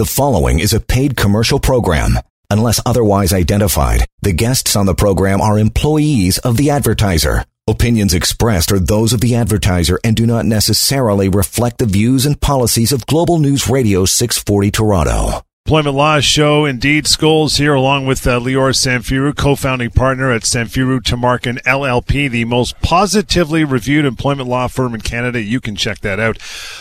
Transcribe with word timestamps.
The 0.00 0.06
following 0.06 0.60
is 0.60 0.72
a 0.72 0.80
paid 0.80 1.14
commercial 1.14 1.60
program. 1.60 2.18
Unless 2.48 2.80
otherwise 2.86 3.34
identified, 3.34 4.06
the 4.22 4.32
guests 4.32 4.74
on 4.74 4.86
the 4.86 4.94
program 4.94 5.42
are 5.42 5.58
employees 5.58 6.38
of 6.38 6.56
the 6.56 6.70
advertiser. 6.70 7.44
Opinions 7.68 8.14
expressed 8.14 8.72
are 8.72 8.78
those 8.78 9.12
of 9.12 9.20
the 9.20 9.34
advertiser 9.34 10.00
and 10.02 10.16
do 10.16 10.24
not 10.24 10.46
necessarily 10.46 11.28
reflect 11.28 11.76
the 11.76 11.84
views 11.84 12.24
and 12.24 12.40
policies 12.40 12.92
of 12.92 13.04
Global 13.04 13.38
News 13.38 13.68
Radio 13.68 14.06
640 14.06 14.70
Toronto. 14.70 15.42
Employment 15.66 15.94
Law 15.94 16.20
Show. 16.20 16.64
Indeed, 16.64 17.04
Scholes 17.04 17.58
here, 17.58 17.74
along 17.74 18.06
with 18.06 18.26
uh, 18.26 18.40
Lior 18.40 18.74
Samfiru, 18.74 19.36
co-founding 19.36 19.90
partner 19.90 20.32
at 20.32 20.42
Samfiru 20.42 21.00
Tamarkin 21.00 21.62
LLP, 21.62 22.28
the 22.28 22.44
most 22.46 22.80
positively 22.80 23.62
reviewed 23.62 24.04
employment 24.04 24.48
law 24.48 24.66
firm 24.66 24.94
in 24.94 25.00
Canada. 25.02 25.40
You 25.40 25.60
can 25.60 25.76
check 25.76 26.00
that 26.00 26.18
out. 26.18 26.38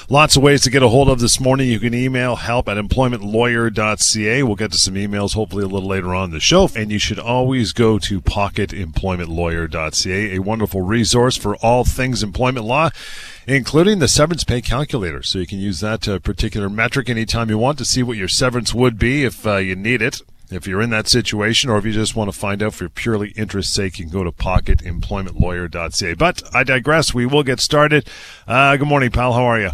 Lots 0.09 0.37
of 0.37 0.43
ways 0.43 0.61
to 0.61 0.71
get 0.71 0.81
a 0.81 0.87
hold 0.87 1.07
of 1.09 1.19
this 1.19 1.39
morning. 1.39 1.69
You 1.69 1.79
can 1.79 1.93
email 1.93 2.37
help 2.37 2.67
at 2.67 2.77
employmentlawyer.ca. 2.77 4.41
We'll 4.43 4.55
get 4.55 4.71
to 4.71 4.79
some 4.79 4.95
emails 4.95 5.35
hopefully 5.35 5.65
a 5.65 5.67
little 5.67 5.89
later 5.89 6.15
on 6.15 6.31
the 6.31 6.39
show. 6.39 6.67
And 6.75 6.89
you 6.89 6.97
should 6.97 7.19
always 7.19 7.73
go 7.73 7.99
to 7.99 8.19
pocketemploymentlawyer.ca, 8.21 10.35
a 10.35 10.39
wonderful 10.39 10.81
resource 10.81 11.37
for 11.37 11.55
all 11.57 11.83
things 11.83 12.23
employment 12.23 12.65
law 12.65 12.89
including 13.49 13.99
the 13.99 14.07
severance 14.07 14.43
pay 14.43 14.61
calculator. 14.61 15.23
So 15.23 15.39
you 15.39 15.47
can 15.47 15.59
use 15.59 15.79
that 15.79 16.07
uh, 16.07 16.19
particular 16.19 16.69
metric 16.69 17.09
anytime 17.09 17.49
you 17.49 17.57
want 17.57 17.77
to 17.79 17.85
see 17.85 18.03
what 18.03 18.17
your 18.17 18.27
severance 18.27 18.73
would 18.73 18.99
be 18.99 19.23
if 19.23 19.45
uh, 19.45 19.57
you 19.57 19.75
need 19.75 20.01
it. 20.01 20.21
If 20.51 20.65
you're 20.65 20.81
in 20.81 20.89
that 20.89 21.07
situation, 21.07 21.69
or 21.69 21.77
if 21.77 21.85
you 21.85 21.91
just 21.91 22.15
want 22.15 22.31
to 22.31 22.37
find 22.37 22.63
out 22.63 22.73
for 22.73 22.89
purely 22.89 23.29
interest 23.31 23.71
sake, 23.71 23.99
you 23.99 24.05
can 24.05 24.11
go 24.11 24.23
to 24.23 24.31
pocketemploymentlawyer.ca. 24.31 26.13
But 26.15 26.41
I 26.55 26.63
digress. 26.63 27.13
We 27.13 27.27
will 27.27 27.43
get 27.43 27.59
started. 27.59 28.07
Uh, 28.47 28.75
good 28.77 28.87
morning, 28.87 29.11
pal. 29.11 29.33
How 29.33 29.43
are 29.43 29.59
you? 29.59 29.71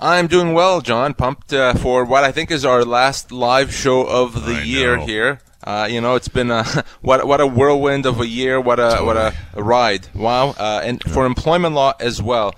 I'm 0.00 0.26
doing 0.26 0.52
well, 0.52 0.80
John. 0.80 1.14
Pumped 1.14 1.52
uh, 1.52 1.74
for 1.74 2.04
what 2.04 2.24
I 2.24 2.32
think 2.32 2.50
is 2.50 2.64
our 2.64 2.84
last 2.84 3.30
live 3.30 3.72
show 3.72 4.04
of 4.04 4.46
the 4.46 4.56
I 4.56 4.62
year 4.62 4.96
know. 4.96 5.06
here. 5.06 5.40
Uh, 5.68 5.84
you 5.84 6.00
know, 6.00 6.14
it's 6.14 6.28
been 6.28 6.50
a 6.50 6.64
what 7.02 7.26
what 7.26 7.42
a 7.42 7.46
whirlwind 7.46 8.06
of 8.06 8.22
a 8.22 8.26
year. 8.26 8.58
What 8.58 8.80
a 8.80 9.04
what 9.04 9.18
a, 9.18 9.36
a 9.52 9.62
ride! 9.62 10.08
Wow! 10.14 10.54
Uh, 10.58 10.80
and 10.82 11.02
for 11.04 11.26
employment 11.26 11.74
law 11.74 11.92
as 12.00 12.22
well, 12.22 12.54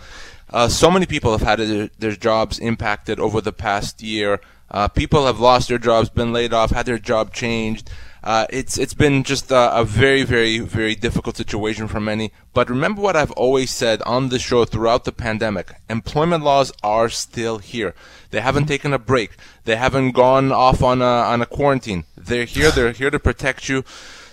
uh, 0.50 0.68
so 0.68 0.92
many 0.92 1.06
people 1.06 1.32
have 1.32 1.42
had 1.42 1.58
their, 1.58 1.90
their 1.98 2.14
jobs 2.14 2.60
impacted 2.60 3.18
over 3.18 3.40
the 3.40 3.52
past 3.52 4.00
year. 4.00 4.40
Uh, 4.70 4.86
people 4.86 5.26
have 5.26 5.40
lost 5.40 5.66
their 5.66 5.78
jobs, 5.78 6.08
been 6.08 6.32
laid 6.32 6.52
off, 6.52 6.70
had 6.70 6.86
their 6.86 6.98
job 6.98 7.34
changed. 7.34 7.90
Uh, 8.22 8.46
it's 8.50 8.76
it's 8.76 8.94
been 8.94 9.22
just 9.24 9.50
a, 9.50 9.76
a 9.76 9.84
very 9.84 10.22
very 10.22 10.58
very 10.58 10.94
difficult 10.94 11.36
situation 11.36 11.88
for 11.88 12.00
many. 12.00 12.32
But 12.52 12.68
remember 12.68 13.00
what 13.00 13.16
I've 13.16 13.30
always 13.32 13.70
said 13.70 14.02
on 14.02 14.28
the 14.28 14.38
show 14.38 14.64
throughout 14.64 15.04
the 15.04 15.12
pandemic: 15.12 15.72
employment 15.88 16.44
laws 16.44 16.72
are 16.82 17.08
still 17.08 17.58
here. 17.58 17.94
They 18.30 18.41
haven't 18.41 18.66
taken 18.66 18.92
a 18.92 18.98
break. 18.98 19.36
They 19.64 19.76
haven't 19.76 20.12
gone 20.12 20.52
off 20.52 20.82
on 20.82 21.00
a 21.00 21.04
on 21.04 21.41
a 21.41 21.46
quarantine. 21.46 22.04
They're 22.16 22.44
here. 22.44 22.70
They're 22.70 22.92
here 22.92 23.10
to 23.10 23.18
protect 23.18 23.68
you. 23.68 23.84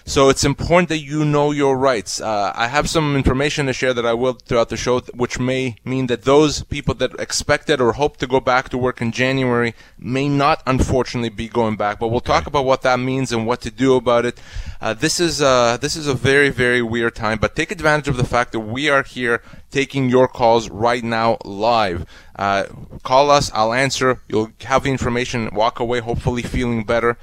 So 0.08 0.30
it's 0.30 0.46
important 0.46 0.88
that 0.88 1.00
you 1.00 1.26
know 1.26 1.52
your 1.52 1.78
rights. 1.78 2.22
Uh, 2.22 2.54
I 2.56 2.70
have 2.70 2.90
some 2.90 3.18
information 3.18 3.66
to 3.66 3.74
share 3.74 3.94
that 3.94 4.06
I 4.06 4.14
will 4.14 4.36
throughout 4.36 4.70
the 4.70 4.78
show, 4.78 5.02
which 5.14 5.38
may 5.38 5.76
mean 5.84 6.08
that 6.08 6.22
those 6.24 6.64
people 6.64 6.94
that 6.96 7.20
expected 7.20 7.82
or 7.82 7.92
hope 7.92 8.16
to 8.18 8.26
go 8.26 8.40
back 8.40 8.70
to 8.70 8.78
work 8.78 9.02
in 9.02 9.12
January 9.12 9.76
may 10.00 10.30
not, 10.30 10.64
unfortunately, 10.66 11.28
be 11.28 11.50
going 11.50 11.76
back. 11.76 12.00
But 12.00 12.08
we'll 12.08 12.22
talk 12.22 12.48
about 12.48 12.64
what 12.64 12.84
that 12.84 13.02
means 13.02 13.34
and 13.34 13.46
what 13.46 13.60
to 13.62 13.70
do 13.70 13.98
about 13.98 14.26
it. 14.26 14.40
Uh, 14.80 14.94
this 14.94 15.20
is 15.20 15.42
uh, 15.42 15.76
this 15.76 15.98
is 15.98 16.08
a 16.08 16.14
very 16.14 16.50
very 16.52 16.82
weird 16.82 17.14
time, 17.14 17.38
but 17.38 17.54
take 17.54 17.70
advantage 17.70 18.08
of 18.08 18.16
the 18.16 18.24
fact 18.24 18.54
that 18.54 18.62
we 18.62 18.88
are 18.88 19.04
here 19.04 19.44
taking 19.72 20.08
your 20.10 20.30
calls 20.30 20.70
right 20.70 21.04
now 21.04 21.38
live. 21.44 22.06
Uh, 22.38 22.64
call 23.04 23.30
us, 23.30 23.52
I'll 23.54 23.74
answer. 23.74 24.22
You'll 24.30 24.54
have 24.62 24.84
the 24.84 24.90
information, 24.90 25.50
walk 25.54 25.82
away, 25.82 26.00
hopefully 26.00 26.44
feeling 26.44 26.86
better. 26.86 27.18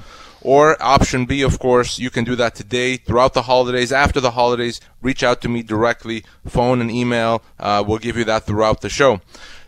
Or 0.44 0.80
option 0.80 1.24
B, 1.24 1.40
of 1.40 1.58
course, 1.58 1.98
you 1.98 2.10
can 2.10 2.22
do 2.22 2.36
that 2.36 2.54
today, 2.54 2.98
throughout 2.98 3.32
the 3.32 3.42
holidays, 3.42 3.90
after 3.90 4.20
the 4.20 4.32
holidays. 4.32 4.78
Reach 5.00 5.22
out 5.22 5.40
to 5.40 5.48
me 5.48 5.62
directly, 5.62 6.22
phone 6.46 6.82
and 6.82 6.90
email. 6.90 7.42
Uh, 7.58 7.82
we'll 7.86 7.98
give 7.98 8.16
you 8.18 8.24
that 8.24 8.44
throughout 8.44 8.82
the 8.82 8.90
show. 8.90 9.22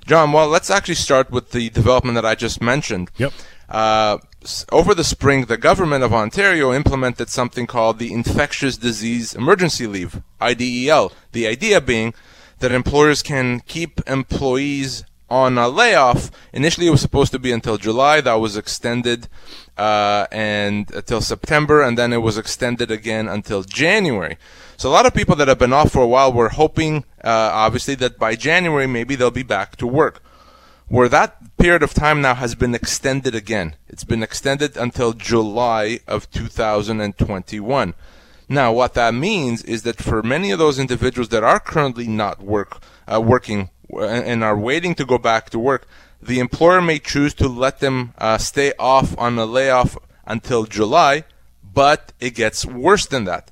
John, 0.07 0.33
well, 0.33 0.49
let's 0.49 0.71
actually 0.71 0.95
start 0.97 1.31
with 1.31 1.51
the 1.51 1.71
development 1.71 2.15
that 2.15 2.27
I 2.27 2.35
just 2.35 2.63
mentioned. 2.63 3.11
Yep. 3.17 3.33
Uh, 3.69 4.19
over 4.71 4.95
the 4.95 5.03
spring, 5.03 5.47
the 5.47 5.57
government 5.57 6.05
of 6.05 6.15
Ontario 6.15 6.73
implemented 6.73 7.29
something 7.29 7.67
called 7.67 7.99
the 7.99 8.13
Infectious 8.13 8.77
Disease 8.77 9.35
Emergency 9.35 9.87
Leave, 9.87 10.23
IDEL. 10.41 11.13
The 11.33 11.47
idea 11.47 11.81
being 11.81 12.15
that 12.61 12.71
employers 12.71 13.23
can 13.23 13.61
keep 13.61 14.01
employees 14.07 15.05
on 15.29 15.59
a 15.59 15.69
layoff. 15.69 16.31
Initially, 16.53 16.87
it 16.87 16.91
was 16.91 17.01
supposed 17.01 17.33
to 17.33 17.39
be 17.39 17.53
until 17.53 17.77
July. 17.77 18.21
That 18.21 18.35
was 18.35 18.57
extended 18.57 19.29
uh, 19.77 20.27
and 20.31 20.91
until 20.93 21.21
September, 21.21 21.83
and 21.83 21.99
then 21.99 22.13
it 22.13 22.23
was 22.23 22.39
extended 22.39 22.91
again 22.91 23.29
until 23.29 23.63
January. 23.63 24.39
So 24.77 24.89
a 24.89 24.93
lot 24.93 25.07
of 25.07 25.15
people 25.15 25.37
that 25.37 25.49
have 25.49 25.59
been 25.59 25.73
off 25.73 25.93
for 25.93 26.03
a 26.03 26.07
while 26.07 26.33
were 26.33 26.51
hoping, 26.51 27.05
uh, 27.25 27.51
obviously, 27.53 27.95
that 27.97 28.19
by 28.19 28.37
January 28.37 28.87
maybe 28.87 29.17
they'll 29.17 29.31
be 29.31 29.43
back 29.43 29.77
to 29.77 29.87
work. 29.87 30.23
Where 30.89 31.09
that 31.09 31.57
period 31.57 31.83
of 31.83 31.95
time 31.95 32.21
now 32.21 32.35
has 32.35 32.55
been 32.55 32.75
extended 32.75 33.35
again. 33.35 33.75
It's 33.89 34.05
been 34.05 34.23
extended 34.23 34.77
until 34.77 35.13
July 35.15 36.01
of 36.07 36.31
2021. 36.31 37.95
Now, 38.49 38.73
what 38.73 38.95
that 38.95 39.13
means 39.13 39.65
is 39.65 39.83
that 39.83 39.97
for 39.97 40.23
many 40.23 40.53
of 40.53 40.61
those 40.61 40.79
individuals 40.79 41.31
that 41.31 41.43
are 41.43 41.59
currently 41.59 42.07
not 42.07 42.41
work 42.41 42.81
uh, 43.13 43.21
working 43.21 43.71
and 43.91 44.43
are 44.43 44.59
waiting 44.59 44.95
to 44.97 45.05
go 45.05 45.19
back 45.19 45.51
to 45.51 45.59
work, 45.59 45.87
the 46.21 46.39
employer 46.41 46.81
may 46.81 46.99
choose 46.99 47.35
to 47.35 47.49
let 47.49 47.81
them 47.81 48.15
uh, 48.19 48.39
stay 48.39 48.73
off 48.79 49.17
on 49.19 49.39
a 49.39 49.47
layoff 49.47 49.97
until 50.27 50.65
July, 50.65 51.25
but 51.63 52.13
it 52.21 52.35
gets 52.35 52.65
worse 52.65 53.07
than 53.07 53.25
that. 53.25 53.51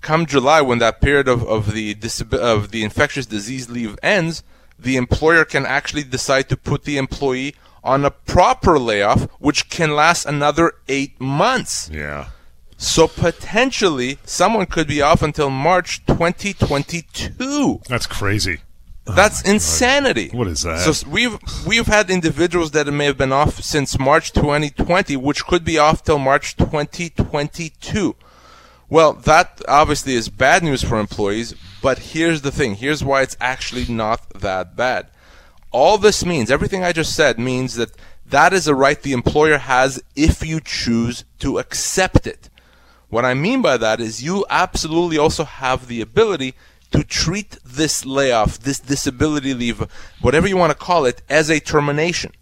Come 0.00 0.26
July, 0.26 0.60
when 0.60 0.78
that 0.78 1.00
period 1.00 1.28
of, 1.28 1.42
of 1.44 1.72
the 1.72 1.96
of 2.32 2.70
the 2.70 2.82
infectious 2.82 3.26
disease 3.26 3.68
leave 3.68 3.98
ends, 4.02 4.42
the 4.78 4.96
employer 4.96 5.44
can 5.44 5.66
actually 5.66 6.04
decide 6.04 6.48
to 6.48 6.56
put 6.56 6.84
the 6.84 6.96
employee 6.96 7.54
on 7.84 8.04
a 8.04 8.10
proper 8.10 8.78
layoff, 8.78 9.24
which 9.38 9.68
can 9.68 9.94
last 9.94 10.24
another 10.26 10.72
eight 10.88 11.20
months. 11.20 11.90
Yeah. 11.92 12.30
So 12.76 13.06
potentially, 13.06 14.18
someone 14.24 14.64
could 14.66 14.88
be 14.88 15.02
off 15.02 15.22
until 15.22 15.50
March 15.50 16.04
2022. 16.06 17.82
That's 17.86 18.06
crazy. 18.06 18.60
Oh 19.06 19.12
That's 19.14 19.42
insanity. 19.42 20.28
What 20.28 20.46
is 20.46 20.62
that? 20.62 20.80
So 20.80 21.08
we've 21.08 21.38
we've 21.66 21.86
had 21.86 22.10
individuals 22.10 22.72
that 22.72 22.86
may 22.86 23.06
have 23.06 23.16
been 23.16 23.32
off 23.32 23.62
since 23.62 23.98
March 23.98 24.32
2020, 24.32 25.16
which 25.16 25.46
could 25.46 25.64
be 25.64 25.78
off 25.78 26.04
till 26.04 26.18
March 26.18 26.56
2022. 26.56 28.14
Well, 28.88 29.12
that 29.12 29.62
obviously 29.68 30.14
is 30.14 30.28
bad 30.28 30.62
news 30.62 30.82
for 30.82 30.98
employees, 30.98 31.54
but 31.80 31.98
here's 31.98 32.42
the 32.42 32.50
thing. 32.50 32.74
Here's 32.74 33.04
why 33.04 33.22
it's 33.22 33.36
actually 33.40 33.86
not 33.86 34.28
that 34.30 34.76
bad. 34.76 35.06
All 35.70 35.96
this 35.96 36.24
means, 36.24 36.50
everything 36.50 36.82
I 36.82 36.92
just 36.92 37.14
said 37.14 37.38
means 37.38 37.76
that 37.76 37.92
that 38.26 38.52
is 38.52 38.66
a 38.66 38.74
right 38.74 39.00
the 39.00 39.12
employer 39.12 39.58
has 39.58 40.02
if 40.16 40.44
you 40.44 40.60
choose 40.60 41.24
to 41.38 41.58
accept 41.58 42.26
it. 42.26 42.50
What 43.08 43.24
I 43.24 43.34
mean 43.34 43.62
by 43.62 43.76
that 43.76 44.00
is 44.00 44.22
you 44.22 44.44
absolutely 44.50 45.18
also 45.18 45.44
have 45.44 45.86
the 45.86 46.00
ability 46.00 46.54
to 46.90 47.04
treat 47.04 47.58
this 47.64 48.04
layoff, 48.04 48.58
this 48.58 48.80
disability 48.80 49.54
leave, 49.54 49.86
whatever 50.20 50.48
you 50.48 50.56
want 50.56 50.70
to 50.70 50.78
call 50.78 51.04
it, 51.04 51.22
as 51.28 51.50
a 51.50 51.60
termination. 51.60 52.32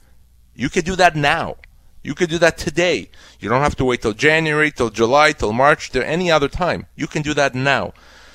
You 0.54 0.68
could 0.68 0.84
do 0.84 0.96
that 0.96 1.14
now. 1.14 1.56
You 2.02 2.14
could 2.14 2.30
do 2.30 2.38
that 2.38 2.56
today. 2.56 3.10
You 3.40 3.48
don't 3.48 3.60
have 3.60 3.76
to 3.76 3.84
wait 3.84 4.02
till 4.02 4.12
January, 4.12 4.70
till 4.70 4.90
July, 4.90 5.32
till 5.32 5.52
March, 5.52 5.90
till 5.90 6.02
any 6.02 6.30
other 6.30 6.48
time. 6.48 6.86
You 6.96 7.06
can 7.06 7.22
do 7.22 7.34
that 7.34 7.54
now. 7.54 7.92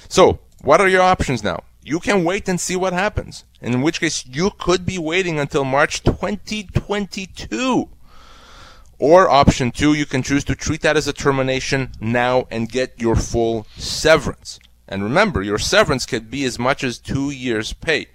So, 0.10 0.40
what 0.62 0.80
are 0.80 0.88
your 0.88 1.02
options 1.02 1.44
now? 1.44 1.64
You 1.82 2.00
can 2.00 2.24
wait 2.24 2.48
and 2.48 2.62
see 2.62 2.76
what 2.76 2.94
happens. 2.94 3.44
In 3.62 3.82
which 3.82 4.00
case, 4.00 4.26
you 4.26 4.52
could 4.58 4.86
be 4.86 4.98
waiting 4.98 5.40
until 5.40 5.66
March 5.66 6.04
2022. 6.04 7.90
Or 9.00 9.30
option 9.30 9.72
two, 9.72 9.94
you 9.94 10.06
can 10.06 10.24
choose 10.24 10.46
to 10.46 10.56
treat 10.56 10.82
that 10.82 10.96
as 10.96 11.08
a 11.08 11.14
termination 11.14 11.92
now 12.00 12.48
and 12.50 12.70
get 12.70 13.02
your 13.02 13.16
full 13.16 13.68
severance. 13.76 14.60
And 14.88 15.04
remember, 15.04 15.42
your 15.42 15.58
severance 15.58 16.06
could 16.06 16.30
be 16.30 16.44
as 16.44 16.60
much 16.60 16.84
as 16.84 17.00
two 17.00 17.32
years' 17.32 17.74
pay. 17.74 18.08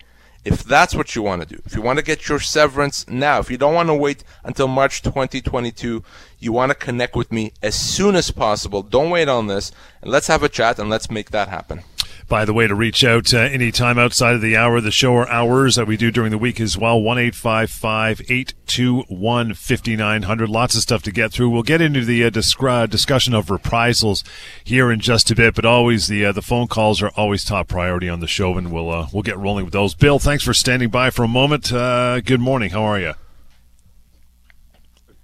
If 0.45 0.63
that's 0.65 0.95
what 0.95 1.15
you 1.15 1.23
want 1.23 1.43
to 1.43 1.57
do, 1.57 1.61
if 1.67 1.75
you 1.75 1.83
want 1.83 1.99
to 1.99 2.05
get 2.05 2.29
your 2.29 2.39
severance 2.39 3.07
now, 3.09 3.39
if 3.41 3.51
you 3.51 3.59
don't 3.59 3.75
want 3.75 3.89
to 3.89 3.95
wait 3.95 4.23
until 4.45 4.69
March 4.69 5.03
2022, 5.03 6.03
you 6.39 6.53
want 6.53 6.71
to 6.71 6.75
connect 6.75 7.17
with 7.17 7.33
me 7.33 7.53
as 7.63 7.75
soon 7.75 8.15
as 8.15 8.31
possible. 8.31 8.83
Don't 8.83 9.11
wait 9.11 9.29
on 9.29 9.49
this, 9.49 9.73
and 10.01 10.11
let's 10.11 10.29
have 10.29 10.43
a 10.43 10.49
chat 10.49 10.79
and 10.79 10.89
let's 10.89 11.11
make 11.11 11.33
that 11.33 11.49
happen. 11.49 11.83
By 12.29 12.45
the 12.45 12.53
way, 12.53 12.67
to 12.67 12.75
reach 12.75 13.05
out 13.05 13.33
uh, 13.33 13.39
anytime 13.39 13.99
outside 13.99 14.35
of 14.35 14.43
the 14.43 14.55
hour 14.55 14.77
of 14.77 14.85
the 14.85 14.91
show 14.91 15.15
or 15.15 15.27
hours 15.31 15.77
that 15.77 15.87
we 15.87 15.97
do 15.97 16.11
during 16.11 16.31
the 16.31 16.37
week 16.37 16.61
as 16.61 16.77
well, 16.77 17.01
1 17.01 17.17
821 17.17 19.55
5900. 19.55 20.49
Lots 20.51 20.75
of 20.75 20.83
stuff 20.83 21.03
to 21.05 21.11
get 21.11 21.33
through. 21.33 21.49
We'll 21.49 21.63
get 21.63 21.81
into 21.81 22.05
the 22.05 22.25
uh, 22.25 22.31
discra- 22.31 22.91
discussion 22.91 23.33
of 23.33 23.49
reprisals 23.49 24.25
here 24.63 24.93
in 24.93 25.01
just 25.01 25.31
a 25.31 25.35
bit, 25.35 25.55
but 25.55 25.65
always 25.65 26.09
the 26.09 26.27
uh, 26.27 26.33
the 26.33 26.43
phone 26.43 26.67
calls 26.67 27.01
are 27.01 27.09
always 27.17 27.45
top 27.45 27.69
priority 27.69 28.11
on 28.11 28.21
the 28.21 28.27
show, 28.27 28.59
and 28.59 28.71
we'll, 28.71 28.91
uh, 28.91 29.07
we'll 29.11 29.23
get 29.23 29.39
rolling 29.39 29.65
with 29.65 29.73
those. 29.73 29.95
Bill, 29.95 30.19
thanks 30.19 30.45
for 30.45 30.53
standing 30.53 30.91
by 30.91 31.09
for 31.09 31.23
a 31.23 31.29
moment. 31.29 31.73
Uh, 31.73 32.21
good 32.21 32.41
morning. 32.41 32.69
How 32.71 32.83
are 32.83 33.01
you? 33.01 33.15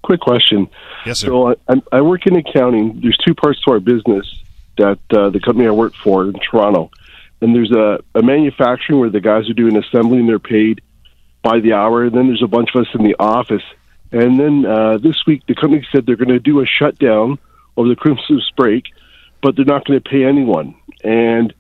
quick 0.03 0.21
question. 0.21 0.69
Yes, 1.07 1.21
sir. 1.21 1.29
So 1.29 1.55
I, 1.69 1.83
I 1.93 2.01
work 2.03 2.27
in 2.27 2.37
accounting. 2.37 3.01
There's 3.03 3.17
two 3.27 3.35
parts 3.35 3.59
to 3.63 3.71
our 3.73 3.81
business 3.81 4.44
that 4.77 4.99
uh, 5.11 5.31
the 5.31 5.41
company 5.41 5.67
I 5.67 5.71
work 5.71 5.95
for 5.95 6.25
in 6.25 6.35
Toronto, 6.35 6.91
and 7.41 7.55
there's 7.55 7.73
a, 7.73 7.99
a 8.15 8.23
manufacturing 8.23 8.99
where 9.01 9.11
the 9.11 9.21
guys 9.21 9.49
are 9.51 9.55
doing 9.55 9.77
assembly 9.77 10.19
and 10.19 10.29
they're 10.29 10.39
paid 10.39 10.81
by 11.43 11.61
the 11.61 11.75
hour. 11.75 12.05
And 12.05 12.17
then 12.17 12.27
there's 12.29 12.43
a 12.43 12.49
bunch 12.49 12.71
of 12.75 12.83
us 12.83 12.89
in 12.95 13.05
the 13.05 13.17
office. 13.19 13.63
And 14.11 14.41
then 14.41 14.65
uh, 14.65 14.99
this 14.99 15.17
week, 15.27 15.43
the 15.47 15.55
company 15.55 15.87
said 15.93 16.07
they're 16.07 16.17
going 16.17 16.29
to 16.29 16.39
do 16.39 16.61
a 16.61 16.67
shutdown 16.67 17.39
over 17.77 17.89
the 17.89 17.97
Christmas 17.97 18.49
break, 18.57 18.85
but 19.43 19.57
they're 19.57 19.65
not 19.65 19.85
going 19.85 20.01
to 20.01 20.09
pay 20.09 20.25
anyone. 20.25 20.75
And 21.03 21.53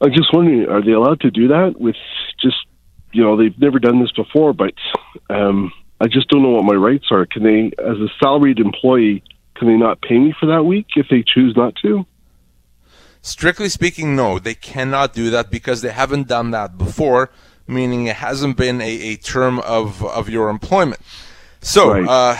I'm 0.00 0.12
just 0.12 0.32
wondering, 0.32 0.68
are 0.68 0.82
they 0.82 0.92
allowed 0.92 1.20
to 1.20 1.30
do 1.30 1.48
that 1.48 1.78
with 1.78 1.96
just, 2.40 2.56
you 3.12 3.22
know, 3.22 3.36
they've 3.36 3.58
never 3.58 3.78
done 3.78 4.00
this 4.00 4.12
before, 4.12 4.52
but 4.52 4.74
um, 5.30 5.72
I 6.00 6.08
just 6.08 6.28
don't 6.28 6.42
know 6.42 6.50
what 6.50 6.64
my 6.64 6.74
rights 6.74 7.06
are. 7.10 7.26
Can 7.26 7.42
they, 7.44 7.66
as 7.78 7.98
a 7.98 8.08
salaried 8.20 8.58
employee, 8.58 9.22
can 9.56 9.68
they 9.68 9.76
not 9.76 10.00
pay 10.00 10.18
me 10.18 10.34
for 10.38 10.46
that 10.46 10.64
week 10.64 10.86
if 10.96 11.06
they 11.08 11.22
choose 11.22 11.54
not 11.56 11.74
to? 11.82 12.06
Strictly 13.22 13.68
speaking, 13.68 14.14
no, 14.14 14.38
they 14.38 14.54
cannot 14.54 15.14
do 15.14 15.30
that 15.30 15.50
because 15.50 15.80
they 15.80 15.90
haven't 15.90 16.28
done 16.28 16.50
that 16.50 16.76
before, 16.76 17.30
meaning 17.66 18.06
it 18.06 18.16
hasn't 18.16 18.56
been 18.56 18.80
a, 18.80 18.90
a 19.12 19.16
term 19.16 19.60
of, 19.60 20.04
of 20.04 20.28
your 20.28 20.50
employment. 20.50 21.00
So, 21.60 21.90
Right. 21.90 22.06
uh, 22.06 22.36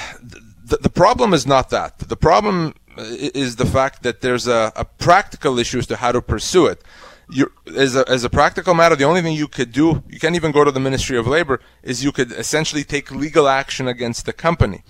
the, 0.62 0.76
the 0.78 0.90
problem 0.90 1.32
is 1.32 1.46
not 1.46 1.70
that. 1.70 1.98
The 1.98 2.16
problem 2.16 2.74
is 2.98 3.56
the 3.56 3.66
fact 3.66 4.02
that 4.02 4.20
there's 4.20 4.46
a, 4.46 4.72
a 4.76 4.84
practical 4.84 5.58
issue 5.58 5.78
as 5.78 5.86
to 5.86 5.96
how 5.96 6.12
to 6.12 6.20
pursue 6.20 6.66
it. 6.66 6.82
You, 7.30 7.50
as, 7.74 7.96
a, 7.96 8.06
as 8.06 8.22
a 8.24 8.28
practical 8.30 8.74
matter, 8.74 8.94
the 8.94 9.04
only 9.04 9.22
thing 9.22 9.34
you 9.34 9.48
could 9.48 9.72
do, 9.72 10.02
you 10.08 10.20
can't 10.20 10.36
even 10.36 10.52
go 10.52 10.62
to 10.62 10.70
the 10.70 10.80
Ministry 10.80 11.16
of 11.16 11.26
Labor, 11.26 11.60
is 11.82 12.04
you 12.04 12.12
could 12.12 12.30
essentially 12.32 12.84
take 12.84 13.10
legal 13.10 13.48
action 13.48 13.88
against 13.88 14.26
the 14.26 14.34
company. 14.34 14.82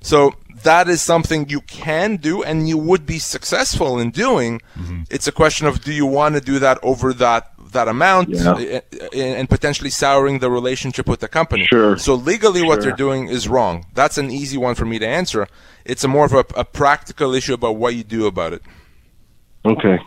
So 0.00 0.34
that 0.64 0.88
is 0.88 1.02
something 1.02 1.48
you 1.48 1.60
can 1.62 2.16
do 2.16 2.42
and 2.42 2.68
you 2.68 2.78
would 2.78 3.06
be 3.06 3.18
successful 3.18 3.98
in 3.98 4.10
doing. 4.10 4.60
It's 5.10 5.26
a 5.26 5.32
question 5.32 5.66
of 5.66 5.82
do 5.82 5.92
you 5.92 6.06
want 6.06 6.34
to 6.34 6.40
do 6.40 6.58
that 6.58 6.78
over 6.82 7.12
that 7.14 7.52
that 7.72 7.86
amount 7.86 8.30
Yeah. 8.30 8.52
uh, 8.52 8.80
uh, 9.02 9.16
and 9.16 9.48
potentially 9.48 9.90
souring 9.90 10.38
the 10.38 10.50
relationship 10.50 11.06
with 11.06 11.20
the 11.20 11.28
company. 11.28 11.66
Sure. 11.66 11.98
So 11.98 12.14
legally 12.14 12.62
what 12.62 12.80
they're 12.80 12.92
doing 12.96 13.28
is 13.28 13.46
wrong. 13.46 13.84
That's 13.94 14.16
an 14.16 14.30
easy 14.30 14.56
one 14.56 14.74
for 14.74 14.86
me 14.86 14.98
to 14.98 15.06
answer. 15.06 15.46
It's 15.84 16.02
a 16.02 16.08
more 16.08 16.24
of 16.24 16.32
a, 16.32 16.44
a 16.56 16.64
practical 16.64 17.34
issue 17.34 17.54
about 17.54 17.76
what 17.76 17.94
you 17.94 18.04
do 18.04 18.26
about 18.26 18.52
it. 18.54 18.62
Okay. 19.66 19.98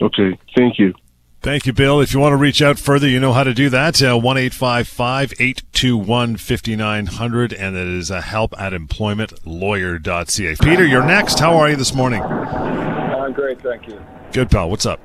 Okay. 0.00 0.38
Thank 0.56 0.78
you. 0.78 0.94
Thank 1.40 1.66
you, 1.66 1.72
Bill. 1.72 2.00
If 2.00 2.12
you 2.12 2.18
want 2.18 2.32
to 2.32 2.36
reach 2.36 2.60
out 2.60 2.80
further, 2.80 3.06
you 3.08 3.20
know 3.20 3.32
how 3.32 3.44
to 3.44 3.54
do 3.54 3.70
that. 3.70 4.02
Uh, 4.02 4.18
One 4.18 4.36
eight 4.36 4.52
five 4.52 4.88
five 4.88 5.32
eight 5.38 5.62
two 5.72 5.96
one 5.96 6.36
fifty 6.36 6.74
nine 6.74 7.06
hundred, 7.06 7.52
and 7.52 7.76
it 7.76 7.86
is 7.86 8.10
a 8.10 8.20
help 8.20 8.58
at 8.60 8.72
employmentlawyer.ca. 8.72 10.56
Peter, 10.60 10.84
you're 10.84 11.06
next. 11.06 11.38
How 11.38 11.56
are 11.56 11.70
you 11.70 11.76
this 11.76 11.94
morning? 11.94 12.22
I'm 12.22 13.32
great, 13.32 13.62
thank 13.62 13.86
you. 13.86 14.04
Good, 14.32 14.50
pal. 14.50 14.68
What's 14.68 14.84
up? 14.84 15.00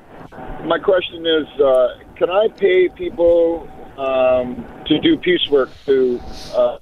My 0.64 0.78
question 0.78 1.24
is, 1.24 1.46
uh, 1.60 1.98
can 2.16 2.30
I 2.30 2.48
pay 2.56 2.88
people 2.88 3.68
um, 3.96 4.66
to 4.86 4.98
do 5.00 5.16
piecework 5.16 5.70
to 5.86 6.20
uh, 6.52 6.78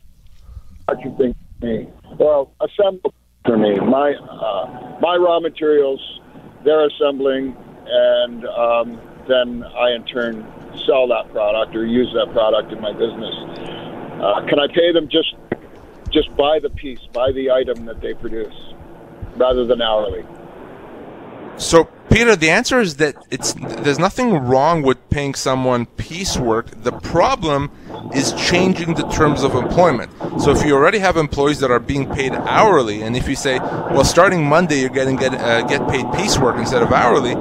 you 1.05 1.15
think 1.19 1.37
me? 1.61 1.89
Well, 2.19 2.55
assemble 2.61 3.13
for 3.45 3.59
me. 3.59 3.75
My 3.81 4.15
uh, 4.15 4.99
my 5.01 5.17
raw 5.17 5.41
materials, 5.41 6.01
they're 6.65 6.87
assembling, 6.87 7.55
and 7.87 8.47
um, 8.47 9.01
then 9.29 9.65
I 9.65 9.93
in 9.93 10.05
turn 10.05 10.47
sell 10.87 11.07
that 11.09 11.31
product 11.33 11.77
or 11.77 11.87
use 11.87 12.13
that 12.15 12.33
product 12.33 12.73
in 12.73 12.81
my 12.81 12.93
business. 12.93 13.35
Uh, 14.23 14.45
can 14.49 14.59
I 14.59 14.67
pay 14.69 14.93
them 14.93 15.09
just 15.09 15.35
just 16.11 16.35
by 16.37 16.59
the 16.59 16.71
piece, 16.71 17.01
by 17.13 17.33
the 17.33 17.51
item 17.51 17.87
that 17.87 18.01
they 18.01 18.15
produce, 18.15 18.55
rather 19.37 19.65
than 19.65 19.81
hourly? 19.81 20.25
So, 21.57 21.85
Peter, 22.11 22.37
the 22.37 22.51
answer 22.51 22.81
is 22.81 22.97
that 22.97 23.15
it's 23.31 23.55
there's 23.55 23.99
nothing 23.99 24.35
wrong 24.35 24.83
with 24.83 24.99
paying 25.11 25.35
someone 25.35 25.87
piecework. 25.87 26.83
The 26.83 26.93
problem 26.93 27.71
is 28.15 28.33
changing 28.33 28.95
the 28.95 29.07
terms 29.09 29.43
of 29.43 29.55
employment. 29.55 30.11
So, 30.41 30.51
if 30.51 30.65
you 30.65 30.75
already 30.75 30.99
have 30.99 31.17
employees 31.17 31.61
that 31.61 31.71
are 31.71 31.79
being 31.79 32.09
paid 32.11 32.33
hourly, 32.33 33.03
and 33.03 33.17
if 33.17 33.29
you 33.29 33.37
say, 33.37 33.59
well, 33.59 34.05
starting 34.05 34.45
Monday 34.47 34.81
you're 34.81 34.91
getting 34.91 35.17
get 35.17 35.35
uh, 35.35 35.63
get 35.63 35.89
paid 35.89 36.05
piecework 36.13 36.57
instead 36.57 36.83
of 36.83 36.93
hourly, 36.93 37.35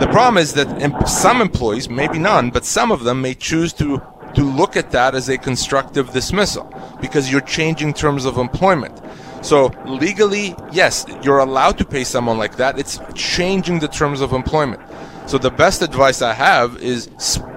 the 0.00 0.08
problem 0.10 0.38
is 0.38 0.54
that 0.54 0.68
em- 0.80 1.06
some 1.06 1.40
employees, 1.40 1.88
maybe 1.88 2.18
none, 2.18 2.50
but 2.50 2.64
some 2.64 2.90
of 2.90 3.04
them 3.04 3.20
may 3.20 3.34
choose 3.34 3.72
to 3.74 4.02
to 4.34 4.42
look 4.44 4.76
at 4.76 4.90
that 4.90 5.14
as 5.14 5.28
a 5.28 5.38
constructive 5.38 6.12
dismissal 6.12 6.70
because 7.00 7.30
you're 7.30 7.40
changing 7.40 7.94
terms 7.94 8.24
of 8.24 8.36
employment. 8.36 9.00
So 9.46 9.70
legally, 9.84 10.56
yes, 10.72 11.06
you're 11.22 11.38
allowed 11.38 11.78
to 11.78 11.84
pay 11.84 12.02
someone 12.02 12.36
like 12.36 12.56
that. 12.56 12.80
It's 12.80 12.98
changing 13.14 13.78
the 13.78 13.86
terms 13.86 14.20
of 14.20 14.32
employment. 14.32 14.80
So 15.28 15.38
the 15.38 15.52
best 15.52 15.82
advice 15.82 16.20
I 16.20 16.34
have 16.34 16.82
is 16.82 17.08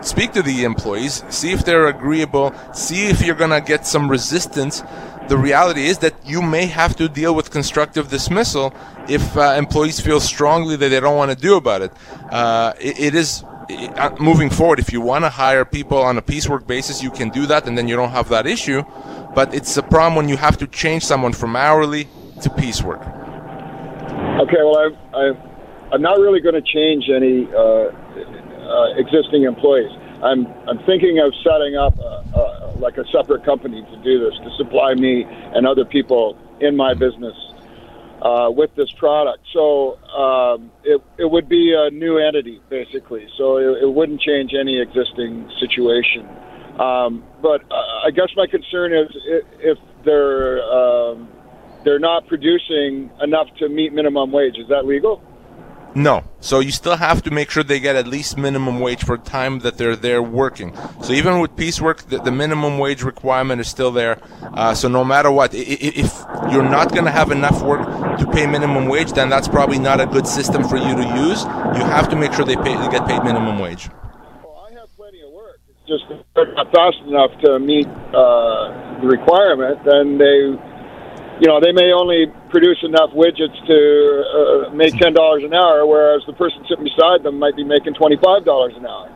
speak 0.02 0.34
to 0.34 0.44
the 0.44 0.66
employees, 0.66 1.24
see 1.30 1.52
if 1.52 1.66
they're 1.66 1.88
agreeable, 1.88 2.54
see 2.76 3.08
if 3.08 3.26
you're 3.26 3.34
going 3.34 3.50
to 3.50 3.62
get 3.62 3.88
some 3.88 4.08
resistance. 4.08 4.84
The 5.30 5.38
reality 5.38 5.88
is 5.88 5.98
that 6.00 6.14
you 6.24 6.44
may 6.44 6.68
have 6.68 6.96
to 6.98 7.10
deal 7.10 7.34
with 7.34 7.50
constructive 7.50 8.10
dismissal 8.10 8.72
if 9.08 9.36
uh, 9.36 9.56
employees 9.58 10.00
feel 10.00 10.20
strongly 10.20 10.76
that 10.76 10.90
they 10.90 11.00
don't 11.00 11.18
want 11.18 11.32
to 11.32 11.38
do 11.38 11.58
about 11.58 11.82
it. 11.82 11.92
Uh, 12.30 12.74
it, 12.80 13.00
it 13.00 13.16
is 13.16 13.44
uh, 13.70 14.16
moving 14.20 14.50
forward, 14.50 14.80
if 14.80 14.92
you 14.92 15.02
want 15.02 15.24
to 15.26 15.30
hire 15.30 15.64
people 15.66 15.98
on 15.98 16.18
a 16.18 16.22
piecework 16.22 16.66
basis, 16.66 17.04
you 17.04 17.12
can 17.12 17.30
do 17.30 17.46
that, 17.46 17.68
and 17.68 17.78
then 17.78 17.88
you 17.88 17.96
don't 17.96 18.10
have 18.10 18.30
that 18.30 18.48
issue. 18.48 18.84
But 19.36 19.54
it's 19.54 19.78
a 19.78 19.84
problem 19.84 20.16
when 20.16 20.30
you 20.30 20.38
have 20.38 20.58
to 20.58 20.68
change 20.68 21.06
someone 21.06 21.34
from 21.34 21.56
hourly 21.56 22.08
to 22.42 22.50
piecework. 22.50 23.02
Okay, 23.02 24.64
well, 24.64 24.78
I've, 24.78 25.16
I've, 25.16 25.38
I'm 25.94 26.02
not 26.02 26.20
really 26.20 26.40
going 26.40 26.56
to 26.56 26.62
change 26.62 27.10
any 27.10 27.48
uh, 27.54 27.60
uh, 27.60 28.94
existing 28.98 29.44
employees. 29.44 29.92
I'm, 30.24 30.48
I'm 30.68 30.80
thinking 30.86 31.20
of 31.20 31.34
setting 31.44 31.76
up 31.76 31.98
a, 32.00 32.24
a, 32.36 32.76
like 32.80 32.98
a 32.98 33.06
separate 33.12 33.46
company 33.46 33.82
to 33.82 33.98
do 34.04 34.20
this, 34.20 34.38
to 34.40 34.50
supply 34.58 34.94
me 34.94 35.24
and 35.24 35.68
other 35.68 35.86
people 35.86 36.38
in 36.60 36.76
my 36.76 36.94
business 36.94 37.36
uh, 38.22 38.50
with 38.52 38.74
this 38.76 38.92
product. 38.94 39.40
So 39.54 39.98
um, 40.10 40.72
it, 40.84 41.02
it 41.18 41.30
would 41.30 41.48
be 41.48 41.74
a 41.78 41.90
new 41.92 42.18
entity, 42.18 42.62
basically. 42.70 43.28
So 43.38 43.58
it, 43.58 43.84
it 43.84 43.94
wouldn't 43.94 44.22
change 44.22 44.54
any 44.54 44.82
existing 44.82 45.50
situation. 45.60 46.28
Um, 46.80 47.24
but 47.42 47.62
uh, 47.70 48.08
I 48.08 48.12
guess 48.12 48.30
my 48.38 48.48
concern 48.48 48.94
is 48.94 49.10
if, 49.60 49.78
they're 50.06 50.64
um, 50.64 51.28
they're 51.84 52.00
not 52.00 52.26
producing 52.28 53.12
enough 53.22 53.48
to 53.60 53.68
meet 53.68 53.92
minimum 53.92 54.32
wage. 54.32 54.58
Is 54.58 54.70
that 54.70 54.86
legal? 54.86 55.22
No. 55.96 56.24
So 56.40 56.60
you 56.60 56.72
still 56.72 56.96
have 56.96 57.22
to 57.24 57.32
make 57.32 57.50
sure 57.50 57.64
they 57.64 57.80
get 57.80 57.96
at 57.96 58.08
least 58.08 58.38
minimum 58.38 58.80
wage 58.80 59.04
for 59.04 59.18
time 59.18 59.60
that 59.60 59.78
they're 59.78 59.96
there 59.96 60.22
working. 60.22 60.74
So 61.02 61.14
even 61.14 61.40
with 61.40 61.56
piecework, 61.56 62.04
the, 62.04 62.20
the 62.20 62.32
minimum 62.32 62.78
wage 62.78 63.04
requirement 63.04 63.60
is 63.60 63.68
still 63.68 63.92
there. 63.92 64.22
Uh, 64.42 64.74
so 64.74 64.88
no 64.88 65.04
matter 65.04 65.32
what, 65.32 65.52
if 65.54 66.24
you're 66.52 66.64
not 66.64 66.94
going 66.94 67.06
to 67.06 67.12
have 67.12 67.32
enough 67.32 67.62
work 67.62 67.82
to 68.20 68.28
pay 68.32 68.46
minimum 68.46 68.88
wage, 68.88 69.14
then 69.14 69.30
that's 69.30 69.48
probably 69.48 69.80
not 69.80 70.00
a 70.00 70.06
good 70.06 70.28
system 70.28 70.64
for 70.68 70.78
you 70.78 70.96
to 70.96 71.04
use. 71.28 71.44
You 71.44 71.84
have 71.86 72.08
to 72.10 72.16
make 72.16 72.34
sure 72.34 72.46
they 72.46 72.56
pay, 72.56 72.78
they 72.78 72.90
get 72.90 73.06
paid 73.08 73.24
minimum 73.24 73.60
wage. 73.60 73.90
Well, 74.44 74.68
I 74.70 74.74
have 74.80 74.96
plenty 74.96 75.22
of 75.22 75.32
work. 75.32 75.60
It's 75.68 75.79
just 75.90 76.06
not 76.38 76.72
fast 76.72 77.02
enough 77.08 77.32
to 77.44 77.60
meet 77.60 77.88
uh, 78.14 79.02
the 79.02 79.08
requirement. 79.10 79.82
Then 79.84 80.22
they, 80.22 80.54
you 81.42 81.48
know, 81.50 81.60
they 81.60 81.74
may 81.74 81.92
only 81.92 82.28
produce 82.50 82.78
enough 82.84 83.12
widgets 83.12 83.58
to 83.68 83.80
uh, 84.70 84.74
make 84.74 84.94
ten 84.96 85.14
dollars 85.14 85.44
an 85.44 85.54
hour, 85.54 85.86
whereas 85.86 86.22
the 86.28 86.34
person 86.34 86.64
sitting 86.70 86.86
beside 86.86 87.24
them 87.24 87.40
might 87.40 87.56
be 87.58 87.64
making 87.64 87.96
twenty 87.96 88.18
five 88.24 88.46
dollars 88.46 88.74
an 88.78 88.86
hour. 88.86 89.10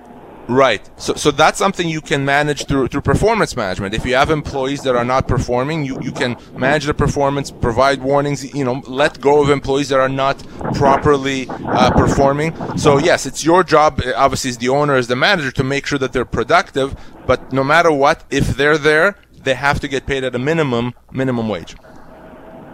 Right. 0.48 0.90
So, 1.00 1.14
so 1.14 1.32
that's 1.32 1.58
something 1.58 1.88
you 1.88 2.02
can 2.02 2.26
manage 2.26 2.66
through 2.66 2.90
through 2.90 3.02
performance 3.02 3.56
management. 3.56 3.94
If 3.94 4.06
you 4.06 4.16
have 4.16 4.30
employees 4.30 4.82
that 4.82 4.96
are 4.96 5.06
not 5.06 5.26
performing, 5.26 5.86
you, 5.86 5.98
you 6.02 6.12
can 6.12 6.36
manage 6.58 6.86
the 6.86 6.94
performance, 6.94 7.50
provide 7.50 8.02
warnings, 8.02 8.54
you 8.54 8.66
know, 8.66 8.84
let 8.86 9.22
go 9.22 9.42
of 9.42 9.50
employees 9.50 9.88
that 9.90 10.02
are 10.02 10.10
not 10.10 10.38
properly 10.74 11.48
uh, 11.50 11.92
performing. 11.92 12.54
So 12.78 12.98
yes, 12.98 13.26
it's 13.26 13.46
your 13.46 13.64
job, 13.64 14.02
uh, 14.06 14.12
obviously, 14.18 14.50
as 14.50 14.58
the 14.58 14.70
owner, 14.70 14.96
as 14.96 15.08
the 15.08 15.16
manager, 15.16 15.52
to 15.52 15.64
make 15.64 15.86
sure 15.86 16.00
that 16.00 16.12
they're 16.12 16.26
productive. 16.26 16.94
But 17.26 17.54
no 17.54 17.64
matter 17.64 17.92
what, 17.92 18.26
if 18.30 18.58
they're 18.58 18.78
there, 18.78 19.16
they 19.32 19.54
have 19.54 19.80
to 19.80 19.88
get 19.88 20.06
paid 20.06 20.26
at 20.26 20.36
a 20.36 20.40
minimum 20.40 20.94
minimum 21.12 21.48
wage. 21.48 21.76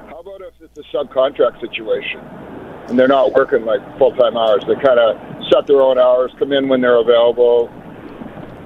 How 0.08 0.22
about 0.22 0.42
if 0.42 0.54
it's 0.60 0.78
a 0.80 0.98
subcontract 0.98 1.62
situation 1.62 2.20
and 2.90 2.98
they're 2.98 3.08
not 3.08 3.34
working 3.34 3.66
like 3.66 3.82
full 3.98 4.12
time 4.16 4.36
hours? 4.38 4.64
They 4.68 4.76
kind 4.76 5.00
of 5.00 5.18
set 5.52 5.68
their 5.68 5.82
own 5.82 5.98
hours, 5.98 6.32
come 6.38 6.52
in 6.52 6.68
when 6.68 6.82
they're 6.82 7.00
available, 7.00 7.70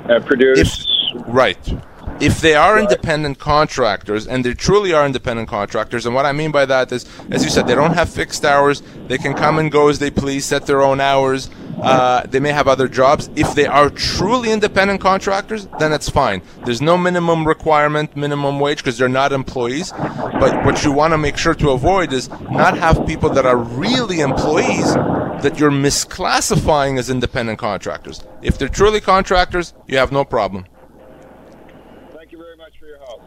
and 0.10 0.26
produce. 0.26 0.86
If, 1.16 1.24
right. 1.28 1.74
If 2.20 2.42
they 2.42 2.56
are 2.56 2.80
independent 2.80 3.40
contractors, 3.40 4.28
and 4.28 4.46
they 4.46 4.54
truly 4.54 4.94
are 4.94 5.06
independent 5.06 5.50
contractors, 5.50 6.06
and 6.06 6.16
what 6.16 6.26
I 6.26 6.32
mean 6.32 6.52
by 6.52 6.66
that 6.66 6.92
is, 6.92 7.06
as 7.32 7.44
you 7.44 7.50
said, 7.50 7.68
they 7.68 7.76
don't 7.76 7.94
have 7.94 8.10
fixed 8.10 8.46
hours. 8.46 8.82
They 9.08 9.18
can 9.18 9.34
come 9.34 9.60
and 9.60 9.72
go 9.72 9.90
as 9.90 10.00
they 10.00 10.12
please, 10.12 10.46
set 10.46 10.66
their 10.66 10.82
own 10.82 11.02
hours. 11.02 11.50
Uh, 11.82 12.22
they 12.28 12.40
may 12.40 12.52
have 12.52 12.68
other 12.68 12.88
jobs. 12.88 13.30
If 13.36 13.56
they 13.56 13.66
are 13.66 13.90
truly 13.90 14.52
independent 14.52 15.02
contractors, 15.02 15.68
then 15.80 15.92
it's 15.92 16.10
fine. 16.10 16.42
There's 16.66 16.82
no 16.82 16.98
minimum 16.98 17.48
requirement, 17.48 18.16
minimum 18.16 18.60
wage, 18.60 18.78
because 18.78 18.98
they're 18.98 19.10
not 19.10 19.34
employees. 19.34 19.92
But 19.92 20.66
what 20.66 20.84
you 20.84 20.92
want 20.92 21.14
to 21.14 21.18
make 21.18 21.38
sure 21.38 21.56
to 21.56 21.72
avoid 21.72 22.14
is 22.14 22.30
not 22.52 22.78
have 22.78 23.06
people 23.06 23.30
that 23.32 23.46
are 23.46 23.58
really 23.58 24.22
employees 24.22 24.94
that 25.44 25.60
you're 25.60 25.72
misclassifying 25.72 26.98
as 26.98 27.10
independent 27.10 27.60
contractors. 27.60 28.24
If 28.42 28.58
they're 28.58 28.70
truly 28.70 29.02
contractors, 29.02 29.74
you 29.88 29.98
have 29.98 30.12
no 30.12 30.24
problem. 30.24 30.66
Thank 32.16 32.32
you 32.32 32.38
very 32.38 32.56
much 32.56 32.80
for 32.80 32.86
your 32.86 33.00
help. 33.00 33.22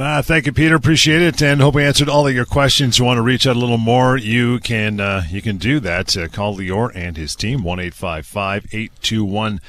Uh, 0.00 0.22
thank 0.22 0.46
you, 0.46 0.52
Peter. 0.52 0.76
Appreciate 0.76 1.20
it, 1.20 1.42
and 1.42 1.60
hope 1.60 1.74
we 1.74 1.84
answered 1.84 2.08
all 2.08 2.26
of 2.26 2.34
your 2.34 2.46
questions. 2.46 2.98
You 2.98 3.04
want 3.04 3.18
to 3.18 3.22
reach 3.22 3.46
out 3.46 3.54
a 3.54 3.58
little 3.58 3.76
more? 3.76 4.16
You 4.16 4.58
can 4.58 4.98
uh, 4.98 5.24
you 5.28 5.42
can 5.42 5.58
do 5.58 5.78
that. 5.80 6.16
Uh, 6.16 6.26
call 6.26 6.56
Lior 6.56 6.90
and 6.94 7.18
his 7.18 7.36
team 7.36 7.62
one 7.62 7.78
eight 7.78 7.92
five 7.92 8.24
five 8.24 8.64
eight 8.72 8.92
two 9.02 9.26
one. 9.26 9.60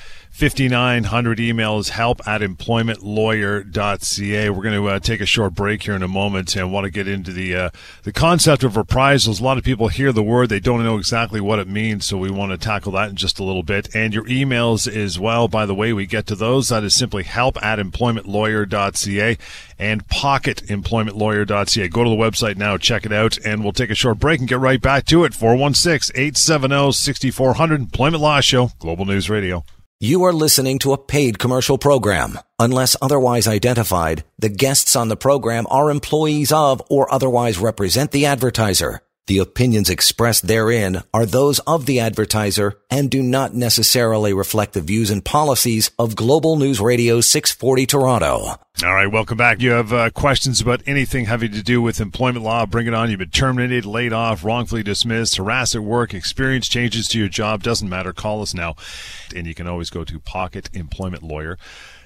5900 0.42 1.38
emails 1.38 1.90
help 1.90 2.28
at 2.28 2.42
employmentlawyer.ca. 2.42 4.50
We're 4.50 4.64
going 4.64 4.74
to 4.74 4.88
uh, 4.88 4.98
take 4.98 5.22
a 5.22 5.28
short 5.28 5.54
break 5.54 5.84
here 5.84 5.94
in 5.94 6.02
a 6.02 6.08
moment 6.08 6.56
and 6.56 6.74
want 6.74 6.86
to 6.86 6.90
get 6.90 7.08
into 7.08 7.32
the 7.32 7.56
uh, 7.56 7.70
the 8.02 8.12
concept 8.12 8.64
of 8.64 8.76
reprisals. 8.76 9.40
A 9.40 9.44
lot 9.44 9.60
of 9.60 9.64
people 9.64 9.90
hear 9.90 10.12
the 10.12 10.24
word, 10.24 10.50
they 10.50 10.60
don't 10.60 10.84
know 10.84 10.98
exactly 10.98 11.40
what 11.40 11.60
it 11.60 11.68
means, 11.68 12.08
so 12.08 12.18
we 12.18 12.32
want 12.32 12.54
to 12.54 12.58
tackle 12.58 12.92
that 12.94 13.12
in 13.12 13.16
just 13.16 13.38
a 13.38 13.44
little 13.44 13.62
bit. 13.62 13.94
And 13.94 14.16
your 14.16 14.24
emails 14.24 14.92
as 14.92 15.20
well, 15.20 15.48
by 15.48 15.68
the 15.68 15.76
way, 15.76 15.94
we 15.94 16.08
get 16.08 16.26
to 16.26 16.36
those. 16.36 16.70
That 16.70 16.84
is 16.84 16.96
simply 16.96 17.22
help 17.22 17.62
at 17.62 17.78
employmentlawyer.ca 17.78 19.38
and 19.78 20.08
pocketemploymentlawyer.ca. 20.08 21.88
Go 21.90 22.04
to 22.04 22.10
the 22.10 22.16
website 22.16 22.58
now, 22.58 22.78
check 22.78 23.06
it 23.06 23.14
out, 23.14 23.38
and 23.46 23.62
we'll 23.62 23.74
take 23.74 23.92
a 23.92 23.96
short 23.96 24.18
break 24.18 24.40
and 24.40 24.50
get 24.50 24.58
right 24.58 24.82
back 24.82 25.06
to 25.06 25.24
it. 25.24 25.36
416 25.36 26.20
870 26.20 26.94
6400 26.94 27.80
Employment 27.80 28.24
Law 28.24 28.42
Show, 28.42 28.72
Global 28.80 29.06
News 29.06 29.30
Radio. 29.30 29.64
You 30.04 30.24
are 30.24 30.34
listening 30.34 30.80
to 30.80 30.94
a 30.94 30.98
paid 30.98 31.38
commercial 31.38 31.78
program. 31.78 32.40
Unless 32.58 32.98
otherwise 33.04 33.48
identified, 33.48 34.26
the 34.40 34.50
guests 34.50 34.96
on 34.96 35.10
the 35.10 35.16
program 35.16 35.68
are 35.70 35.92
employees 35.92 36.52
of 36.52 36.82
or 36.90 37.14
otherwise 37.14 37.60
represent 37.60 38.10
the 38.10 38.26
advertiser. 38.26 39.02
The 39.28 39.38
opinions 39.38 39.90
expressed 39.90 40.48
therein 40.48 41.04
are 41.14 41.28
those 41.28 41.60
of 41.60 41.86
the 41.86 42.00
advertiser 42.00 42.80
and 42.90 43.10
do 43.10 43.22
not 43.22 43.54
necessarily 43.54 44.34
reflect 44.34 44.74
the 44.74 44.82
views 44.82 45.12
and 45.12 45.24
policies 45.24 45.92
of 46.00 46.16
Global 46.16 46.58
News 46.58 46.82
Radio 46.82 47.22
640 47.22 47.86
Toronto. 47.86 48.56
All 48.84 48.94
right, 48.96 49.06
welcome 49.12 49.38
back. 49.38 49.62
You 49.62 49.72
have 49.72 49.94
uh, 49.94 50.10
questions 50.10 50.60
about 50.60 50.82
anything 50.88 51.26
having 51.26 51.52
to 51.52 51.62
do 51.62 51.84
with 51.84 52.02
employment 52.02 52.44
law, 52.44 52.66
bring 52.66 52.88
it 52.88 52.96
on. 52.96 53.12
You've 53.12 53.20
been 53.20 53.30
terminated, 53.30 53.86
laid 53.86 54.12
off, 54.12 54.44
wrongfully 54.44 54.82
dismissed, 54.82 55.36
harassed 55.36 55.76
at 55.76 55.84
work, 55.84 56.16
experience 56.16 56.68
changes 56.68 57.08
to 57.10 57.20
your 57.20 57.28
job, 57.28 57.62
doesn't 57.62 57.88
matter. 57.88 58.14
Call 58.14 58.42
us 58.42 58.56
now. 58.56 58.76
And 59.36 59.46
you 59.46 59.54
can 59.54 59.68
always 59.68 59.92
go 59.92 60.04
to 60.04 60.20
Pocket 60.20 60.70
Employment 60.74 61.22
Lawyer 61.22 61.60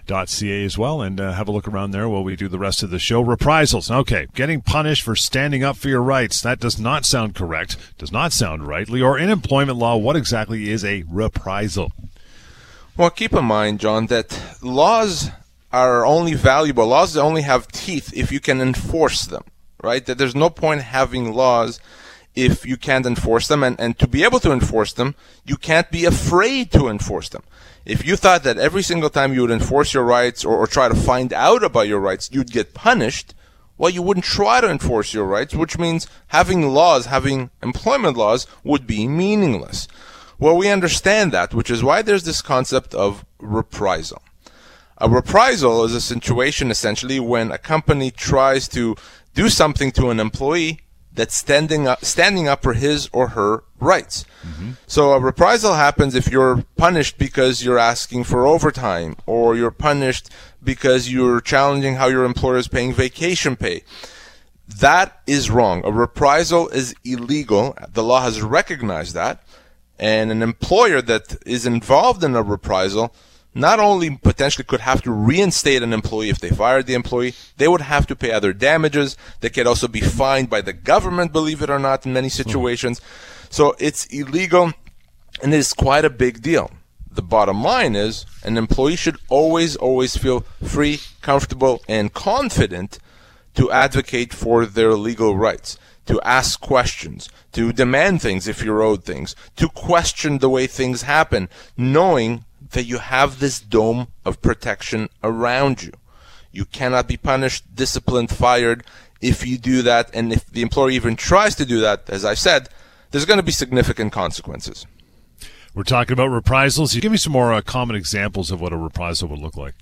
ca 0.08 0.66
as 0.66 0.78
well 0.78 1.02
and 1.02 1.20
uh, 1.20 1.34
have 1.34 1.48
a 1.48 1.52
look 1.52 1.68
around 1.68 1.92
there 1.92 2.08
while 2.08 2.24
we 2.24 2.36
do 2.36 2.48
the 2.48 2.60
rest 2.60 2.84
of 2.84 2.90
the 2.90 3.00
show. 3.00 3.22
Reprisals. 3.22 3.90
Okay, 3.90 4.28
getting 4.34 4.62
punished 4.62 5.04
for 5.04 5.16
standing 5.16 5.64
up 5.64 5.78
for 5.78 5.90
your 5.90 6.02
rights. 6.02 6.42
That 6.42 6.60
does 6.60 6.80
not 6.80 7.06
sound 7.06 7.36
correct. 7.36 7.78
Does 7.98 8.12
not 8.12 8.34
sound 8.34 8.68
right. 8.68 8.90
Or 8.90 9.18
in 9.18 9.30
employment 9.30 9.78
law, 9.78 9.98
what 9.98 10.16
exactly 10.16 10.70
is 10.70 10.84
a 10.84 11.04
reprisal? 11.10 11.92
Well, 12.98 13.10
keep 13.10 13.34
in 13.34 13.46
mind, 13.46 13.80
John, 13.80 14.08
that 14.08 14.58
laws 14.62 15.30
are 15.74 16.06
only 16.06 16.34
valuable. 16.34 16.88
Laws 16.88 17.18
only 17.18 17.42
have 17.42 17.68
teeth 17.68 18.14
if 18.16 18.32
you 18.32 18.40
can 18.40 18.62
enforce 18.62 19.26
them, 19.26 19.44
right? 19.84 20.06
That 20.06 20.18
there's 20.18 20.36
no 20.36 20.50
point 20.50 20.82
having 20.82 21.34
laws 21.34 21.82
if 22.36 22.66
you 22.66 22.78
can't 22.78 23.06
enforce 23.06 23.48
them. 23.48 23.64
And, 23.64 23.80
and 23.80 23.98
to 24.00 24.08
be 24.08 24.24
able 24.24 24.40
to 24.42 24.52
enforce 24.52 24.94
them, 24.94 25.16
you 25.46 25.58
can't 25.58 25.90
be 25.90 26.06
afraid 26.06 26.72
to 26.72 26.88
enforce 26.88 27.30
them. 27.30 27.44
If 27.86 28.06
you 28.06 28.16
thought 28.16 28.44
that 28.44 28.58
every 28.58 28.82
single 28.82 29.10
time 29.10 29.34
you 29.34 29.42
would 29.42 29.52
enforce 29.52 29.94
your 29.94 30.04
rights 30.04 30.44
or, 30.44 30.58
or 30.58 30.68
try 30.68 30.90
to 30.90 30.96
find 30.96 31.32
out 31.32 31.64
about 31.64 31.88
your 31.88 32.00
rights, 32.00 32.30
you'd 32.32 32.52
get 32.52 32.74
punished, 32.74 33.34
well, 33.78 33.90
you 33.90 34.02
wouldn't 34.02 34.26
try 34.26 34.62
to 34.62 34.70
enforce 34.70 35.14
your 35.14 35.26
rights, 35.26 35.54
which 35.54 35.78
means 35.78 36.08
having 36.28 36.70
laws, 36.70 37.08
having 37.08 37.52
employment 37.62 38.18
laws 38.18 38.48
would 38.64 38.88
be 38.88 39.08
meaningless. 39.08 39.88
Well, 40.40 40.58
we 40.58 40.70
understand 40.70 41.32
that, 41.32 41.54
which 41.54 41.70
is 41.70 41.84
why 41.84 42.02
there's 42.02 42.24
this 42.24 42.42
concept 42.42 42.94
of 42.94 43.26
reprisal. 43.40 44.22
A 44.98 45.10
reprisal 45.10 45.84
is 45.84 45.94
a 45.94 46.02
situation 46.02 46.72
essentially 46.72 47.20
when 47.20 47.52
a 47.52 47.58
company 47.58 48.12
tries 48.12 48.68
to 48.70 48.96
do 49.34 49.50
something 49.50 49.92
to 49.92 50.10
an 50.10 50.20
employee 50.20 50.80
that's 51.16 51.36
standing 51.36 51.88
up, 51.88 52.04
standing 52.04 52.48
up 52.48 52.62
for 52.62 52.74
his 52.74 53.10
or 53.12 53.30
her 53.30 53.64
rights. 53.80 54.26
Mm-hmm. 54.44 54.72
So 54.88 55.14
a 55.14 55.20
reprisal 55.20 55.74
happens 55.74 56.14
if 56.16 56.30
you're 56.30 56.64
punished 56.78 57.18
because 57.18 57.64
you're 57.64 57.80
asking 57.80 58.26
for 58.26 58.46
overtime, 58.46 59.16
or 59.26 59.56
you're 59.56 59.72
punished 59.72 60.30
because 60.64 61.12
you're 61.12 61.42
challenging 61.42 61.96
how 61.96 62.08
your 62.08 62.26
employer 62.26 62.58
is 62.58 62.68
paying 62.68 62.94
vacation 62.94 63.56
pay. 63.56 63.84
That 64.68 65.22
is 65.28 65.50
wrong. 65.50 65.84
A 65.86 65.92
reprisal 65.92 66.70
is 66.70 66.96
illegal. 67.04 67.78
The 67.88 68.04
law 68.04 68.22
has 68.22 68.42
recognized 68.42 69.14
that. 69.14 69.44
And 69.98 70.32
an 70.32 70.42
employer 70.42 71.02
that 71.04 71.38
is 71.46 71.66
involved 71.66 72.24
in 72.24 72.36
a 72.36 72.42
reprisal 72.42 73.14
not 73.56 73.80
only 73.80 74.18
potentially 74.18 74.66
could 74.66 74.82
have 74.82 75.02
to 75.02 75.12
reinstate 75.12 75.82
an 75.82 75.94
employee 75.94 76.30
if 76.30 76.40
they 76.40 76.50
fired 76.50 76.86
the 76.86 76.94
employee, 76.94 77.34
they 77.56 77.70
would 77.70 77.82
have 77.82 78.06
to 78.08 78.16
pay 78.16 78.32
other 78.32 78.52
damages. 78.52 79.16
They 79.40 79.50
could 79.50 79.66
also 79.66 79.88
be 79.88 80.02
fined 80.02 80.50
by 80.50 80.60
the 80.62 80.74
government, 80.74 81.32
believe 81.32 81.62
it 81.62 81.70
or 81.70 81.80
not, 81.80 82.06
in 82.06 82.12
many 82.12 82.28
situations. 82.28 83.02
So 83.50 83.74
it's 83.80 84.06
illegal 84.08 84.74
and 85.42 85.54
it's 85.54 85.74
quite 85.74 86.04
a 86.04 86.10
big 86.10 86.42
deal. 86.42 86.70
The 87.10 87.22
bottom 87.22 87.64
line 87.64 87.96
is 87.96 88.26
an 88.44 88.58
employee 88.58 88.98
should 88.98 89.18
always, 89.30 89.78
always 89.78 90.18
feel 90.18 90.42
free, 90.62 91.00
comfortable, 91.22 91.82
and 91.88 92.14
confident 92.14 93.00
to 93.54 93.72
advocate 93.72 94.34
for 94.34 94.66
their 94.66 94.96
legal 94.96 95.38
rights, 95.38 95.78
to 96.08 96.20
ask 96.24 96.60
questions, 96.60 97.30
to 97.54 97.72
demand 97.72 98.22
things 98.22 98.50
if 98.50 98.62
you're 98.62 98.82
owed 98.82 99.06
things, 99.06 99.34
to 99.56 99.70
question 99.70 100.40
the 100.40 100.50
way 100.50 100.68
things 100.68 101.04
happen, 101.04 101.48
knowing 101.78 102.44
that 102.72 102.86
you 102.86 102.98
have 102.98 103.40
this 103.40 103.60
dome 103.60 104.08
of 104.24 104.42
protection 104.42 105.10
around 105.24 105.84
you. 105.84 105.92
You 106.52 106.66
cannot 106.66 107.08
be 107.08 107.18
punished, 107.18 107.76
disciplined, 107.76 108.30
fired 108.30 108.86
if 109.22 109.46
you 109.46 109.58
do 109.58 109.82
that. 109.82 110.10
And 110.14 110.32
if 110.32 110.46
the 110.46 110.62
employer 110.62 110.92
even 110.92 111.16
tries 111.16 111.56
to 111.56 111.66
do 111.66 111.80
that, 111.82 112.10
as 112.10 112.24
I 112.24 112.34
said, 112.34 112.70
there's 113.12 113.26
going 113.26 113.40
to 113.40 113.44
be 113.44 113.52
significant 113.52 114.12
consequences. 114.14 114.86
We're 115.74 115.84
talking 115.84 116.14
about 116.14 116.28
reprisals. 116.28 116.96
You 116.96 117.02
give 117.02 117.12
me 117.12 117.18
some 117.18 117.34
more 117.34 117.54
uh, 117.54 117.62
common 117.62 117.98
examples 117.98 118.52
of 118.52 118.62
what 118.62 118.72
a 118.72 118.78
reprisal 118.78 119.28
would 119.30 119.40
look 119.40 119.58
like. 119.58 119.76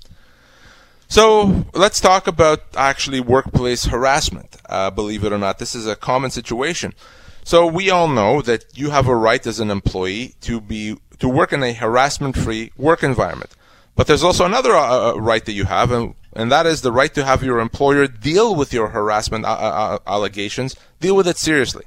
So 1.08 1.66
let's 1.76 2.00
talk 2.00 2.26
about 2.26 2.62
actually 2.76 3.20
workplace 3.20 3.86
harassment. 3.86 4.58
Uh, 4.68 4.90
believe 4.90 5.24
it 5.24 5.32
or 5.32 5.38
not, 5.38 5.60
this 5.60 5.76
is 5.76 5.86
a 5.86 5.96
common 5.96 6.32
situation. 6.32 6.96
So 7.44 7.68
we 7.68 7.92
all 7.92 8.08
know 8.08 8.42
that 8.42 8.66
you 8.76 8.90
have 8.90 9.08
a 9.08 9.16
right 9.16 9.46
as 9.46 9.60
an 9.60 9.70
employee 9.70 10.34
to 10.42 10.60
be 10.60 10.98
to 11.24 11.30
work 11.30 11.54
in 11.54 11.64
a 11.64 11.72
harassment-free 11.72 12.74
work 12.76 13.02
environment. 13.02 13.52
But 13.96 14.08
there's 14.08 14.26
also 14.26 14.44
another 14.44 14.76
uh, 14.76 15.12
uh, 15.12 15.22
right 15.22 15.46
that 15.46 15.54
you 15.54 15.64
have, 15.64 15.90
and, 15.90 16.16
and 16.34 16.52
that 16.52 16.66
is 16.66 16.82
the 16.82 16.92
right 16.92 17.14
to 17.14 17.24
have 17.24 17.42
your 17.42 17.62
employer 17.62 18.08
deal 18.08 18.54
with 18.54 18.74
your 18.74 18.90
harassment 18.90 19.46
uh, 19.46 19.52
uh, 19.52 20.00
allegations, 20.06 20.76
deal 21.00 21.16
with 21.16 21.26
it 21.26 21.38
seriously. 21.38 21.86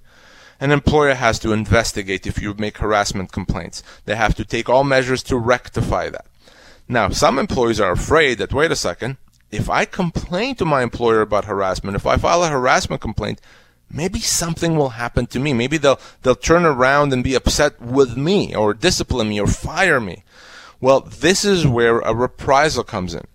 An 0.59 0.71
employer 0.73 1.13
has 1.13 1.39
to 1.41 1.53
investigate 1.53 2.27
if 2.27 2.41
you 2.41 2.55
make 2.55 2.79
harassment 2.79 3.31
complaints. 3.31 3.83
They 4.07 4.17
have 4.17 4.35
to 4.37 4.45
take 4.47 4.71
all 4.71 4.85
measures 4.85 5.23
to 5.25 5.37
rectify 5.37 6.09
that. 6.09 6.25
Now, 6.89 7.11
some 7.11 7.39
employees 7.39 7.79
are 7.79 7.93
afraid 7.93 8.39
that, 8.39 8.55
wait 8.55 8.71
a 8.71 8.77
second, 8.77 9.19
if 9.51 9.69
I 9.69 9.85
complain 9.85 10.55
to 10.55 10.65
my 10.65 10.83
employer 10.83 11.21
about 11.21 11.45
harassment, 11.45 11.95
if 11.95 12.07
I 12.07 12.17
file 12.17 12.43
a 12.43 12.49
harassment 12.49 13.03
complaint, 13.03 13.43
maybe 13.91 14.21
something 14.21 14.77
will 14.77 14.91
happen 14.91 15.27
to 15.29 15.39
me. 15.39 15.53
Maybe 15.53 15.79
they'll 15.79 16.01
they'll 16.23 16.35
turn 16.35 16.65
around 16.65 17.13
and 17.13 17.23
be 17.23 17.35
upset 17.35 17.81
with 17.81 18.17
me 18.17 18.55
or 18.55 18.75
discipline 18.75 19.29
me 19.29 19.41
or 19.41 19.47
fire 19.47 20.01
me. 20.01 20.25
Well, 20.81 21.01
this 21.01 21.45
is 21.45 21.67
where 21.67 22.01
a 22.01 22.15
reprisal 22.15 22.85
comes 22.85 23.15
in. 23.15 23.27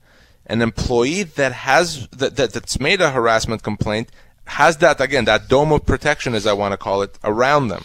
An 0.45 0.61
employee 0.61 1.23
that 1.23 1.51
has 1.53 2.07
that, 2.09 2.35
that 2.35 2.53
that's 2.53 2.79
made 2.79 3.01
a 3.01 3.11
harassment 3.11 3.63
complaint 3.63 4.09
has 4.45 4.77
that 4.77 4.99
again 4.99 5.25
that 5.25 5.47
dome 5.47 5.71
of 5.71 5.85
protection 5.85 6.33
as 6.33 6.45
I 6.45 6.53
want 6.53 6.73
to 6.73 6.77
call 6.77 7.01
it 7.01 7.17
around 7.23 7.69
them. 7.69 7.83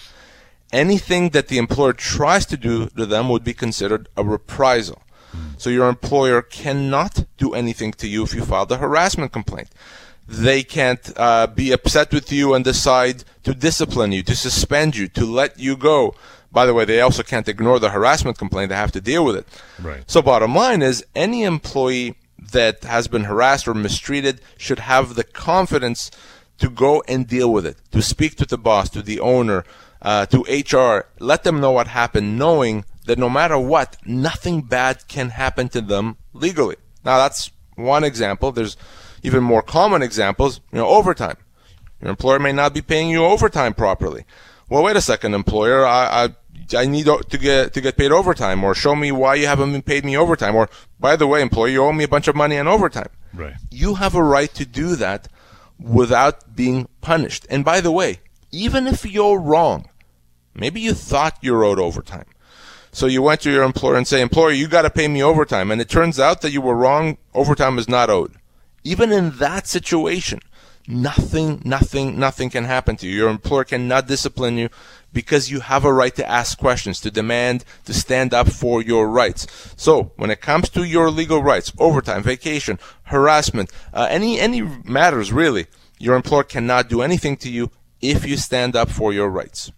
Anything 0.72 1.30
that 1.30 1.48
the 1.48 1.58
employer 1.58 1.92
tries 1.92 2.44
to 2.46 2.56
do 2.56 2.88
to 2.88 3.06
them 3.06 3.28
would 3.28 3.44
be 3.44 3.54
considered 3.54 4.08
a 4.16 4.24
reprisal. 4.24 5.02
So 5.58 5.68
your 5.68 5.88
employer 5.90 6.40
cannot 6.40 7.26
do 7.36 7.52
anything 7.52 7.92
to 7.92 8.08
you 8.08 8.22
if 8.22 8.32
you 8.32 8.42
filed 8.42 8.72
a 8.72 8.78
harassment 8.78 9.32
complaint 9.32 9.68
they 10.28 10.62
can't 10.62 11.12
uh, 11.16 11.46
be 11.46 11.72
upset 11.72 12.12
with 12.12 12.32
you 12.32 12.54
and 12.54 12.64
decide 12.64 13.24
to 13.44 13.54
discipline 13.54 14.12
you, 14.12 14.22
to 14.24 14.34
suspend 14.34 14.96
you, 14.96 15.08
to 15.08 15.24
let 15.24 15.58
you 15.58 15.76
go. 15.76 16.14
By 16.50 16.66
the 16.66 16.74
way, 16.74 16.84
they 16.84 17.00
also 17.00 17.22
can't 17.22 17.48
ignore 17.48 17.78
the 17.78 17.90
harassment 17.90 18.38
complaint. 18.38 18.70
They 18.70 18.76
have 18.76 18.92
to 18.92 19.00
deal 19.00 19.24
with 19.24 19.36
it. 19.36 19.46
Right. 19.80 20.08
So 20.10 20.22
bottom 20.22 20.54
line 20.54 20.82
is 20.82 21.04
any 21.14 21.42
employee 21.42 22.16
that 22.52 22.84
has 22.84 23.08
been 23.08 23.24
harassed 23.24 23.68
or 23.68 23.74
mistreated 23.74 24.40
should 24.56 24.80
have 24.80 25.14
the 25.14 25.24
confidence 25.24 26.10
to 26.58 26.70
go 26.70 27.02
and 27.06 27.26
deal 27.26 27.52
with 27.52 27.66
it, 27.66 27.76
to 27.92 28.00
speak 28.00 28.36
to 28.36 28.46
the 28.46 28.58
boss, 28.58 28.88
to 28.90 29.02
the 29.02 29.20
owner, 29.20 29.64
uh, 30.02 30.26
to 30.26 30.42
HR, 30.42 31.06
let 31.18 31.44
them 31.44 31.60
know 31.60 31.72
what 31.72 31.88
happened, 31.88 32.38
knowing 32.38 32.84
that 33.06 33.18
no 33.18 33.28
matter 33.28 33.58
what, 33.58 33.96
nothing 34.04 34.62
bad 34.62 35.06
can 35.08 35.30
happen 35.30 35.68
to 35.68 35.80
them 35.80 36.16
legally. 36.32 36.76
Now 37.04 37.18
that's 37.18 37.50
one 37.74 38.04
example. 38.04 38.52
There's 38.52 38.76
even 39.26 39.42
more 39.42 39.62
common 39.62 40.02
examples, 40.02 40.60
you 40.72 40.78
know, 40.78 40.86
overtime. 40.86 41.36
Your 42.00 42.10
employer 42.10 42.38
may 42.38 42.52
not 42.52 42.72
be 42.72 42.80
paying 42.82 43.10
you 43.10 43.24
overtime 43.24 43.74
properly. 43.74 44.24
Well, 44.68 44.82
wait 44.82 44.96
a 44.96 45.00
second, 45.00 45.34
employer. 45.34 45.84
I, 45.84 46.24
I 46.24 46.28
I 46.76 46.86
need 46.86 47.06
to 47.06 47.38
get 47.38 47.74
to 47.74 47.80
get 47.80 47.96
paid 47.96 48.12
overtime, 48.12 48.64
or 48.64 48.74
show 48.74 48.96
me 48.96 49.12
why 49.12 49.34
you 49.34 49.46
haven't 49.46 49.72
been 49.72 49.82
paid 49.82 50.04
me 50.04 50.16
overtime, 50.16 50.56
or 50.56 50.68
by 50.98 51.16
the 51.16 51.26
way, 51.26 51.42
employer, 51.42 51.68
you 51.68 51.82
owe 51.82 51.92
me 51.92 52.04
a 52.04 52.08
bunch 52.08 52.28
of 52.28 52.34
money 52.34 52.58
on 52.58 52.66
overtime. 52.66 53.10
Right. 53.34 53.54
You 53.70 53.96
have 53.96 54.14
a 54.14 54.22
right 54.22 54.52
to 54.54 54.64
do 54.64 54.96
that 54.96 55.28
without 55.78 56.56
being 56.56 56.88
punished. 57.00 57.46
And 57.50 57.64
by 57.64 57.80
the 57.80 57.92
way, 57.92 58.20
even 58.50 58.86
if 58.86 59.04
you're 59.04 59.38
wrong, 59.38 59.88
maybe 60.54 60.80
you 60.80 60.94
thought 60.94 61.38
you 61.42 61.62
owed 61.62 61.78
overtime. 61.78 62.26
So 62.92 63.06
you 63.06 63.20
went 63.20 63.42
to 63.42 63.50
your 63.50 63.62
employer 63.62 63.96
and 63.96 64.08
say, 64.08 64.22
employer, 64.22 64.52
you 64.52 64.68
got 64.68 64.82
to 64.82 64.90
pay 64.90 65.06
me 65.06 65.22
overtime. 65.22 65.70
And 65.70 65.80
it 65.82 65.88
turns 65.90 66.18
out 66.18 66.40
that 66.40 66.52
you 66.52 66.62
were 66.62 66.74
wrong. 66.74 67.18
Overtime 67.34 67.78
is 67.78 67.88
not 67.90 68.08
owed. 68.08 68.36
Even 68.86 69.10
in 69.10 69.30
that 69.38 69.66
situation, 69.66 70.38
nothing, 70.86 71.60
nothing, 71.64 72.18
nothing 72.20 72.50
can 72.50 72.62
happen 72.62 72.94
to 72.96 73.08
you. 73.08 73.16
Your 73.16 73.30
employer 73.30 73.64
cannot 73.64 74.06
discipline 74.06 74.56
you 74.58 74.68
because 75.12 75.50
you 75.50 75.58
have 75.58 75.84
a 75.84 75.92
right 75.92 76.14
to 76.14 76.30
ask 76.30 76.56
questions, 76.56 77.00
to 77.00 77.10
demand, 77.10 77.64
to 77.84 77.92
stand 77.92 78.32
up 78.32 78.48
for 78.48 78.80
your 78.80 79.08
rights. 79.08 79.48
So 79.76 80.12
when 80.14 80.30
it 80.30 80.40
comes 80.40 80.68
to 80.70 80.84
your 80.84 81.10
legal 81.10 81.42
rights, 81.42 81.72
overtime, 81.80 82.22
vacation, 82.22 82.78
harassment, 83.04 83.72
uh, 83.92 84.06
any, 84.08 84.38
any 84.38 84.62
matters 84.84 85.32
really, 85.32 85.66
your 85.98 86.14
employer 86.14 86.44
cannot 86.44 86.88
do 86.88 87.02
anything 87.02 87.36
to 87.38 87.50
you 87.50 87.72
if 88.00 88.24
you 88.24 88.36
stand 88.36 88.76
up 88.76 88.88
for 88.88 89.12
your 89.12 89.28
rights. 89.28 89.72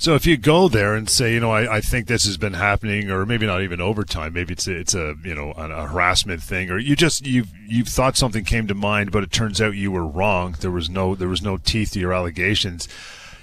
So 0.00 0.14
if 0.14 0.26
you 0.26 0.36
go 0.36 0.68
there 0.68 0.94
and 0.94 1.10
say, 1.10 1.34
you 1.34 1.40
know, 1.40 1.50
I, 1.50 1.78
I 1.78 1.80
think 1.80 2.06
this 2.06 2.24
has 2.24 2.36
been 2.36 2.52
happening, 2.52 3.10
or 3.10 3.26
maybe 3.26 3.46
not 3.46 3.62
even 3.62 3.80
overtime, 3.80 4.32
maybe 4.32 4.52
it's 4.52 4.68
a, 4.68 4.76
it's 4.76 4.94
a 4.94 5.16
you 5.24 5.34
know 5.34 5.50
a 5.50 5.88
harassment 5.88 6.40
thing, 6.40 6.70
or 6.70 6.78
you 6.78 6.94
just 6.94 7.26
you've 7.26 7.52
you've 7.66 7.88
thought 7.88 8.16
something 8.16 8.44
came 8.44 8.68
to 8.68 8.76
mind, 8.76 9.10
but 9.10 9.24
it 9.24 9.32
turns 9.32 9.60
out 9.60 9.74
you 9.74 9.90
were 9.90 10.06
wrong. 10.06 10.54
There 10.60 10.70
was 10.70 10.88
no 10.88 11.16
there 11.16 11.26
was 11.26 11.42
no 11.42 11.56
teeth 11.56 11.90
to 11.94 11.98
your 11.98 12.12
allegations. 12.12 12.86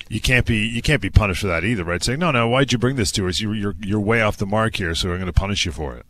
You 0.07 0.21
can't 0.21 0.45
be 0.45 0.59
you 0.65 0.81
can't 0.81 1.01
be 1.01 1.09
punished 1.09 1.41
for 1.41 1.47
that 1.47 1.65
either, 1.65 1.83
right? 1.83 2.01
Saying 2.01 2.19
no, 2.19 2.31
no, 2.31 2.47
why'd 2.47 2.71
you 2.71 2.77
bring 2.77 2.95
this 2.95 3.11
to 3.11 3.27
us? 3.27 3.41
You, 3.41 3.51
you're 3.51 3.75
you're 3.81 3.99
way 3.99 4.21
off 4.21 4.37
the 4.37 4.45
mark 4.45 4.77
here, 4.77 4.95
so 4.95 5.09
I'm 5.09 5.17
going 5.17 5.25
to 5.25 5.33
punish 5.33 5.65
you 5.65 5.73
for 5.73 5.97
it. 5.97 6.05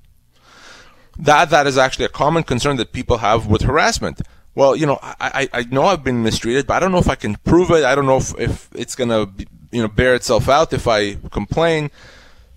That 1.17 1.49
that 1.49 1.65
is 1.65 1.75
actually 1.75 2.05
a 2.05 2.09
common 2.09 2.43
concern 2.43 2.75
that 2.77 2.91
people 2.91 3.17
have 3.17 3.47
with 3.47 3.63
harassment 3.63 4.21
well, 4.55 4.73
you 4.73 4.85
know, 4.85 4.97
I, 5.01 5.49
I 5.51 5.63
know 5.63 5.83
I've 5.83 6.03
been 6.03 6.23
mistreated, 6.23 6.65
but 6.65 6.75
I 6.75 6.79
don't 6.79 6.93
know 6.93 6.97
if 6.97 7.09
I 7.09 7.15
can 7.15 7.35
prove 7.35 7.71
it. 7.71 7.83
I 7.83 7.93
don't 7.93 8.05
know 8.05 8.15
if, 8.15 8.39
if 8.39 8.69
it's 8.73 8.95
going 8.95 9.09
to 9.09 9.45
you 9.75 9.81
know 9.81 9.89
bear 9.89 10.15
itself 10.15 10.47
out 10.47 10.73
if 10.73 10.87
I 10.87 11.15
complain. 11.31 11.91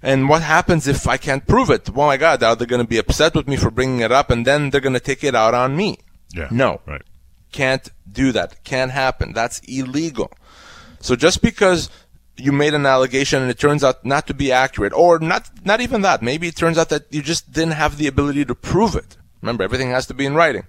And 0.00 0.28
what 0.28 0.42
happens 0.42 0.86
if 0.86 1.08
I 1.08 1.16
can't 1.16 1.44
prove 1.46 1.70
it? 1.70 1.90
Oh 1.90 2.06
my 2.06 2.16
God, 2.16 2.40
are 2.44 2.54
they 2.54 2.66
going 2.66 2.80
to 2.80 2.88
be 2.88 2.98
upset 2.98 3.34
with 3.34 3.48
me 3.48 3.56
for 3.56 3.70
bringing 3.70 4.00
it 4.00 4.12
up, 4.12 4.30
and 4.30 4.46
then 4.46 4.70
they're 4.70 4.80
going 4.80 4.94
to 4.94 5.00
take 5.00 5.24
it 5.24 5.34
out 5.34 5.54
on 5.54 5.76
me? 5.76 5.98
Yeah. 6.32 6.48
No. 6.52 6.80
Right. 6.86 7.02
Can't 7.50 7.88
do 8.10 8.30
that. 8.32 8.62
Can't 8.62 8.92
happen. 8.92 9.32
That's 9.32 9.58
illegal. 9.60 10.30
So 11.00 11.16
just 11.16 11.42
because 11.42 11.90
you 12.36 12.52
made 12.52 12.74
an 12.74 12.86
allegation 12.86 13.42
and 13.42 13.50
it 13.50 13.58
turns 13.58 13.82
out 13.82 14.04
not 14.04 14.28
to 14.28 14.34
be 14.34 14.52
accurate, 14.52 14.92
or 14.92 15.18
not, 15.18 15.50
not 15.64 15.80
even 15.80 16.02
that, 16.02 16.22
maybe 16.22 16.46
it 16.46 16.54
turns 16.54 16.78
out 16.78 16.90
that 16.90 17.06
you 17.10 17.20
just 17.20 17.50
didn't 17.52 17.72
have 17.72 17.96
the 17.96 18.06
ability 18.06 18.44
to 18.44 18.54
prove 18.54 18.94
it. 18.94 19.16
Remember, 19.42 19.64
everything 19.64 19.90
has 19.90 20.06
to 20.06 20.14
be 20.14 20.26
in 20.26 20.34
writing. 20.34 20.64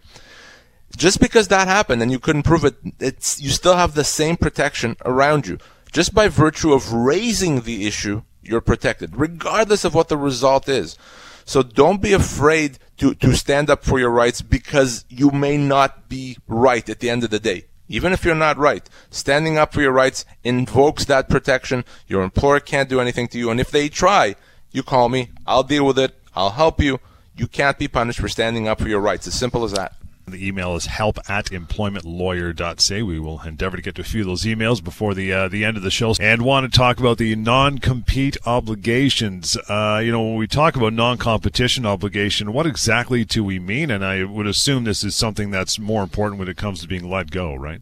Just 0.98 1.20
because 1.20 1.50
that 1.50 1.68
happened 1.68 2.02
and 2.02 2.12
you 2.12 2.18
couldn't 2.18 2.44
prove 2.44 2.66
it, 2.66 2.76
it's, 3.00 3.40
you 3.40 3.50
still 3.50 3.76
have 3.76 3.94
the 3.94 4.04
same 4.04 4.38
protection 4.38 4.96
around 5.06 5.46
you 5.46 5.60
just 5.92 6.14
by 6.14 6.28
virtue 6.28 6.74
of 6.74 6.94
raising 6.94 7.62
the 7.62 7.88
issue, 7.88 8.24
you're 8.42 8.62
protected, 8.62 9.16
regardless 9.16 9.86
of 9.86 9.94
what 9.94 10.10
the 10.10 10.18
result 10.18 10.68
is. 10.70 10.98
So 11.46 11.64
don't 11.64 12.02
be 12.02 12.14
afraid 12.14 12.78
to, 12.98 13.16
to 13.16 13.36
stand 13.36 13.70
up 13.70 13.84
for 13.84 14.00
your 14.00 14.12
rights 14.12 14.42
because 14.42 15.06
you 15.10 15.32
may 15.32 15.58
not 15.58 16.08
be 16.08 16.38
right 16.48 16.88
at 16.88 17.00
the 17.00 17.10
end 17.10 17.24
of 17.24 17.32
the 17.32 17.40
day. 17.40 17.66
Even 17.88 18.14
if 18.14 18.24
you're 18.24 18.36
not 18.36 18.58
right, 18.58 18.88
standing 19.10 19.58
up 19.58 19.74
for 19.74 19.82
your 19.82 19.92
rights 19.92 20.26
invokes 20.44 21.06
that 21.06 21.28
protection. 21.28 21.84
Your 22.08 22.22
employer 22.22 22.60
can't 22.60 22.88
do 22.88 23.00
anything 23.02 23.28
to 23.30 23.40
you. 23.40 23.50
And 23.50 23.60
if 23.60 23.72
they 23.72 23.90
try, 23.90 24.36
you 24.72 24.84
call 24.84 25.10
me. 25.10 25.30
I'll 25.48 25.64
deal 25.64 25.88
with 25.88 25.98
it. 25.98 26.16
I'll 26.36 26.52
help 26.52 26.80
you. 26.80 27.00
You 27.36 27.48
can't 27.48 27.80
be 27.80 27.88
punished 27.88 28.20
for 28.20 28.30
standing 28.30 28.68
up 28.68 28.80
for 28.80 28.88
your 28.88 29.00
rights. 29.00 29.26
As 29.26 29.34
simple 29.34 29.64
as 29.64 29.72
that. 29.72 29.96
The 30.32 30.48
email 30.48 30.76
is 30.76 30.86
help 30.86 31.18
at 31.30 31.46
employmentlawyer.ca. 31.48 33.04
We 33.04 33.20
will 33.20 33.42
endeavor 33.42 33.78
to 33.78 33.82
get 33.82 33.96
to 33.96 34.02
a 34.02 34.06
few 34.06 34.22
of 34.22 34.28
those 34.28 34.44
emails 34.44 34.84
before 34.84 35.14
the 35.14 35.32
uh, 35.34 35.48
the 35.48 35.66
end 35.66 35.78
of 35.78 35.84
the 35.84 35.92
show. 35.92 36.14
And 36.20 36.42
want 36.42 36.72
to 36.72 36.78
talk 36.78 37.00
about 37.00 37.18
the 37.18 37.36
non-compete 37.36 38.38
obligations. 38.46 39.58
Uh, 39.68 40.02
you 40.04 40.12
know, 40.12 40.24
when 40.24 40.38
we 40.38 40.48
talk 40.48 40.76
about 40.76 40.94
non-competition 40.94 41.86
obligation, 41.86 42.54
what 42.54 42.66
exactly 42.66 43.26
do 43.26 43.44
we 43.44 43.60
mean? 43.60 43.92
And 43.92 44.04
I 44.06 44.24
would 44.24 44.48
assume 44.48 44.84
this 44.84 45.04
is 45.04 45.16
something 45.16 45.52
that's 45.52 45.78
more 45.80 46.04
important 46.04 46.40
when 46.40 46.48
it 46.48 46.58
comes 46.58 46.82
to 46.82 46.88
being 46.88 47.10
let 47.10 47.32
go, 47.32 47.54
right? 47.56 47.82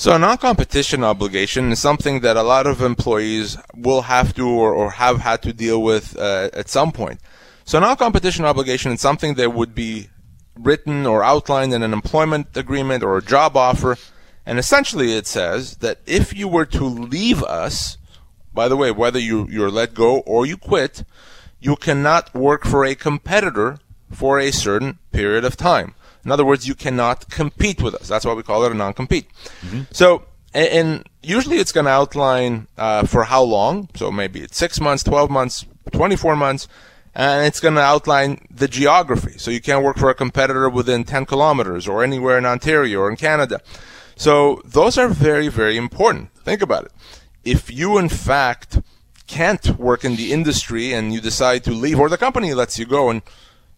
So 0.00 0.14
a 0.14 0.18
non-competition 0.18 1.04
obligation 1.04 1.70
is 1.72 1.78
something 1.78 2.20
that 2.20 2.38
a 2.38 2.42
lot 2.42 2.66
of 2.66 2.80
employees 2.80 3.58
will 3.76 4.00
have 4.00 4.34
to 4.36 4.48
or, 4.48 4.72
or 4.72 4.92
have 4.92 5.18
had 5.20 5.42
to 5.42 5.52
deal 5.52 5.82
with 5.82 6.16
uh, 6.16 6.48
at 6.54 6.70
some 6.70 6.90
point. 6.90 7.20
So 7.66 7.76
a 7.76 7.82
non-competition 7.82 8.46
obligation 8.46 8.92
is 8.92 9.00
something 9.02 9.34
that 9.34 9.52
would 9.52 9.74
be 9.74 10.08
written 10.58 11.06
or 11.06 11.22
outlined 11.22 11.72
in 11.72 11.82
an 11.82 11.92
employment 11.92 12.56
agreement 12.56 13.02
or 13.02 13.16
a 13.16 13.22
job 13.22 13.56
offer. 13.56 13.96
And 14.46 14.58
essentially, 14.58 15.14
it 15.14 15.26
says 15.26 15.76
that 15.76 15.98
if 16.06 16.36
you 16.36 16.48
were 16.48 16.66
to 16.66 16.84
leave 16.84 17.42
us, 17.42 17.98
by 18.52 18.68
the 18.68 18.76
way, 18.76 18.90
whether 18.90 19.18
you, 19.18 19.46
you're 19.48 19.70
let 19.70 19.94
go 19.94 20.18
or 20.20 20.46
you 20.46 20.56
quit, 20.56 21.04
you 21.60 21.76
cannot 21.76 22.34
work 22.34 22.64
for 22.64 22.84
a 22.84 22.94
competitor 22.94 23.78
for 24.10 24.38
a 24.38 24.50
certain 24.50 24.98
period 25.12 25.44
of 25.44 25.56
time. 25.56 25.94
In 26.24 26.30
other 26.30 26.44
words, 26.44 26.66
you 26.66 26.74
cannot 26.74 27.30
compete 27.30 27.80
with 27.82 27.94
us. 27.94 28.08
That's 28.08 28.24
why 28.24 28.34
we 28.34 28.42
call 28.42 28.64
it 28.64 28.72
a 28.72 28.74
non-compete. 28.74 29.28
Mm-hmm. 29.62 29.82
So, 29.92 30.24
and, 30.52 31.06
usually 31.22 31.58
it's 31.58 31.72
going 31.72 31.84
to 31.84 31.90
outline 31.90 32.66
uh, 32.78 33.04
for 33.06 33.24
how 33.24 33.42
long. 33.42 33.88
So 33.94 34.10
maybe 34.10 34.40
it's 34.40 34.56
six 34.56 34.80
months, 34.80 35.02
12 35.04 35.30
months, 35.30 35.66
24 35.92 36.34
months 36.34 36.66
and 37.14 37.46
it's 37.46 37.60
going 37.60 37.74
to 37.74 37.80
outline 37.80 38.46
the 38.50 38.68
geography. 38.68 39.38
So 39.38 39.50
you 39.50 39.60
can't 39.60 39.84
work 39.84 39.98
for 39.98 40.10
a 40.10 40.14
competitor 40.14 40.68
within 40.68 41.04
10 41.04 41.26
kilometers 41.26 41.88
or 41.88 42.04
anywhere 42.04 42.38
in 42.38 42.46
Ontario 42.46 43.00
or 43.00 43.10
in 43.10 43.16
Canada. 43.16 43.60
So 44.16 44.60
those 44.64 44.98
are 44.98 45.08
very, 45.08 45.48
very 45.48 45.76
important. 45.76 46.32
Think 46.34 46.62
about 46.62 46.84
it. 46.84 46.92
If 47.44 47.70
you, 47.70 47.98
in 47.98 48.08
fact, 48.08 48.80
can't 49.26 49.78
work 49.78 50.04
in 50.04 50.16
the 50.16 50.32
industry 50.32 50.92
and 50.92 51.12
you 51.12 51.20
decide 51.20 51.64
to 51.64 51.72
leave, 51.72 51.98
or 51.98 52.08
the 52.08 52.18
company 52.18 52.52
lets 52.52 52.78
you 52.78 52.84
go 52.84 53.10
and 53.10 53.22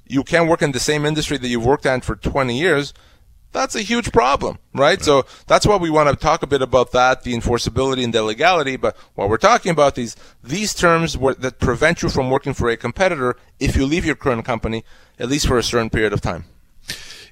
you 0.06 0.24
can't 0.24 0.48
work 0.48 0.62
in 0.62 0.72
the 0.72 0.80
same 0.80 1.06
industry 1.06 1.38
that 1.38 1.48
you've 1.48 1.64
worked 1.64 1.86
in 1.86 2.00
for 2.00 2.16
20 2.16 2.58
years, 2.58 2.92
that's 3.52 3.74
a 3.74 3.82
huge 3.82 4.12
problem, 4.12 4.58
right? 4.74 5.02
So 5.02 5.26
that's 5.46 5.66
why 5.66 5.76
we 5.76 5.90
want 5.90 6.08
to 6.08 6.16
talk 6.16 6.42
a 6.42 6.46
bit 6.46 6.62
about 6.62 6.92
that, 6.92 7.22
the 7.22 7.34
enforceability 7.34 8.02
and 8.02 8.12
the 8.12 8.22
legality. 8.22 8.76
But 8.76 8.96
while 9.14 9.28
we're 9.28 9.36
talking 9.36 9.70
about 9.70 9.94
these, 9.94 10.16
these 10.42 10.74
terms 10.74 11.16
were, 11.16 11.34
that 11.34 11.60
prevent 11.60 12.02
you 12.02 12.08
from 12.08 12.30
working 12.30 12.54
for 12.54 12.68
a 12.70 12.76
competitor 12.76 13.36
if 13.60 13.76
you 13.76 13.86
leave 13.86 14.04
your 14.04 14.16
current 14.16 14.44
company, 14.44 14.84
at 15.18 15.28
least 15.28 15.46
for 15.46 15.58
a 15.58 15.62
certain 15.62 15.90
period 15.90 16.12
of 16.12 16.20
time. 16.20 16.46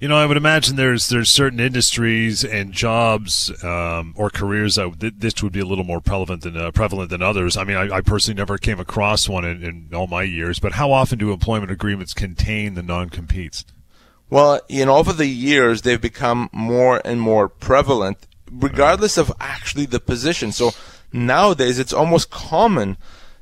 You 0.01 0.09
know, 0.09 0.17
I 0.17 0.25
would 0.25 0.39
imagine 0.39 0.77
there's 0.77 1.09
there's 1.09 1.29
certain 1.29 1.61
industries 1.61 2.43
and 2.43 2.73
jobs 2.73 3.53
um, 3.63 4.15
or 4.17 4.31
careers 4.31 4.77
that 4.77 4.99
th- 4.99 5.13
this 5.19 5.43
would 5.43 5.53
be 5.53 5.61
a 5.61 5.67
little 5.67 5.85
more 5.85 6.01
prevalent 6.01 6.43
than 6.43 6.57
uh, 6.57 6.71
prevalent 6.71 7.11
than 7.11 7.21
others. 7.21 7.55
I 7.59 7.65
mean, 7.65 7.77
I, 7.77 7.97
I, 7.97 8.01
personally 8.01 8.39
never 8.39 8.57
came 8.57 8.81
across 8.81 9.29
one 9.29 9.45
in, 9.45 9.63
in 9.63 9.91
all 9.93 10.07
my 10.07 10.23
years. 10.23 10.59
But 10.59 10.73
how 10.73 10.91
often 10.91 11.19
do 11.19 11.33
employment 11.33 11.71
agreements 11.71 12.15
contain 12.15 12.77
the 12.77 12.83
non-competes? 12.83 13.67
Well, 14.31 14.61
you 14.69 14.87
know, 14.87 14.97
over 14.97 15.13
the 15.13 15.27
years, 15.27 15.83
they've 15.83 16.01
become 16.01 16.49
more 16.53 17.03
and 17.05 17.21
more 17.21 17.49
prevalent, 17.49 18.27
regardless 18.51 19.19
of 19.19 19.33
actually 19.41 19.87
the 19.87 20.01
position. 20.01 20.53
So 20.53 20.71
nowadays, 21.13 21.79
it's 21.81 21.93
almost 21.93 22.31
common 22.31 22.97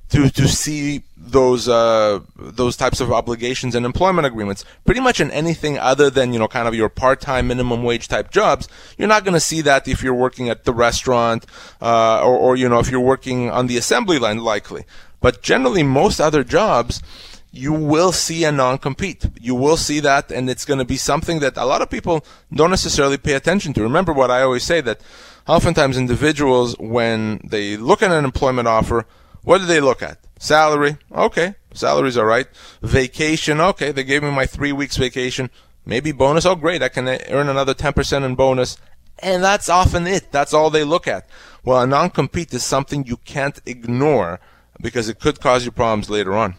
to 0.08 0.30
to 0.30 0.48
see 0.48 1.02
those 1.16 1.68
uh, 1.68 2.20
those 2.36 2.76
types 2.76 3.00
of 3.00 3.12
obligations 3.12 3.74
and 3.74 3.84
employment 3.84 4.26
agreements. 4.26 4.64
Pretty 4.86 5.00
much 5.00 5.20
in 5.20 5.30
anything 5.30 5.78
other 5.78 6.08
than 6.08 6.32
you 6.32 6.38
know 6.38 6.48
kind 6.48 6.66
of 6.66 6.74
your 6.74 6.88
part 6.88 7.20
time 7.20 7.48
minimum 7.48 7.82
wage 7.82 8.08
type 8.08 8.30
jobs, 8.30 8.68
you're 8.96 9.08
not 9.08 9.24
going 9.24 9.34
to 9.34 9.40
see 9.40 9.60
that 9.60 9.86
if 9.86 10.02
you're 10.02 10.14
working 10.14 10.48
at 10.48 10.64
the 10.64 10.72
restaurant 10.72 11.44
uh, 11.82 12.22
or, 12.22 12.36
or 12.36 12.56
you 12.56 12.68
know 12.68 12.78
if 12.78 12.90
you're 12.90 13.00
working 13.00 13.50
on 13.50 13.66
the 13.66 13.76
assembly 13.76 14.18
line, 14.18 14.38
likely. 14.38 14.84
But 15.20 15.42
generally, 15.42 15.82
most 15.82 16.20
other 16.20 16.44
jobs 16.44 17.02
you 17.50 17.72
will 17.72 18.12
see 18.12 18.44
a 18.44 18.52
non-compete. 18.52 19.26
You 19.40 19.54
will 19.54 19.76
see 19.76 20.00
that, 20.00 20.30
and 20.30 20.50
it's 20.50 20.64
going 20.64 20.78
to 20.78 20.84
be 20.84 20.96
something 20.96 21.40
that 21.40 21.56
a 21.56 21.64
lot 21.64 21.82
of 21.82 21.90
people 21.90 22.24
don't 22.52 22.70
necessarily 22.70 23.16
pay 23.16 23.32
attention 23.34 23.72
to. 23.74 23.82
Remember 23.82 24.12
what 24.12 24.30
I 24.30 24.42
always 24.42 24.64
say 24.64 24.80
that 24.82 25.00
oftentimes 25.46 25.96
individuals, 25.96 26.76
when 26.78 27.40
they 27.44 27.76
look 27.76 28.02
at 28.02 28.12
an 28.12 28.24
employment 28.24 28.68
offer, 28.68 29.06
what 29.42 29.58
do 29.58 29.66
they 29.66 29.80
look 29.80 30.02
at? 30.02 30.18
Salary, 30.38 30.98
okay, 31.10 31.54
salary's 31.72 32.16
all 32.16 32.26
right. 32.26 32.46
Vacation, 32.82 33.60
okay, 33.60 33.92
they 33.92 34.04
gave 34.04 34.22
me 34.22 34.30
my 34.30 34.46
three 34.46 34.72
weeks 34.72 34.96
vacation. 34.96 35.50
Maybe 35.86 36.12
bonus, 36.12 36.44
oh 36.44 36.54
great, 36.54 36.82
I 36.82 36.88
can 36.88 37.08
earn 37.08 37.48
another 37.48 37.74
10% 37.74 38.24
in 38.24 38.34
bonus. 38.34 38.76
And 39.20 39.42
that's 39.42 39.68
often 39.68 40.06
it. 40.06 40.30
That's 40.30 40.54
all 40.54 40.70
they 40.70 40.84
look 40.84 41.08
at. 41.08 41.28
Well, 41.64 41.80
a 41.80 41.86
non-compete 41.86 42.54
is 42.54 42.64
something 42.64 43.04
you 43.04 43.16
can't 43.16 43.60
ignore 43.66 44.38
because 44.80 45.08
it 45.08 45.18
could 45.18 45.40
cause 45.40 45.64
you 45.64 45.72
problems 45.72 46.08
later 46.08 46.36
on. 46.36 46.54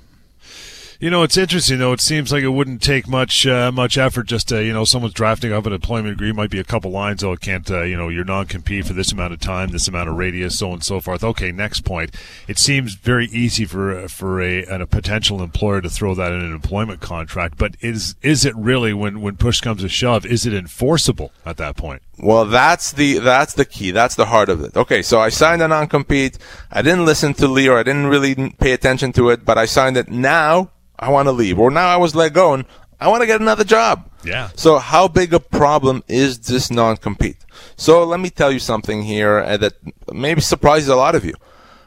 You 1.02 1.10
know, 1.10 1.24
it's 1.24 1.38
interesting 1.38 1.80
though. 1.80 1.94
It 1.94 2.02
seems 2.02 2.30
like 2.30 2.44
it 2.44 2.50
wouldn't 2.50 2.82
take 2.82 3.08
much 3.08 3.48
uh, 3.48 3.72
much 3.72 3.98
effort 3.98 4.24
just 4.24 4.50
to 4.50 4.62
you 4.62 4.74
know 4.74 4.84
someone's 4.84 5.14
drafting 5.14 5.54
up 5.54 5.66
an 5.66 5.72
employment 5.72 6.12
agreement. 6.12 6.36
Might 6.36 6.50
be 6.50 6.60
a 6.60 6.66
couple 6.66 6.92
lines. 6.92 7.24
Oh, 7.24 7.32
it 7.32 7.40
can't. 7.40 7.72
Uh, 7.72 7.84
you 7.84 7.96
know, 7.96 8.10
you're 8.10 8.26
non-compete 8.26 8.86
for 8.86 8.92
this 8.92 9.14
amount 9.14 9.32
of 9.32 9.40
time, 9.40 9.70
this 9.70 9.88
amount 9.88 10.10
of 10.10 10.18
radius, 10.18 10.60
so 10.60 10.68
on 10.68 10.74
and 10.74 10.84
so 10.84 11.00
forth. 11.00 11.24
Okay, 11.24 11.54
next 11.54 11.86
point. 11.86 12.14
It 12.50 12.58
seems 12.58 12.96
very 12.96 13.28
easy 13.28 13.64
for 13.64 14.10
for 14.10 14.42
a, 14.42 14.64
a 14.64 14.86
potential 14.86 15.42
employer 15.42 15.80
to 15.80 15.90
throw 15.90 16.14
that 16.16 16.34
in 16.34 16.42
an 16.42 16.52
employment 16.52 17.00
contract. 17.00 17.58
But 17.58 17.76
is 17.80 18.16
is 18.22 18.44
it 18.44 18.54
really 18.58 18.94
when 18.94 19.22
when 19.22 19.38
push 19.38 19.62
comes 19.62 19.82
to 19.84 19.88
shove? 19.88 20.26
Is 20.26 20.46
it 20.46 20.54
enforceable 20.54 21.32
at 21.46 21.56
that 21.56 21.78
point? 21.78 22.02
Well, 22.21 22.45
that's 22.45 22.91
the 22.91 23.19
that's 23.19 23.53
the 23.53 23.65
key. 23.65 23.91
That's 23.91 24.15
the 24.15 24.25
heart 24.25 24.49
of 24.49 24.62
it. 24.62 24.75
Okay, 24.75 25.01
so 25.01 25.19
I 25.19 25.29
signed 25.29 25.62
a 25.62 25.67
non-compete. 25.67 26.38
I 26.71 26.82
didn't 26.82 27.05
listen 27.05 27.34
to 27.36 27.47
Lee, 27.47 27.69
or 27.69 27.77
I 27.79 27.84
didn't 27.84 28.08
really 28.08 28.51
pay 28.60 28.73
attention 28.73 29.13
to 29.13 29.29
it, 29.29 29.45
but 29.45 29.58
I 29.58 29.65
signed 29.65 29.95
it. 29.95 30.10
Now 30.10 30.71
I 30.97 31.10
want 31.10 31.27
to 31.27 31.32
leave. 31.32 31.58
Or 31.58 31.71
now 31.71 31.88
I 31.88 31.97
was 31.97 32.15
let 32.15 32.34
go 32.34 32.53
and 32.53 32.65
I 32.99 33.08
want 33.08 33.21
to 33.21 33.27
get 33.27 33.39
another 33.39 33.63
job. 33.63 34.10
Yeah. 34.23 34.49
So 34.55 34.79
how 34.79 35.08
big 35.08 35.34
a 35.34 35.39
problem 35.39 36.03
is 36.08 36.39
this 36.39 36.69
non-compete? 36.69 37.45
So 37.77 38.03
let 38.03 38.19
me 38.19 38.29
tell 38.29 38.51
you 38.51 38.60
something 38.60 39.03
here 39.03 39.39
uh, 39.39 39.58
that 39.58 39.73
maybe 40.12 40.41
surprises 40.41 40.89
a 40.89 40.95
lot 40.97 41.15
of 41.15 41.23
you. 41.23 41.36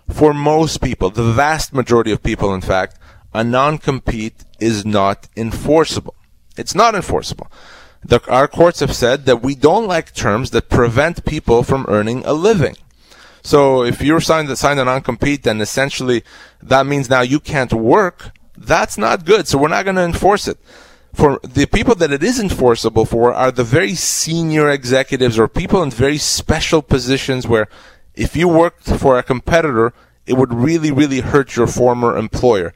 For 0.08 0.32
most 0.32 0.80
people, 0.80 1.10
the 1.10 1.30
vast 1.32 1.74
majority 1.74 2.10
of 2.10 2.22
people, 2.22 2.54
in 2.54 2.62
fact, 2.62 2.98
a 3.34 3.44
non-compete 3.44 4.44
is 4.60 4.84
not 4.84 5.28
enforceable. 5.36 6.14
It's 6.56 6.74
not 6.74 6.94
enforceable. 6.94 7.50
The, 8.04 8.20
our 8.28 8.48
courts 8.48 8.80
have 8.80 8.94
said 8.94 9.26
that 9.26 9.42
we 9.42 9.54
don't 9.54 9.86
like 9.86 10.12
terms 10.14 10.50
that 10.50 10.68
prevent 10.68 11.24
people 11.24 11.62
from 11.62 11.86
earning 11.88 12.24
a 12.24 12.32
living. 12.32 12.76
So 13.42 13.84
if 13.84 14.02
you're 14.02 14.20
signed, 14.20 14.56
signed 14.58 14.80
a 14.80 14.84
non-compete, 14.84 15.42
then 15.44 15.60
essentially 15.60 16.24
that 16.62 16.86
means 16.86 17.08
now 17.08 17.22
you 17.22 17.40
can't 17.40 17.72
work 17.72 18.32
that's 18.56 18.98
not 18.98 19.24
good. 19.24 19.48
So 19.48 19.58
we're 19.58 19.68
not 19.68 19.84
going 19.84 19.96
to 19.96 20.02
enforce 20.02 20.48
it. 20.48 20.58
For 21.12 21.38
the 21.42 21.66
people 21.66 21.94
that 21.96 22.12
it 22.12 22.22
is 22.22 22.40
enforceable 22.40 23.04
for 23.04 23.34
are 23.34 23.50
the 23.50 23.64
very 23.64 23.94
senior 23.94 24.70
executives 24.70 25.38
or 25.38 25.46
people 25.46 25.82
in 25.82 25.90
very 25.90 26.16
special 26.16 26.80
positions 26.80 27.46
where 27.46 27.68
if 28.14 28.34
you 28.34 28.48
worked 28.48 28.84
for 28.84 29.18
a 29.18 29.22
competitor, 29.22 29.92
it 30.26 30.34
would 30.34 30.54
really, 30.54 30.90
really 30.90 31.20
hurt 31.20 31.56
your 31.56 31.66
former 31.66 32.16
employer. 32.16 32.72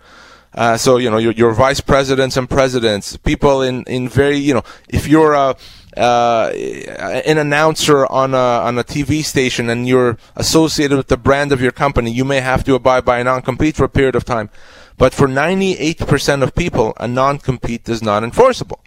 Uh, 0.57 0.77
so 0.77 0.97
you 0.97 1.11
know 1.11 1.19
your, 1.19 1.33
your 1.33 1.53
vice 1.53 1.81
presidents 1.81 2.37
and 2.37 2.49
presidents, 2.49 3.17
people 3.19 3.61
in, 3.61 3.85
in 3.85 4.09
very 4.09 4.39
you 4.39 4.55
know 4.55 4.63
if 4.89 5.07
you're 5.07 5.35
a 5.35 5.55
uh, 5.97 6.51
an 6.55 7.39
announcer 7.39 8.07
on 8.07 8.35
a 8.35 8.37
on 8.37 8.79
a 8.79 8.85
TV 8.85 9.25
station 9.25 9.71
and 9.71 9.89
you're 9.89 10.19
associated 10.35 10.97
with 10.97 11.09
the 11.09 11.17
brand 11.17 11.53
of 11.53 11.61
your 11.61 11.73
company, 11.73 12.11
you 12.11 12.25
may 12.25 12.41
have 12.41 12.65
to 12.65 12.75
abide 12.75 13.05
by 13.05 13.19
a 13.19 13.25
non-compete 13.25 13.77
for 13.77 13.85
a 13.85 13.89
period 13.89 14.15
of 14.15 14.25
time. 14.25 14.51
But 14.99 15.13
for 15.13 15.27
98% 15.27 16.43
of 16.43 16.55
people, 16.55 16.95
a 16.99 17.07
non-compete 17.07 17.89
is 17.89 18.03
not 18.03 18.25
enforceable. 18.25 18.81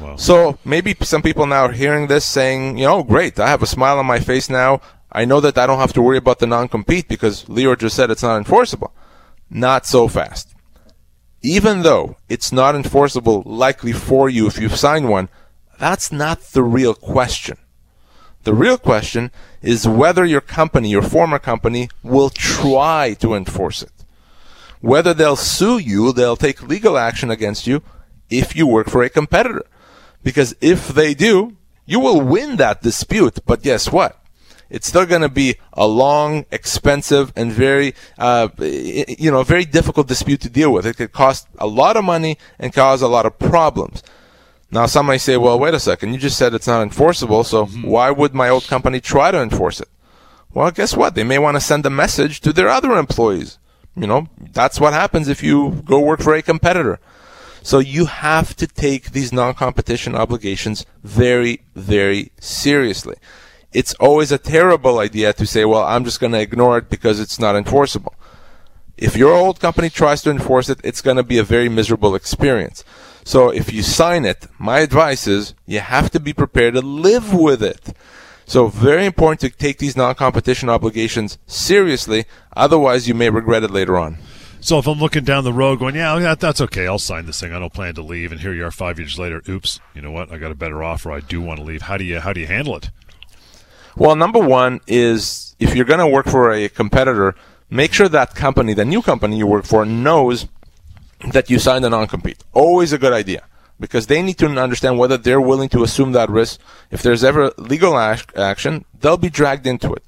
Wow. 0.00 0.16
So 0.16 0.58
maybe 0.64 0.96
some 1.02 1.22
people 1.22 1.46
now 1.46 1.66
are 1.66 1.72
hearing 1.72 2.08
this 2.08 2.24
saying, 2.24 2.78
you 2.78 2.86
know, 2.86 3.02
great, 3.04 3.38
I 3.38 3.48
have 3.48 3.62
a 3.62 3.66
smile 3.66 3.98
on 3.98 4.06
my 4.06 4.18
face 4.18 4.50
now. 4.50 4.80
I 5.12 5.24
know 5.24 5.40
that 5.40 5.58
I 5.58 5.66
don't 5.66 5.78
have 5.78 5.92
to 5.92 6.02
worry 6.02 6.16
about 6.16 6.38
the 6.38 6.46
non-compete 6.46 7.06
because 7.06 7.44
Lior 7.44 7.78
just 7.78 7.94
said 7.94 8.10
it's 8.10 8.22
not 8.22 8.38
enforceable. 8.38 8.92
Not 9.50 9.86
so 9.86 10.08
fast. 10.08 10.51
Even 11.42 11.82
though 11.82 12.16
it's 12.28 12.52
not 12.52 12.74
enforceable 12.74 13.42
likely 13.44 13.92
for 13.92 14.28
you 14.28 14.46
if 14.46 14.58
you've 14.58 14.76
signed 14.76 15.08
one, 15.08 15.28
that's 15.78 16.12
not 16.12 16.40
the 16.52 16.62
real 16.62 16.94
question. 16.94 17.58
The 18.44 18.54
real 18.54 18.78
question 18.78 19.30
is 19.60 19.86
whether 19.86 20.24
your 20.24 20.40
company, 20.40 20.90
your 20.90 21.02
former 21.02 21.38
company, 21.38 21.88
will 22.02 22.30
try 22.30 23.14
to 23.20 23.34
enforce 23.34 23.82
it. 23.82 23.92
Whether 24.80 25.14
they'll 25.14 25.36
sue 25.36 25.78
you, 25.78 26.12
they'll 26.12 26.36
take 26.36 26.62
legal 26.62 26.98
action 26.98 27.30
against 27.30 27.66
you 27.66 27.82
if 28.30 28.56
you 28.56 28.66
work 28.66 28.88
for 28.88 29.02
a 29.02 29.08
competitor. 29.08 29.64
Because 30.22 30.54
if 30.60 30.88
they 30.88 31.14
do, 31.14 31.56
you 31.86 32.00
will 32.00 32.20
win 32.20 32.56
that 32.56 32.82
dispute. 32.82 33.40
But 33.46 33.62
guess 33.62 33.90
what? 33.90 34.21
It's 34.72 34.88
still 34.88 35.06
going 35.06 35.22
to 35.22 35.28
be 35.28 35.56
a 35.72 35.86
long, 35.86 36.46
expensive, 36.50 37.32
and 37.36 37.52
very, 37.52 37.94
uh, 38.18 38.48
you 38.58 39.30
know, 39.30 39.42
very 39.44 39.64
difficult 39.64 40.08
dispute 40.08 40.40
to 40.40 40.50
deal 40.50 40.72
with. 40.72 40.86
It 40.86 40.96
could 40.96 41.12
cost 41.12 41.46
a 41.58 41.66
lot 41.66 41.96
of 41.96 42.04
money 42.04 42.38
and 42.58 42.72
cause 42.72 43.02
a 43.02 43.08
lot 43.08 43.26
of 43.26 43.38
problems. 43.38 44.02
Now, 44.70 44.86
some 44.86 45.06
might 45.06 45.18
say, 45.18 45.36
well, 45.36 45.58
wait 45.58 45.74
a 45.74 45.80
second. 45.80 46.12
You 46.12 46.18
just 46.18 46.38
said 46.38 46.54
it's 46.54 46.66
not 46.66 46.82
enforceable. 46.82 47.44
So 47.44 47.66
mm-hmm. 47.66 47.82
why 47.82 48.10
would 48.10 48.34
my 48.34 48.48
old 48.48 48.66
company 48.66 49.00
try 49.00 49.30
to 49.30 49.40
enforce 49.40 49.80
it? 49.80 49.88
Well, 50.54 50.70
guess 50.70 50.96
what? 50.96 51.14
They 51.14 51.24
may 51.24 51.38
want 51.38 51.56
to 51.56 51.60
send 51.60 51.86
a 51.86 51.90
message 51.90 52.40
to 52.40 52.52
their 52.52 52.68
other 52.68 52.92
employees 52.92 53.58
you 53.96 54.06
know, 54.06 54.28
that's 54.52 54.80
what 54.80 54.92
happens 54.92 55.28
if 55.28 55.42
you 55.42 55.82
go 55.84 56.00
work 56.00 56.20
for 56.20 56.34
a 56.34 56.42
competitor. 56.42 56.98
So 57.62 57.78
you 57.78 58.06
have 58.06 58.56
to 58.56 58.66
take 58.66 59.12
these 59.12 59.32
non-competition 59.32 60.16
obligations 60.16 60.84
very, 61.04 61.62
very 61.74 62.32
seriously. 62.40 63.16
It's 63.72 63.94
always 63.94 64.32
a 64.32 64.38
terrible 64.38 64.98
idea 64.98 65.32
to 65.32 65.46
say, 65.46 65.64
well, 65.64 65.84
I'm 65.84 66.04
just 66.04 66.20
going 66.20 66.32
to 66.32 66.40
ignore 66.40 66.78
it 66.78 66.90
because 66.90 67.20
it's 67.20 67.38
not 67.38 67.56
enforceable. 67.56 68.14
If 68.96 69.16
your 69.16 69.32
old 69.32 69.60
company 69.60 69.88
tries 69.88 70.22
to 70.22 70.30
enforce 70.30 70.68
it, 70.68 70.80
it's 70.84 71.00
going 71.00 71.16
to 71.16 71.22
be 71.22 71.38
a 71.38 71.42
very 71.42 71.68
miserable 71.68 72.14
experience. 72.14 72.84
So 73.24 73.50
if 73.50 73.72
you 73.72 73.82
sign 73.82 74.24
it, 74.24 74.46
my 74.58 74.80
advice 74.80 75.26
is 75.26 75.54
you 75.66 75.80
have 75.80 76.10
to 76.10 76.20
be 76.20 76.32
prepared 76.32 76.74
to 76.74 76.82
live 76.82 77.32
with 77.32 77.62
it. 77.62 77.96
So 78.44 78.66
very 78.66 79.06
important 79.06 79.40
to 79.40 79.50
take 79.50 79.78
these 79.78 79.96
non-competition 79.96 80.68
obligations 80.68 81.38
seriously. 81.46 82.26
Otherwise, 82.54 83.08
you 83.08 83.14
may 83.14 83.30
regret 83.30 83.62
it 83.62 83.70
later 83.70 83.96
on. 83.96 84.18
So 84.60 84.78
if 84.78 84.86
I'm 84.86 84.98
looking 84.98 85.24
down 85.24 85.42
the 85.42 85.52
road, 85.52 85.80
going, 85.80 85.96
yeah, 85.96 86.34
that's 86.36 86.60
okay, 86.60 86.86
I'll 86.86 86.98
sign 86.98 87.26
this 87.26 87.40
thing. 87.40 87.52
I 87.52 87.58
don't 87.58 87.72
plan 87.72 87.94
to 87.94 88.02
leave, 88.02 88.30
and 88.30 88.40
here 88.40 88.52
you 88.52 88.64
are 88.64 88.70
five 88.70 88.98
years 88.98 89.18
later. 89.18 89.42
Oops, 89.48 89.80
you 89.94 90.00
know 90.00 90.12
what? 90.12 90.30
I 90.30 90.38
got 90.38 90.52
a 90.52 90.56
better 90.56 90.84
offer. 90.84 91.10
I 91.10 91.18
do 91.18 91.40
want 91.40 91.58
to 91.58 91.64
leave. 91.64 91.82
How 91.82 91.96
do 91.96 92.04
you 92.04 92.20
how 92.20 92.32
do 92.32 92.40
you 92.40 92.46
handle 92.46 92.76
it? 92.76 92.90
Well, 93.96 94.16
number 94.16 94.38
one 94.38 94.80
is 94.86 95.54
if 95.58 95.74
you're 95.74 95.84
going 95.84 96.00
to 96.00 96.06
work 96.06 96.26
for 96.26 96.52
a 96.52 96.68
competitor, 96.68 97.34
make 97.70 97.92
sure 97.92 98.08
that 98.08 98.34
company, 98.34 98.74
the 98.74 98.84
new 98.84 99.02
company 99.02 99.38
you 99.38 99.46
work 99.46 99.64
for, 99.64 99.84
knows 99.84 100.48
that 101.32 101.50
you 101.50 101.58
signed 101.58 101.84
a 101.84 101.90
non-compete. 101.90 102.42
Always 102.52 102.92
a 102.92 102.98
good 102.98 103.12
idea 103.12 103.44
because 103.78 104.06
they 104.06 104.22
need 104.22 104.38
to 104.38 104.46
understand 104.46 104.98
whether 104.98 105.16
they're 105.16 105.40
willing 105.40 105.68
to 105.70 105.82
assume 105.82 106.12
that 106.12 106.30
risk. 106.30 106.60
If 106.90 107.02
there's 107.02 107.24
ever 107.24 107.52
legal 107.58 107.96
action, 107.98 108.84
they'll 109.00 109.16
be 109.16 109.30
dragged 109.30 109.66
into 109.66 109.92
it. 109.92 110.02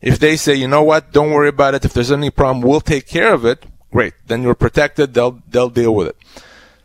If 0.00 0.18
they 0.18 0.36
say, 0.36 0.54
you 0.54 0.68
know 0.68 0.82
what, 0.82 1.12
don't 1.12 1.32
worry 1.32 1.48
about 1.48 1.74
it. 1.74 1.84
If 1.84 1.92
there's 1.92 2.12
any 2.12 2.30
problem, 2.30 2.62
we'll 2.62 2.80
take 2.80 3.06
care 3.06 3.34
of 3.34 3.44
it. 3.44 3.64
Great. 3.90 4.14
Then 4.26 4.42
you're 4.42 4.54
protected. 4.54 5.14
They'll, 5.14 5.42
they'll 5.48 5.70
deal 5.70 5.94
with 5.94 6.08
it. 6.08 6.16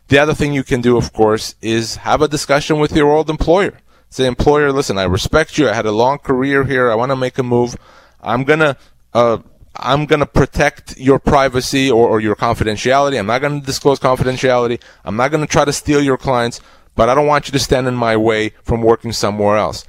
The 0.07 0.17
other 0.17 0.33
thing 0.33 0.53
you 0.53 0.63
can 0.63 0.81
do, 0.81 0.97
of 0.97 1.13
course, 1.13 1.55
is 1.61 1.97
have 1.97 2.21
a 2.21 2.27
discussion 2.27 2.79
with 2.79 2.95
your 2.95 3.11
old 3.11 3.29
employer. 3.29 3.79
Say, 4.13 4.27
employer, 4.27 4.71
listen, 4.71 4.99
I 4.99 5.05
respect 5.05 5.57
you. 5.57 5.67
I 5.67 5.73
had 5.73 5.87
a 5.87 5.91
long 5.91 6.19
career 6.19 6.65
here. 6.65 6.91
I 6.91 6.93
want 6.93 7.11
to 7.11 7.15
make 7.15 7.39
a 7.39 7.41
move. 7.41 7.75
I'm 8.21 8.43
gonna, 8.43 8.77
uh, 9.11 9.39
I'm 9.75 10.05
to 10.05 10.27
protect 10.27 10.99
your 10.99 11.17
privacy 11.17 11.89
or, 11.89 12.07
or 12.07 12.19
your 12.19 12.35
confidentiality. 12.35 13.17
I'm 13.17 13.25
not 13.25 13.39
to 13.39 13.59
disclose 13.59 13.99
confidentiality. 13.99 14.79
I'm 15.03 15.15
not 15.15 15.31
to 15.31 15.47
try 15.47 15.65
to 15.65 15.73
steal 15.73 15.99
your 15.99 16.19
clients, 16.19 16.61
but 16.95 17.09
I 17.09 17.15
don't 17.15 17.25
want 17.25 17.47
you 17.47 17.53
to 17.53 17.57
stand 17.57 17.87
in 17.87 17.95
my 17.95 18.15
way 18.15 18.49
from 18.61 18.83
working 18.83 19.13
somewhere 19.13 19.57
else. 19.57 19.83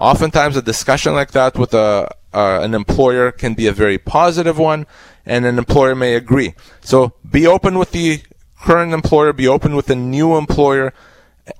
Oftentimes, 0.00 0.56
a 0.56 0.62
discussion 0.62 1.12
like 1.12 1.32
that 1.32 1.58
with 1.58 1.74
a, 1.74 2.10
uh, 2.32 2.60
an 2.62 2.72
employer 2.72 3.30
can 3.30 3.52
be 3.52 3.66
a 3.66 3.72
very 3.72 3.98
positive 3.98 4.56
one, 4.56 4.86
and 5.26 5.44
an 5.44 5.58
employer 5.58 5.94
may 5.94 6.14
agree. 6.14 6.54
So 6.80 7.12
be 7.30 7.46
open 7.46 7.78
with 7.78 7.90
the 7.90 8.22
current 8.58 8.94
employer, 8.94 9.34
be 9.34 9.46
open 9.46 9.76
with 9.76 9.84
the 9.84 9.96
new 9.96 10.34
employer. 10.38 10.94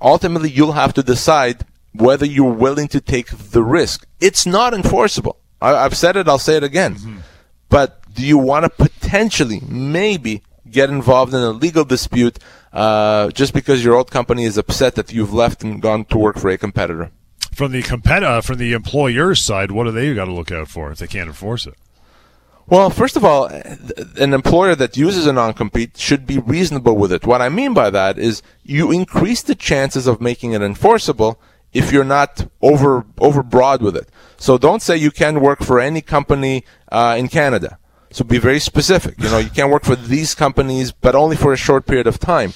Ultimately, 0.01 0.49
you'll 0.49 0.71
have 0.71 0.95
to 0.95 1.03
decide 1.03 1.63
whether 1.93 2.25
you're 2.25 2.53
willing 2.53 2.87
to 2.89 3.01
take 3.01 3.27
the 3.29 3.63
risk. 3.63 4.07
It's 4.19 4.45
not 4.45 4.73
enforceable. 4.73 5.39
I, 5.61 5.83
have 5.83 5.97
said 5.97 6.15
it, 6.15 6.27
I'll 6.27 6.37
say 6.37 6.57
it 6.57 6.63
again. 6.63 6.95
Mm-hmm 6.95 7.17
but 7.69 8.01
do 8.13 8.25
you 8.25 8.37
want 8.37 8.63
to 8.63 8.69
potentially, 8.69 9.61
maybe, 9.67 10.43
get 10.69 10.89
involved 10.89 11.33
in 11.33 11.39
a 11.39 11.51
legal 11.51 11.85
dispute 11.85 12.39
uh, 12.73 13.29
just 13.31 13.53
because 13.53 13.83
your 13.83 13.95
old 13.95 14.11
company 14.11 14.43
is 14.43 14.57
upset 14.57 14.95
that 14.95 15.13
you've 15.13 15.33
left 15.33 15.63
and 15.63 15.81
gone 15.81 16.05
to 16.05 16.17
work 16.17 16.37
for 16.37 16.49
a 16.49 16.57
competitor? 16.57 17.11
From 17.53 17.71
the 17.71 17.81
compet- 17.81 18.23
uh, 18.23 18.41
from 18.41 18.57
the 18.57 18.73
employer's 18.73 19.41
side, 19.41 19.71
what 19.71 19.85
do 19.85 19.91
they 19.91 20.13
got 20.13 20.25
to 20.25 20.33
look 20.33 20.51
out 20.51 20.67
for 20.67 20.91
if 20.91 20.99
they 20.99 21.07
can't 21.07 21.27
enforce 21.27 21.65
it? 21.65 21.75
Well, 22.67 22.89
first 22.89 23.15
of 23.15 23.23
all, 23.23 23.45
an 23.45 24.33
employer 24.33 24.75
that 24.75 24.97
uses 24.97 25.25
a 25.25 25.31
non-compete 25.31 25.95
should 25.97 26.27
be 26.27 26.37
reasonable 26.37 26.97
with 26.97 27.13
it. 27.13 27.25
What 27.25 27.41
I 27.41 27.47
mean 27.47 27.73
by 27.73 27.89
that 27.91 28.19
is 28.19 28.43
you 28.61 28.91
increase 28.91 29.41
the 29.41 29.55
chances 29.55 30.05
of 30.05 30.19
making 30.19 30.51
it 30.51 30.61
enforceable 30.61 31.39
if 31.73 31.91
you're 31.91 32.03
not 32.03 32.47
over 32.61 33.05
over 33.19 33.43
broad 33.43 33.81
with 33.81 33.95
it. 33.95 34.09
So 34.37 34.57
don't 34.57 34.81
say 34.81 34.97
you 34.97 35.11
can 35.11 35.41
work 35.41 35.63
for 35.63 35.79
any 35.79 36.01
company 36.01 36.63
uh, 36.91 37.15
in 37.17 37.27
Canada. 37.27 37.77
So 38.11 38.23
be 38.23 38.37
very 38.37 38.59
specific. 38.59 39.15
You 39.19 39.29
know, 39.29 39.37
you 39.37 39.49
can't 39.49 39.71
work 39.71 39.83
for 39.83 39.95
these 39.95 40.33
companies, 40.33 40.91
but 40.91 41.15
only 41.15 41.35
for 41.35 41.53
a 41.53 41.57
short 41.57 41.85
period 41.85 42.07
of 42.07 42.19
time. 42.19 42.53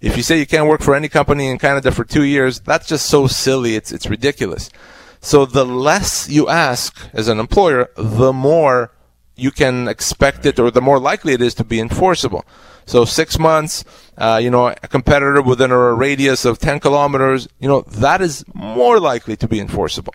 If 0.00 0.16
you 0.16 0.22
say 0.22 0.38
you 0.38 0.46
can't 0.46 0.68
work 0.68 0.80
for 0.80 0.94
any 0.94 1.08
company 1.08 1.46
in 1.48 1.58
Canada 1.58 1.90
for 1.90 2.04
two 2.04 2.24
years, 2.24 2.60
that's 2.60 2.86
just 2.86 3.06
so 3.06 3.26
silly. 3.26 3.74
It's 3.76 3.92
it's 3.92 4.06
ridiculous. 4.06 4.70
So 5.20 5.46
the 5.46 5.64
less 5.64 6.28
you 6.28 6.48
ask 6.48 7.08
as 7.14 7.28
an 7.28 7.38
employer, 7.40 7.88
the 7.96 8.32
more 8.32 8.92
you 9.36 9.50
can 9.50 9.88
expect 9.88 10.46
it, 10.46 10.58
or 10.58 10.70
the 10.70 10.80
more 10.80 10.98
likely 10.98 11.32
it 11.32 11.42
is 11.42 11.54
to 11.54 11.64
be 11.64 11.80
enforceable. 11.80 12.44
So 12.86 13.04
six 13.04 13.38
months, 13.38 13.84
uh, 14.18 14.38
you 14.42 14.50
know, 14.50 14.68
a 14.68 14.88
competitor 14.88 15.42
within 15.42 15.70
a 15.70 15.94
radius 15.94 16.44
of 16.44 16.58
10 16.58 16.80
kilometers, 16.80 17.48
you 17.58 17.68
know, 17.68 17.82
that 17.82 18.20
is 18.20 18.44
more 18.52 19.00
likely 19.00 19.36
to 19.36 19.48
be 19.48 19.58
enforceable. 19.58 20.14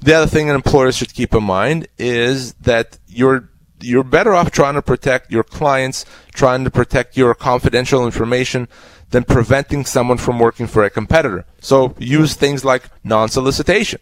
The 0.00 0.14
other 0.14 0.26
thing 0.26 0.48
an 0.48 0.54
employer 0.54 0.92
should 0.92 1.14
keep 1.14 1.34
in 1.34 1.44
mind 1.44 1.88
is 1.98 2.54
that 2.54 2.98
you're 3.06 3.50
you're 3.80 4.04
better 4.04 4.32
off 4.34 4.50
trying 4.50 4.74
to 4.74 4.82
protect 4.82 5.30
your 5.30 5.44
clients, 5.44 6.06
trying 6.32 6.64
to 6.64 6.70
protect 6.70 7.16
your 7.16 7.34
confidential 7.34 8.04
information 8.06 8.66
than 9.10 9.24
preventing 9.24 9.84
someone 9.84 10.16
from 10.16 10.38
working 10.38 10.66
for 10.66 10.82
a 10.84 10.90
competitor. 10.90 11.44
So 11.60 11.94
use 11.98 12.34
things 12.34 12.64
like 12.64 12.88
non-solicitation. 13.02 14.00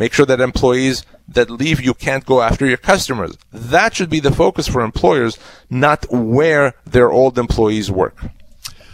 Make 0.00 0.14
sure 0.14 0.24
that 0.24 0.40
employees 0.40 1.04
that 1.28 1.50
leave 1.50 1.78
you 1.78 1.92
can't 1.92 2.24
go 2.24 2.40
after 2.40 2.64
your 2.64 2.78
customers. 2.78 3.36
That 3.52 3.94
should 3.94 4.08
be 4.08 4.18
the 4.18 4.32
focus 4.32 4.66
for 4.66 4.80
employers, 4.80 5.38
not 5.68 6.06
where 6.10 6.72
their 6.86 7.12
old 7.12 7.38
employees 7.38 7.90
work. 7.90 8.16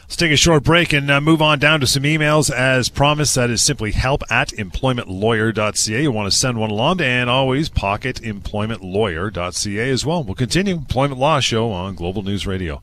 Let's 0.02 0.16
take 0.16 0.32
a 0.32 0.36
short 0.36 0.64
break 0.64 0.92
and 0.92 1.08
uh, 1.08 1.20
move 1.20 1.40
on 1.40 1.60
down 1.60 1.78
to 1.78 1.86
some 1.86 2.02
emails. 2.02 2.50
As 2.50 2.88
promised, 2.88 3.36
that 3.36 3.50
is 3.50 3.62
simply 3.62 3.92
help 3.92 4.24
at 4.32 4.48
employmentlawyer.ca. 4.48 6.02
You 6.02 6.10
want 6.10 6.28
to 6.28 6.36
send 6.36 6.58
one 6.58 6.70
along, 6.70 7.00
and 7.00 7.30
always 7.30 7.68
pocket 7.68 8.16
employmentlawyer.ca 8.22 9.90
as 9.90 10.04
well. 10.04 10.24
We'll 10.24 10.34
continue 10.34 10.74
Employment 10.74 11.20
Law 11.20 11.38
Show 11.38 11.70
on 11.70 11.94
Global 11.94 12.24
News 12.24 12.48
Radio. 12.48 12.82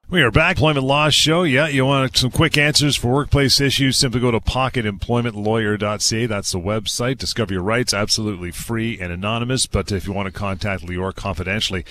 We 0.11 0.21
are 0.23 0.29
back. 0.29 0.57
Employment 0.57 0.85
Law 0.85 1.09
Show. 1.09 1.43
Yeah, 1.43 1.69
you 1.69 1.85
want 1.85 2.17
some 2.17 2.31
quick 2.31 2.57
answers 2.57 2.97
for 2.97 3.13
workplace 3.13 3.61
issues? 3.61 3.95
Simply 3.95 4.19
go 4.19 4.29
to 4.29 4.41
pocketemploymentlawyer.ca. 4.41 6.25
That's 6.25 6.51
the 6.51 6.59
website. 6.59 7.17
Discover 7.17 7.53
your 7.53 7.63
rights, 7.63 7.93
absolutely 7.93 8.51
free 8.51 8.99
and 8.99 9.13
anonymous. 9.13 9.67
But 9.67 9.89
if 9.89 10.05
you 10.05 10.11
want 10.11 10.25
to 10.25 10.37
contact 10.37 10.85
Lior 10.85 11.15
confidentially 11.15 11.85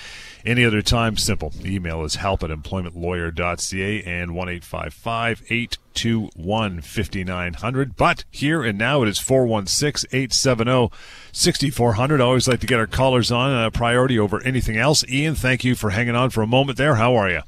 any 0.44 0.66
other 0.66 0.82
time, 0.82 1.16
simple. 1.16 1.48
The 1.48 1.74
email 1.74 2.04
is 2.04 2.16
help 2.16 2.42
at 2.42 2.50
employmentlawyer.ca 2.50 4.02
and 4.02 4.34
1 4.34 4.48
821 4.50 6.80
5900. 6.82 7.96
But 7.96 8.24
here 8.30 8.62
and 8.62 8.76
now 8.76 9.02
it 9.02 9.08
is 9.08 9.18
416 9.18 10.10
870 10.12 10.90
6400. 11.32 12.20
Always 12.20 12.46
like 12.46 12.60
to 12.60 12.66
get 12.66 12.80
our 12.80 12.86
callers 12.86 13.32
on 13.32 13.64
a 13.64 13.70
priority 13.70 14.18
over 14.18 14.42
anything 14.42 14.76
else. 14.76 15.08
Ian, 15.08 15.34
thank 15.34 15.64
you 15.64 15.74
for 15.74 15.88
hanging 15.88 16.14
on 16.14 16.28
for 16.28 16.42
a 16.42 16.46
moment 16.46 16.76
there. 16.76 16.96
How 16.96 17.16
are 17.16 17.30
you? 17.30 17.40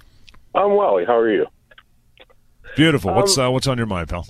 I'm 0.55 0.73
Wally. 0.73 1.05
How 1.05 1.19
are 1.19 1.31
you? 1.31 1.47
Beautiful. 2.77 3.15
What's 3.15 3.37
um, 3.39 3.47
uh, 3.47 3.51
what's 3.51 3.67
on 3.67 3.79
your 3.79 3.87
mind, 3.87 4.09
pal? 4.09 4.27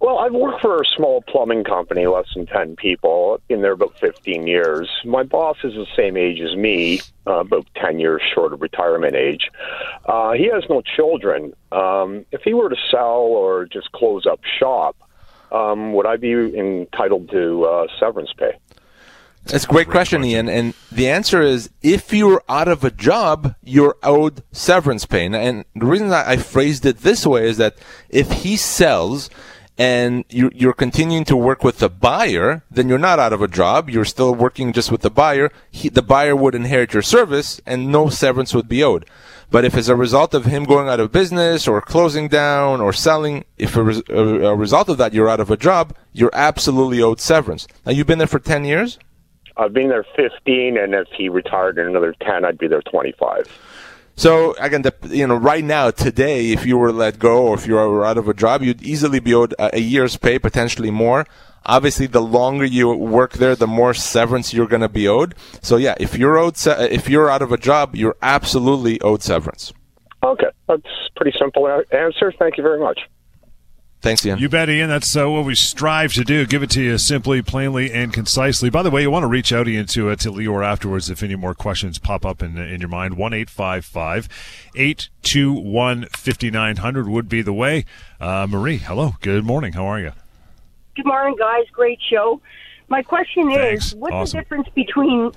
Well, 0.00 0.18
I've 0.18 0.32
worked 0.32 0.60
for 0.60 0.82
a 0.82 0.84
small 0.96 1.22
plumbing 1.22 1.62
company, 1.62 2.08
less 2.08 2.26
than 2.34 2.46
10 2.46 2.74
people. 2.74 3.34
I've 3.34 3.46
there 3.62 3.70
about 3.70 3.96
15 4.00 4.48
years. 4.48 4.90
My 5.04 5.22
boss 5.22 5.58
is 5.62 5.74
the 5.74 5.86
same 5.96 6.16
age 6.16 6.40
as 6.40 6.56
me, 6.56 7.00
uh, 7.24 7.38
about 7.38 7.68
10 7.76 8.00
years 8.00 8.20
short 8.34 8.52
of 8.52 8.60
retirement 8.60 9.14
age. 9.14 9.48
Uh, 10.04 10.32
he 10.32 10.48
has 10.52 10.64
no 10.68 10.82
children. 10.82 11.54
Um, 11.70 12.26
if 12.32 12.42
he 12.42 12.52
were 12.52 12.68
to 12.68 12.76
sell 12.90 13.20
or 13.20 13.64
just 13.64 13.92
close 13.92 14.26
up 14.26 14.40
shop, 14.58 14.96
um, 15.52 15.92
would 15.92 16.06
I 16.06 16.16
be 16.16 16.32
entitled 16.32 17.30
to 17.30 17.64
uh, 17.64 17.86
severance 18.00 18.32
pay? 18.36 18.58
That's 19.46 19.64
a 19.64 19.66
great, 19.66 19.86
great 19.86 19.92
question, 19.92 20.20
question, 20.20 20.30
Ian. 20.30 20.48
And 20.48 20.74
the 20.90 21.08
answer 21.08 21.42
is 21.42 21.70
if 21.82 22.12
you're 22.12 22.42
out 22.48 22.68
of 22.68 22.84
a 22.84 22.90
job, 22.90 23.54
you're 23.62 23.96
owed 24.02 24.42
severance 24.52 25.04
pay. 25.04 25.26
And 25.26 25.64
the 25.74 25.86
reason 25.86 26.12
I 26.12 26.36
phrased 26.36 26.86
it 26.86 26.98
this 26.98 27.26
way 27.26 27.48
is 27.48 27.56
that 27.56 27.76
if 28.08 28.30
he 28.30 28.56
sells 28.56 29.30
and 29.78 30.24
you're 30.28 30.72
continuing 30.72 31.24
to 31.24 31.36
work 31.36 31.64
with 31.64 31.78
the 31.78 31.88
buyer, 31.88 32.62
then 32.70 32.88
you're 32.88 32.98
not 32.98 33.18
out 33.18 33.32
of 33.32 33.42
a 33.42 33.48
job. 33.48 33.90
You're 33.90 34.04
still 34.04 34.34
working 34.34 34.72
just 34.72 34.92
with 34.92 35.00
the 35.00 35.10
buyer. 35.10 35.50
He, 35.70 35.88
the 35.88 36.02
buyer 36.02 36.36
would 36.36 36.54
inherit 36.54 36.92
your 36.92 37.02
service 37.02 37.60
and 37.66 37.90
no 37.90 38.08
severance 38.08 38.54
would 38.54 38.68
be 38.68 38.82
owed. 38.82 39.06
But 39.50 39.64
if 39.64 39.74
as 39.74 39.88
a 39.88 39.96
result 39.96 40.34
of 40.34 40.46
him 40.46 40.64
going 40.64 40.88
out 40.88 41.00
of 41.00 41.12
business 41.12 41.66
or 41.66 41.80
closing 41.80 42.28
down 42.28 42.80
or 42.80 42.92
selling, 42.92 43.44
if 43.58 43.76
a, 43.76 43.82
res- 43.82 44.02
a 44.08 44.54
result 44.54 44.88
of 44.88 44.98
that 44.98 45.12
you're 45.12 45.28
out 45.28 45.40
of 45.40 45.50
a 45.50 45.56
job, 45.56 45.94
you're 46.12 46.30
absolutely 46.32 47.02
owed 47.02 47.20
severance. 47.20 47.66
Now 47.84 47.92
you've 47.92 48.06
been 48.06 48.18
there 48.18 48.26
for 48.26 48.38
10 48.38 48.64
years? 48.64 48.98
I've 49.56 49.72
been 49.72 49.88
there 49.88 50.06
15, 50.16 50.76
and 50.78 50.94
if 50.94 51.08
he 51.16 51.28
retired 51.28 51.78
in 51.78 51.86
another 51.86 52.14
10, 52.20 52.44
I'd 52.44 52.58
be 52.58 52.68
there 52.68 52.82
25. 52.82 53.46
So 54.14 54.54
again, 54.58 54.82
the, 54.82 54.94
you 55.08 55.26
know, 55.26 55.36
right 55.36 55.64
now, 55.64 55.90
today, 55.90 56.50
if 56.52 56.66
you 56.66 56.76
were 56.76 56.92
let 56.92 57.18
go 57.18 57.46
or 57.46 57.54
if 57.54 57.66
you 57.66 57.74
were 57.74 58.04
out 58.04 58.18
of 58.18 58.28
a 58.28 58.34
job, 58.34 58.62
you'd 58.62 58.82
easily 58.82 59.20
be 59.20 59.34
owed 59.34 59.54
a, 59.58 59.76
a 59.76 59.80
year's 59.80 60.16
pay, 60.16 60.38
potentially 60.38 60.90
more. 60.90 61.26
Obviously, 61.64 62.06
the 62.06 62.20
longer 62.20 62.64
you 62.64 62.88
work 62.90 63.34
there, 63.34 63.54
the 63.54 63.66
more 63.66 63.94
severance 63.94 64.52
you're 64.52 64.66
going 64.66 64.82
to 64.82 64.88
be 64.88 65.06
owed. 65.06 65.34
So 65.62 65.76
yeah, 65.76 65.94
if 65.98 66.18
you're 66.18 66.36
owed, 66.36 66.56
se- 66.56 66.90
if 66.90 67.08
you're 67.08 67.30
out 67.30 67.40
of 67.40 67.52
a 67.52 67.56
job, 67.56 67.94
you're 67.94 68.16
absolutely 68.20 69.00
owed 69.00 69.22
severance. 69.22 69.72
Okay, 70.24 70.50
that's 70.68 70.82
pretty 71.16 71.36
simple 71.38 71.66
answer. 71.90 72.32
Thank 72.38 72.56
you 72.56 72.62
very 72.62 72.80
much. 72.80 73.00
Thanks, 74.02 74.26
Ian. 74.26 74.38
You 74.40 74.48
bet, 74.48 74.68
Ian. 74.68 74.88
That's 74.88 75.16
uh, 75.16 75.30
what 75.30 75.44
we 75.44 75.54
strive 75.54 76.12
to 76.14 76.24
do. 76.24 76.44
Give 76.44 76.64
it 76.64 76.70
to 76.70 76.82
you 76.82 76.98
simply, 76.98 77.40
plainly, 77.40 77.92
and 77.92 78.12
concisely. 78.12 78.68
By 78.68 78.82
the 78.82 78.90
way, 78.90 79.02
you 79.02 79.12
want 79.12 79.22
to 79.22 79.28
reach 79.28 79.52
out, 79.52 79.68
Ian, 79.68 79.86
to, 79.86 80.10
uh, 80.10 80.16
to 80.16 80.32
Lior 80.32 80.66
afterwards 80.66 81.08
if 81.08 81.22
any 81.22 81.36
more 81.36 81.54
questions 81.54 82.00
pop 82.00 82.26
up 82.26 82.42
in, 82.42 82.58
in 82.58 82.80
your 82.80 82.88
mind. 82.88 83.16
1 83.16 83.32
821 83.32 86.06
5900 86.06 87.08
would 87.08 87.28
be 87.28 87.42
the 87.42 87.52
way. 87.52 87.84
Uh, 88.20 88.48
Marie, 88.50 88.78
hello. 88.78 89.12
Good 89.20 89.44
morning. 89.44 89.74
How 89.74 89.86
are 89.86 90.00
you? 90.00 90.10
Good 90.96 91.06
morning, 91.06 91.36
guys. 91.38 91.66
Great 91.72 92.00
show. 92.10 92.40
My 92.88 93.02
question 93.02 93.52
Thanks. 93.52 93.86
is 93.86 93.94
what's 93.94 94.12
awesome. 94.12 94.36
the 94.36 94.42
difference 94.42 94.66
between 94.74 95.30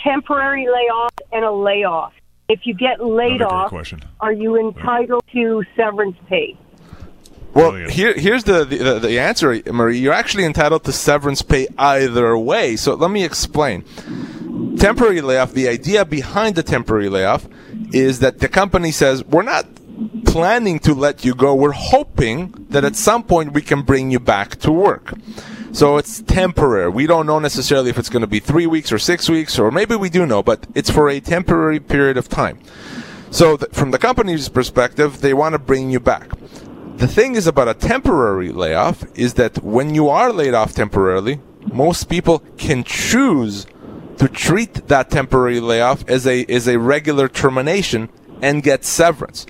temporary 0.00 0.68
layoff 0.68 1.10
and 1.32 1.44
a 1.44 1.50
layoff? 1.50 2.12
If 2.48 2.66
you 2.66 2.74
get 2.74 3.04
laid 3.04 3.42
off, 3.42 3.70
question. 3.70 4.04
are 4.20 4.32
you 4.32 4.56
entitled 4.56 5.24
to 5.32 5.64
severance 5.74 6.16
pay? 6.28 6.56
Well, 7.54 7.72
oh, 7.72 7.88
here, 7.88 8.14
here's 8.14 8.44
the, 8.44 8.64
the, 8.64 8.98
the 8.98 9.18
answer, 9.18 9.60
Marie. 9.66 9.98
You're 9.98 10.14
actually 10.14 10.44
entitled 10.44 10.84
to 10.84 10.92
severance 10.92 11.42
pay 11.42 11.68
either 11.78 12.36
way. 12.38 12.76
So 12.76 12.94
let 12.94 13.10
me 13.10 13.24
explain. 13.24 13.84
Temporary 14.78 15.20
layoff. 15.20 15.52
The 15.52 15.68
idea 15.68 16.04
behind 16.04 16.56
the 16.56 16.62
temporary 16.62 17.08
layoff 17.08 17.46
is 17.92 18.20
that 18.20 18.38
the 18.38 18.48
company 18.48 18.90
says 18.90 19.24
we're 19.24 19.42
not 19.42 19.66
planning 20.24 20.78
to 20.80 20.94
let 20.94 21.24
you 21.24 21.34
go. 21.34 21.54
We're 21.54 21.72
hoping 21.72 22.66
that 22.70 22.84
at 22.84 22.96
some 22.96 23.22
point 23.22 23.52
we 23.52 23.62
can 23.62 23.82
bring 23.82 24.10
you 24.10 24.18
back 24.18 24.56
to 24.60 24.72
work. 24.72 25.12
So 25.72 25.96
it's 25.96 26.20
temporary. 26.22 26.90
We 26.90 27.06
don't 27.06 27.26
know 27.26 27.38
necessarily 27.38 27.90
if 27.90 27.98
it's 27.98 28.10
going 28.10 28.22
to 28.22 28.26
be 28.26 28.40
three 28.40 28.66
weeks 28.66 28.92
or 28.92 28.98
six 28.98 29.28
weeks, 29.28 29.58
or 29.58 29.70
maybe 29.70 29.96
we 29.96 30.10
do 30.10 30.26
know, 30.26 30.42
but 30.42 30.66
it's 30.74 30.90
for 30.90 31.08
a 31.08 31.20
temporary 31.20 31.80
period 31.80 32.16
of 32.16 32.28
time. 32.28 32.60
So 33.30 33.56
th- 33.56 33.72
from 33.72 33.90
the 33.90 33.98
company's 33.98 34.50
perspective, 34.50 35.22
they 35.22 35.32
want 35.32 35.54
to 35.54 35.58
bring 35.58 35.90
you 35.90 36.00
back. 36.00 36.28
The 37.02 37.08
thing 37.08 37.34
is 37.34 37.48
about 37.48 37.66
a 37.66 37.74
temporary 37.74 38.52
layoff 38.52 39.02
is 39.18 39.34
that 39.34 39.60
when 39.64 39.92
you 39.92 40.08
are 40.08 40.32
laid 40.32 40.54
off 40.54 40.72
temporarily, 40.72 41.40
most 41.72 42.08
people 42.08 42.38
can 42.56 42.84
choose 42.84 43.66
to 44.18 44.28
treat 44.28 44.86
that 44.86 45.10
temporary 45.10 45.58
layoff 45.58 46.08
as 46.08 46.28
a 46.28 46.44
as 46.44 46.68
a 46.68 46.78
regular 46.78 47.26
termination 47.26 48.08
and 48.40 48.62
get 48.62 48.84
severance. 48.84 49.46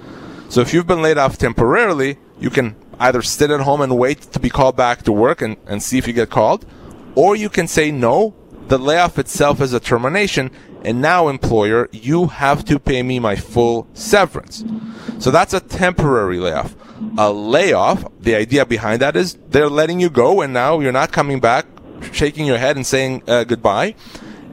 So 0.49 0.63
if 0.63 0.73
you've 0.73 0.87
been 0.87 1.03
laid 1.03 1.19
off 1.19 1.37
temporarily, 1.37 2.17
you 2.41 2.49
can 2.49 2.75
either 2.99 3.21
sit 3.21 3.51
at 3.51 3.61
home 3.61 3.83
and 3.83 3.99
wait 3.99 4.23
to 4.33 4.41
be 4.41 4.49
called 4.49 4.77
back 4.77 5.03
to 5.03 5.13
work 5.13 5.43
and, 5.43 5.59
and 5.67 5.83
see 5.83 5.99
if 5.99 6.07
you 6.07 6.15
get 6.15 6.31
called, 6.31 6.65
or 7.15 7.37
you 7.37 7.51
can 7.51 7.69
say 7.69 7.91
no, 7.91 8.35
the 8.69 8.79
layoff 8.79 9.19
itself 9.19 9.61
is 9.61 9.75
a 9.75 9.81
termination, 9.81 10.51
and 10.87 11.03
now 11.03 11.29
employer, 11.29 11.91
you 11.93 12.29
have 12.29 12.65
to 12.65 12.79
pay 12.79 13.03
me 13.03 13.19
my 13.19 13.37
full 13.37 13.87
severance. 13.93 14.65
So 15.19 15.31
that's 15.31 15.53
a 15.53 15.61
temporary 15.61 16.39
layoff 16.39 16.75
a 17.19 17.33
layoff, 17.33 18.05
the 18.21 18.35
idea 18.35 18.65
behind 18.65 19.01
that 19.03 19.17
is 19.17 19.39
they're 19.49 19.69
letting 19.69 20.01
you 20.01 20.11
go 20.11 20.41
and 20.41 20.53
now 20.53 20.81
you're 20.81 20.93
not 20.93 21.13
coming 21.13 21.41
back, 21.41 21.67
shaking 22.13 22.47
your 22.47 22.59
head 22.59 22.77
and 22.77 22.87
saying 22.87 23.23
uh, 23.29 23.45
goodbye. 23.45 23.95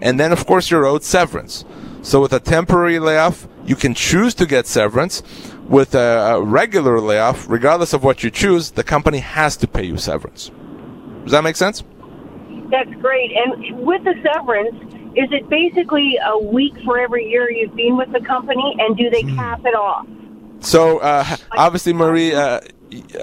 And 0.02 0.20
then, 0.20 0.32
of 0.32 0.46
course, 0.46 0.70
you're 0.72 0.86
owed 0.86 1.04
severance. 1.04 1.66
So 2.02 2.22
with 2.22 2.34
a 2.34 2.40
temporary 2.40 3.00
layoff, 3.00 3.48
you 3.66 3.76
can 3.76 3.94
choose 3.94 4.34
to 4.36 4.46
get 4.46 4.68
severance. 4.68 5.22
With 5.68 5.94
a, 5.94 6.34
a 6.34 6.42
regular 6.42 7.00
layoff, 7.00 7.48
regardless 7.48 7.94
of 7.94 8.04
what 8.04 8.24
you 8.24 8.32
choose, 8.32 8.72
the 8.72 8.84
company 8.84 9.20
has 9.20 9.56
to 9.58 9.68
pay 9.68 9.84
you 9.84 9.98
severance. 9.98 10.50
Does 11.24 11.32
that 11.32 11.44
make 11.44 11.56
sense? 11.56 11.84
That's 12.72 12.92
great. 12.96 13.32
And 13.36 13.78
with 13.86 14.04
the 14.04 14.16
severance, 14.24 14.76
is 15.16 15.32
it 15.32 15.48
basically 15.50 16.18
a 16.26 16.40
week 16.40 16.74
for 16.84 17.00
every 17.00 17.30
year 17.30 17.52
you've 17.52 17.76
been 17.76 17.98
with 17.98 18.12
the 18.12 18.22
company, 18.22 18.76
and 18.80 18.98
do 18.98 19.10
they 19.10 19.22
hmm. 19.22 19.36
cap 19.36 19.62
it 19.66 19.76
off? 19.76 20.08
So 20.60 21.00
uh, 21.00 21.38
obviously, 21.52 21.94
Marie, 21.94 22.34
uh, 22.34 22.60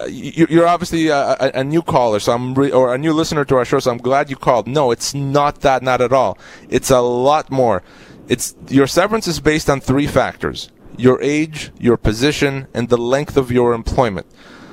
you're 0.09 0.67
obviously 0.67 1.09
a, 1.09 1.51
a, 1.55 1.65
new 1.65 1.83
caller, 1.83 2.21
so 2.21 2.33
I'm 2.33 2.55
re- 2.55 2.71
or 2.71 2.95
a 2.95 2.99
new 2.99 3.13
listener 3.13 3.45
to 3.47 3.57
our 3.57 3.65
show, 3.65 3.79
so 3.79 3.91
I'm 3.91 3.99
glad 3.99 4.31
you 4.31 4.37
called. 4.37 4.67
No, 4.67 4.91
it's 4.91 5.15
not 5.15 5.61
that, 5.61 5.83
not 5.83 6.01
at 6.01 6.13
all. 6.13 6.39
It's 6.69 6.91
a 6.91 7.01
lot 7.01 7.51
more. 7.51 7.83
It's 8.29 8.55
your 8.69 8.87
severance 8.87 9.27
is 9.27 9.41
based 9.41 9.69
on 9.69 9.81
three 9.81 10.07
factors: 10.07 10.71
your 10.97 11.21
age, 11.21 11.73
your 11.79 11.97
position, 11.97 12.69
and 12.75 12.89
the 12.89 12.97
length 12.97 13.37
of 13.37 13.51
your 13.51 13.75
employment. 13.75 14.27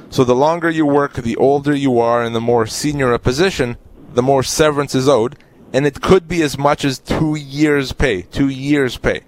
So 0.10 0.23
the 0.23 0.36
longer 0.36 0.69
you 0.69 0.86
work, 0.86 1.13
the 1.13 1.38
older 1.38 1.76
you 1.76 1.99
are, 1.99 2.23
and 2.23 2.36
the 2.36 2.41
more 2.41 2.67
senior 2.67 3.13
a 3.13 3.19
position, 3.19 3.78
the 4.13 4.21
more 4.21 4.43
severance 4.43 4.93
is 4.93 5.10
owed, 5.10 5.38
and 5.73 5.88
it 5.88 6.02
could 6.02 6.28
be 6.28 6.43
as 6.43 6.58
much 6.58 6.86
as 6.86 6.99
two 6.99 7.36
years' 7.36 7.93
pay. 7.93 8.21
Two 8.21 8.47
years' 8.47 8.97
pay. 8.97 9.21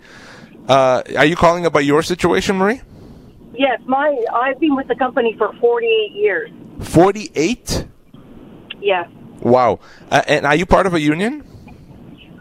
Uh, 0.68 1.02
are 1.18 1.26
you 1.26 1.36
calling 1.36 1.66
about 1.66 1.86
your 1.86 2.04
situation, 2.04 2.58
Marie? 2.58 2.82
Yes, 3.58 3.80
my 3.86 4.16
I've 4.34 4.60
been 4.60 4.76
with 4.76 4.88
the 4.88 4.96
company 4.96 5.36
for 5.38 5.54
48 5.60 6.12
years. 6.14 6.52
48? 6.82 7.88
Yes. 8.82 9.10
Wow. 9.42 9.80
Uh, 10.12 10.22
and 10.28 10.46
are 10.46 10.56
you 10.56 10.66
part 10.66 10.86
of 10.86 10.94
a 10.94 11.00
union? 11.00 11.44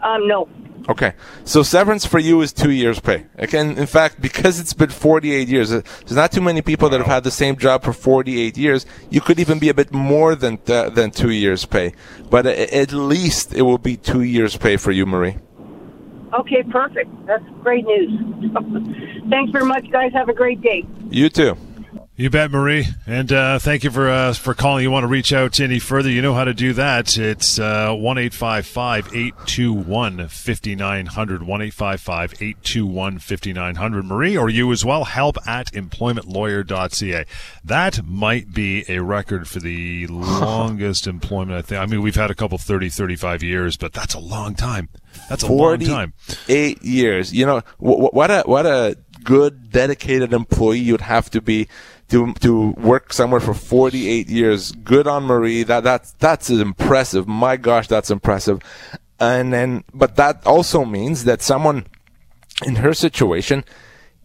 Um, 0.03 0.27
no. 0.27 0.47
Okay. 0.87 1.13
So 1.45 1.63
severance 1.63 2.05
for 2.05 2.19
you 2.19 2.41
is 2.41 2.53
two 2.53 2.69
years' 2.69 2.99
pay. 2.99 3.25
Again, 3.37 3.77
in 3.77 3.87
fact, 3.87 4.21
because 4.21 4.59
it's 4.59 4.73
been 4.73 4.89
48 4.89 5.47
years, 5.47 5.71
uh, 5.71 5.81
there's 6.01 6.15
not 6.15 6.31
too 6.31 6.41
many 6.41 6.61
people 6.61 6.89
that 6.89 6.99
have 6.99 7.07
had 7.07 7.23
the 7.23 7.31
same 7.31 7.55
job 7.55 7.83
for 7.83 7.93
48 7.93 8.57
years. 8.57 8.85
You 9.09 9.21
could 9.21 9.39
even 9.39 9.57
be 9.57 9.69
a 9.69 9.73
bit 9.73 9.91
more 9.91 10.35
than 10.35 10.57
th- 10.57 10.93
than 10.93 11.11
two 11.11 11.31
years' 11.31 11.65
pay, 11.65 11.93
but 12.29 12.45
at 12.45 12.91
least 12.91 13.53
it 13.55 13.63
will 13.63 13.79
be 13.79 13.97
two 13.97 14.21
years' 14.21 14.57
pay 14.57 14.77
for 14.77 14.91
you, 14.91 15.05
Marie. 15.05 15.37
Okay, 16.39 16.63
perfect. 16.63 17.09
That's 17.25 17.43
great 17.61 17.85
news. 17.85 18.11
Thanks 19.29 19.51
very 19.51 19.65
much, 19.65 19.89
guys. 19.89 20.11
Have 20.13 20.29
a 20.29 20.33
great 20.33 20.61
day. 20.61 20.85
You 21.09 21.29
too. 21.29 21.57
You 22.17 22.29
bet, 22.29 22.49
Marie, 22.49 22.87
and 23.05 23.29
uh, 23.33 23.59
thank 23.59 23.83
you 23.83 23.91
for 23.91 24.09
uh, 24.09 24.31
for 24.31 24.53
calling. 24.53 24.83
You 24.83 24.89
want 24.89 25.03
to 25.03 25.09
reach 25.09 25.33
out 25.33 25.59
any 25.59 25.79
further? 25.79 26.09
You 26.09 26.21
know 26.21 26.33
how 26.33 26.45
to 26.45 26.53
do 26.53 26.71
that. 26.71 27.17
It's 27.17 27.59
uh, 27.59 27.93
one 27.93 28.17
eight 28.17 28.33
five 28.33 28.65
five 28.65 29.13
eight 29.13 29.33
two 29.45 29.73
one 29.73 30.29
fifty 30.29 30.77
nine 30.77 31.07
hundred 31.07 31.43
one 31.43 31.61
eight 31.61 31.73
five 31.73 31.99
five 31.99 32.33
eight 32.39 32.63
two 32.63 32.85
one 32.85 33.19
fifty 33.19 33.51
nine 33.51 33.75
hundred. 33.75 34.05
Marie, 34.05 34.37
or 34.37 34.49
you 34.49 34.71
as 34.71 34.85
well. 34.85 35.03
Help 35.03 35.35
at 35.45 35.73
employmentlawyer.ca. 35.73 37.25
That 37.65 38.05
might 38.05 38.53
be 38.53 38.85
a 38.87 38.99
record 38.99 39.49
for 39.49 39.59
the 39.59 40.07
longest 40.09 41.07
employment. 41.07 41.57
I 41.57 41.61
think. 41.63 41.81
I 41.81 41.85
mean, 41.85 42.01
we've 42.01 42.15
had 42.15 42.31
a 42.31 42.35
couple 42.35 42.57
30, 42.57 42.87
35 42.87 43.43
years, 43.43 43.75
but 43.75 43.91
that's 43.91 44.13
a 44.13 44.19
long 44.19 44.55
time. 44.55 44.87
That's 45.27 45.43
a 45.43 45.51
long 45.51 45.79
time. 45.79 46.13
Eight 46.47 46.81
years. 46.81 47.33
You 47.33 47.45
know 47.45 47.61
what 47.77 48.31
a 48.31 48.43
what 48.45 48.65
a 48.65 48.95
good 49.25 49.71
dedicated 49.71 50.31
employee 50.31 50.79
you'd 50.79 51.01
have 51.01 51.29
to 51.31 51.41
be 51.41 51.67
to 52.09 52.33
to 52.35 52.71
work 52.71 53.13
somewhere 53.13 53.39
for 53.39 53.53
48 53.53 54.27
years. 54.27 54.71
Good 54.71 55.07
on 55.07 55.23
Marie. 55.23 55.63
That 55.63 55.83
that's 55.83 56.11
that's 56.13 56.49
impressive. 56.49 57.27
My 57.27 57.57
gosh, 57.57 57.87
that's 57.87 58.11
impressive. 58.11 58.59
And 59.19 59.53
then, 59.53 59.83
but 59.93 60.17
that 60.17 60.45
also 60.45 60.83
means 60.83 61.23
that 61.23 61.41
someone 61.41 61.85
in 62.65 62.77
her 62.77 62.93
situation, 62.93 63.63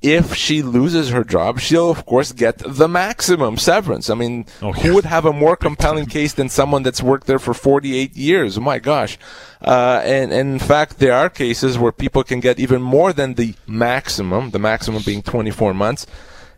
if 0.03 0.35
she 0.35 0.62
loses 0.62 1.11
her 1.11 1.23
job, 1.23 1.61
she'll 1.61 1.90
of 1.90 2.07
course 2.07 2.33
get 2.33 2.59
the 2.59 2.88
maximum 2.88 3.57
severance. 3.57 4.11
I 4.11 4.14
mean, 4.14 4.47
oh, 4.62 4.73
who 4.73 4.95
would 4.95 5.05
have 5.05 5.27
a 5.27 5.33
more 5.33 5.57
compelling 5.57 6.07
case 6.07 6.33
than 6.33 6.49
someone 6.49 6.83
that's 6.83 7.03
worked 7.03 7.27
there 7.27 7.38
for 7.38 7.55
48 7.55 8.16
years? 8.16 8.59
My 8.59 8.79
gosh. 8.79 9.16
Uh, 9.61 10.01
and, 10.05 10.33
and 10.33 10.51
in 10.51 10.59
fact, 10.59 10.99
there 10.99 11.12
are 11.12 11.29
cases 11.31 11.79
where 11.79 11.93
people 11.93 12.25
can 12.25 12.40
get 12.40 12.59
even 12.59 12.83
more 12.83 13.12
than 13.12 13.35
the 13.35 13.55
maximum, 13.66 14.51
the 14.51 14.59
maximum 14.59 15.03
being 15.03 15.23
24 15.23 15.75
months. 15.75 16.07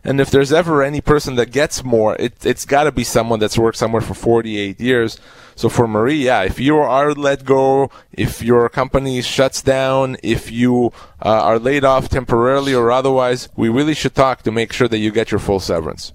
And 0.03 0.19
if 0.19 0.29
there's 0.29 0.51
ever 0.51 0.83
any 0.83 0.99
person 0.99 1.35
that 1.35 1.51
gets 1.51 1.83
more, 1.83 2.15
it, 2.17 2.45
it's 2.45 2.65
got 2.65 2.83
to 2.83 2.91
be 2.91 3.03
someone 3.03 3.39
that's 3.39 3.57
worked 3.57 3.77
somewhere 3.77 4.01
for 4.01 4.13
48 4.13 4.79
years. 4.79 5.19
So 5.55 5.69
for 5.69 5.87
Marie, 5.87 6.25
yeah, 6.25 6.43
if 6.43 6.59
you 6.59 6.77
are 6.77 7.13
let 7.13 7.45
go, 7.45 7.89
if 8.11 8.41
your 8.41 8.67
company 8.69 9.21
shuts 9.21 9.61
down, 9.61 10.17
if 10.21 10.51
you 10.51 10.91
uh, 11.23 11.29
are 11.29 11.59
laid 11.59 11.85
off 11.85 12.09
temporarily 12.09 12.73
or 12.73 12.91
otherwise, 12.91 13.47
we 13.55 13.69
really 13.69 13.93
should 13.93 14.15
talk 14.15 14.41
to 14.43 14.51
make 14.51 14.73
sure 14.73 14.87
that 14.87 14.97
you 14.97 15.11
get 15.11 15.31
your 15.31 15.39
full 15.39 15.59
severance. 15.59 16.11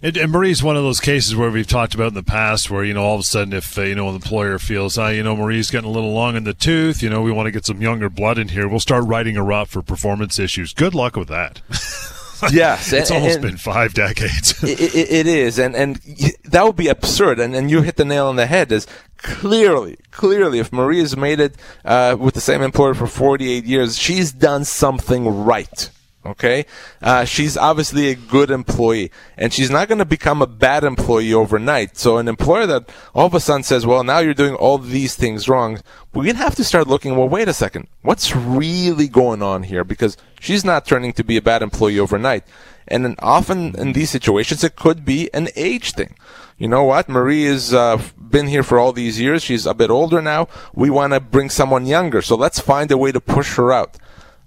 And, 0.00 0.16
and 0.16 0.30
Marie's 0.30 0.62
one 0.62 0.76
of 0.76 0.84
those 0.84 1.00
cases 1.00 1.34
where 1.34 1.50
we've 1.50 1.66
talked 1.66 1.94
about 1.94 2.08
in 2.08 2.14
the 2.14 2.22
past 2.22 2.70
where, 2.70 2.84
you 2.84 2.94
know, 2.94 3.02
all 3.02 3.14
of 3.14 3.20
a 3.20 3.24
sudden 3.24 3.52
if, 3.52 3.76
uh, 3.76 3.82
you 3.82 3.96
know, 3.96 4.08
an 4.08 4.14
employer 4.14 4.60
feels, 4.60 4.96
ah, 4.96 5.08
you 5.08 5.24
know, 5.24 5.34
Marie's 5.34 5.72
getting 5.72 5.88
a 5.88 5.92
little 5.92 6.12
long 6.12 6.36
in 6.36 6.44
the 6.44 6.54
tooth, 6.54 7.02
you 7.02 7.10
know, 7.10 7.22
we 7.22 7.32
want 7.32 7.46
to 7.46 7.50
get 7.50 7.66
some 7.66 7.82
younger 7.82 8.08
blood 8.08 8.38
in 8.38 8.48
here, 8.48 8.68
we'll 8.68 8.78
start 8.78 9.04
writing 9.04 9.34
her 9.34 9.52
up 9.52 9.66
for 9.66 9.82
performance 9.82 10.38
issues. 10.38 10.72
Good 10.72 10.94
luck 10.94 11.16
with 11.16 11.28
that. 11.28 11.62
yes, 12.52 12.92
it's 12.92 13.10
and, 13.10 13.18
almost 13.18 13.36
and 13.36 13.42
been 13.42 13.56
five 13.56 13.94
decades. 13.94 14.62
it, 14.62 14.80
it, 14.80 15.10
it 15.10 15.26
is, 15.26 15.58
and 15.58 15.74
and 15.74 15.96
that 16.44 16.64
would 16.64 16.76
be 16.76 16.88
absurd. 16.88 17.38
And 17.40 17.54
and 17.54 17.70
you 17.70 17.82
hit 17.82 17.96
the 17.96 18.04
nail 18.04 18.26
on 18.26 18.36
the 18.36 18.46
head. 18.46 18.70
Is 18.72 18.86
clearly, 19.18 19.96
clearly, 20.10 20.58
if 20.58 20.72
Marie 20.72 21.00
has 21.00 21.16
made 21.16 21.40
it 21.40 21.56
uh, 21.84 22.16
with 22.18 22.34
the 22.34 22.40
same 22.40 22.62
employer 22.62 22.94
for 22.94 23.06
48 23.06 23.64
years, 23.64 23.98
she's 23.98 24.32
done 24.32 24.64
something 24.64 25.44
right. 25.44 25.90
Okay, 26.28 26.66
uh, 27.00 27.24
she's 27.24 27.56
obviously 27.56 28.10
a 28.10 28.14
good 28.14 28.50
employee, 28.50 29.10
and 29.38 29.50
she's 29.50 29.70
not 29.70 29.88
going 29.88 29.98
to 29.98 30.04
become 30.04 30.42
a 30.42 30.46
bad 30.46 30.84
employee 30.84 31.32
overnight. 31.32 31.96
So, 31.96 32.18
an 32.18 32.28
employer 32.28 32.66
that 32.66 32.90
all 33.14 33.26
of 33.26 33.34
a 33.34 33.40
sudden 33.40 33.62
says, 33.62 33.86
"Well, 33.86 34.04
now 34.04 34.18
you're 34.18 34.34
doing 34.34 34.54
all 34.54 34.76
these 34.76 35.14
things 35.14 35.48
wrong," 35.48 35.80
we're 36.12 36.24
going 36.24 36.36
to 36.36 36.42
have 36.42 36.54
to 36.56 36.64
start 36.64 36.86
looking. 36.86 37.16
Well, 37.16 37.30
wait 37.30 37.48
a 37.48 37.54
second, 37.54 37.88
what's 38.02 38.36
really 38.36 39.08
going 39.08 39.42
on 39.42 39.62
here? 39.62 39.84
Because 39.84 40.18
she's 40.38 40.66
not 40.66 40.84
turning 40.84 41.14
to 41.14 41.24
be 41.24 41.38
a 41.38 41.42
bad 41.42 41.62
employee 41.62 41.98
overnight, 41.98 42.44
and 42.86 43.06
then 43.06 43.14
often 43.20 43.74
in 43.78 43.94
these 43.94 44.10
situations, 44.10 44.62
it 44.62 44.76
could 44.76 45.06
be 45.06 45.32
an 45.32 45.48
age 45.56 45.92
thing. 45.92 46.14
You 46.58 46.68
know 46.68 46.84
what? 46.84 47.08
Marie 47.08 47.44
has 47.44 47.72
uh, 47.72 48.02
been 48.18 48.48
here 48.48 48.62
for 48.62 48.78
all 48.78 48.92
these 48.92 49.18
years. 49.18 49.42
She's 49.42 49.64
a 49.64 49.72
bit 49.72 49.88
older 49.88 50.20
now. 50.20 50.48
We 50.74 50.90
want 50.90 51.14
to 51.14 51.20
bring 51.20 51.48
someone 51.48 51.86
younger, 51.86 52.20
so 52.20 52.36
let's 52.36 52.60
find 52.60 52.90
a 52.90 52.98
way 52.98 53.12
to 53.12 53.20
push 53.20 53.56
her 53.56 53.72
out. 53.72 53.96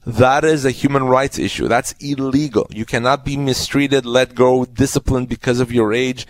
That 0.05 0.43
is 0.43 0.65
a 0.65 0.71
human 0.71 1.03
rights 1.03 1.37
issue. 1.37 1.67
That's 1.67 1.93
illegal. 1.99 2.67
You 2.71 2.85
cannot 2.85 3.23
be 3.23 3.37
mistreated, 3.37 4.05
let 4.05 4.33
go, 4.33 4.65
disciplined 4.65 5.29
because 5.29 5.59
of 5.59 5.71
your 5.71 5.93
age, 5.93 6.25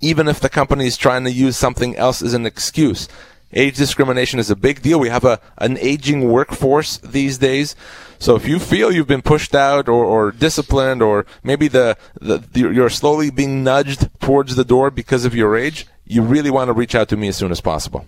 even 0.00 0.28
if 0.28 0.38
the 0.38 0.48
company 0.48 0.86
is 0.86 0.96
trying 0.96 1.24
to 1.24 1.32
use 1.32 1.56
something 1.56 1.96
else 1.96 2.22
as 2.22 2.34
an 2.34 2.46
excuse. 2.46 3.08
Age 3.52 3.76
discrimination 3.76 4.38
is 4.38 4.50
a 4.50 4.56
big 4.56 4.82
deal. 4.82 5.00
We 5.00 5.08
have 5.08 5.24
a, 5.24 5.40
an 5.56 5.78
aging 5.78 6.30
workforce 6.30 6.98
these 6.98 7.38
days. 7.38 7.74
So 8.18 8.36
if 8.36 8.46
you 8.46 8.58
feel 8.58 8.92
you've 8.92 9.06
been 9.06 9.22
pushed 9.22 9.54
out 9.54 9.88
or, 9.88 10.04
or 10.04 10.30
disciplined 10.30 11.02
or 11.02 11.24
maybe 11.42 11.66
the, 11.66 11.96
the, 12.20 12.44
you're 12.54 12.90
slowly 12.90 13.30
being 13.30 13.64
nudged 13.64 14.10
towards 14.20 14.54
the 14.54 14.64
door 14.64 14.90
because 14.90 15.24
of 15.24 15.34
your 15.34 15.56
age, 15.56 15.86
you 16.04 16.22
really 16.22 16.50
want 16.50 16.68
to 16.68 16.72
reach 16.72 16.94
out 16.94 17.08
to 17.08 17.16
me 17.16 17.28
as 17.28 17.36
soon 17.36 17.50
as 17.50 17.60
possible. 17.60 18.06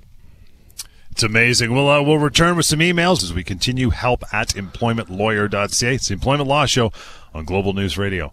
It's 1.10 1.22
amazing. 1.22 1.72
We'll, 1.72 1.88
uh, 1.88 2.02
we'll 2.02 2.18
return 2.18 2.56
with 2.56 2.66
some 2.66 2.78
emails 2.80 3.22
as 3.22 3.34
we 3.34 3.44
continue 3.44 3.90
help 3.90 4.22
at 4.32 4.50
employmentlawyer.ca. 4.50 5.94
It's 5.94 6.08
the 6.08 6.14
Employment 6.14 6.48
Law 6.48 6.66
Show 6.66 6.92
on 7.34 7.44
Global 7.44 7.72
News 7.72 7.98
Radio. 7.98 8.32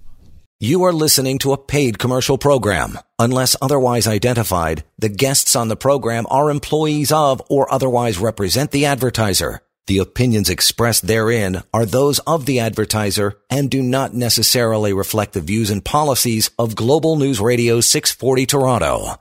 You 0.59 0.83
are 0.85 0.93
listening 0.93 1.37
to 1.39 1.53
a 1.53 1.57
paid 1.57 1.99
commercial 1.99 2.37
program. 2.37 2.97
Unless 3.19 3.55
otherwise 3.61 4.07
identified, 4.07 4.83
the 4.97 5.09
guests 5.09 5.55
on 5.55 5.67
the 5.67 5.75
program 5.75 6.25
are 6.31 6.49
employees 6.49 7.11
of 7.11 7.41
or 7.49 7.71
otherwise 7.71 8.17
represent 8.17 8.71
the 8.71 8.85
advertiser. 8.85 9.61
The 9.85 9.99
opinions 9.99 10.49
expressed 10.49 11.05
therein 11.05 11.63
are 11.73 11.85
those 11.85 12.19
of 12.19 12.45
the 12.45 12.59
advertiser 12.59 13.37
and 13.49 13.69
do 13.69 13.81
not 13.81 14.13
necessarily 14.13 14.93
reflect 14.93 15.33
the 15.33 15.41
views 15.41 15.69
and 15.69 15.85
policies 15.85 16.49
of 16.57 16.75
Global 16.75 17.17
News 17.17 17.39
Radio 17.39 17.79
640 17.79 18.45
Toronto. 18.47 19.15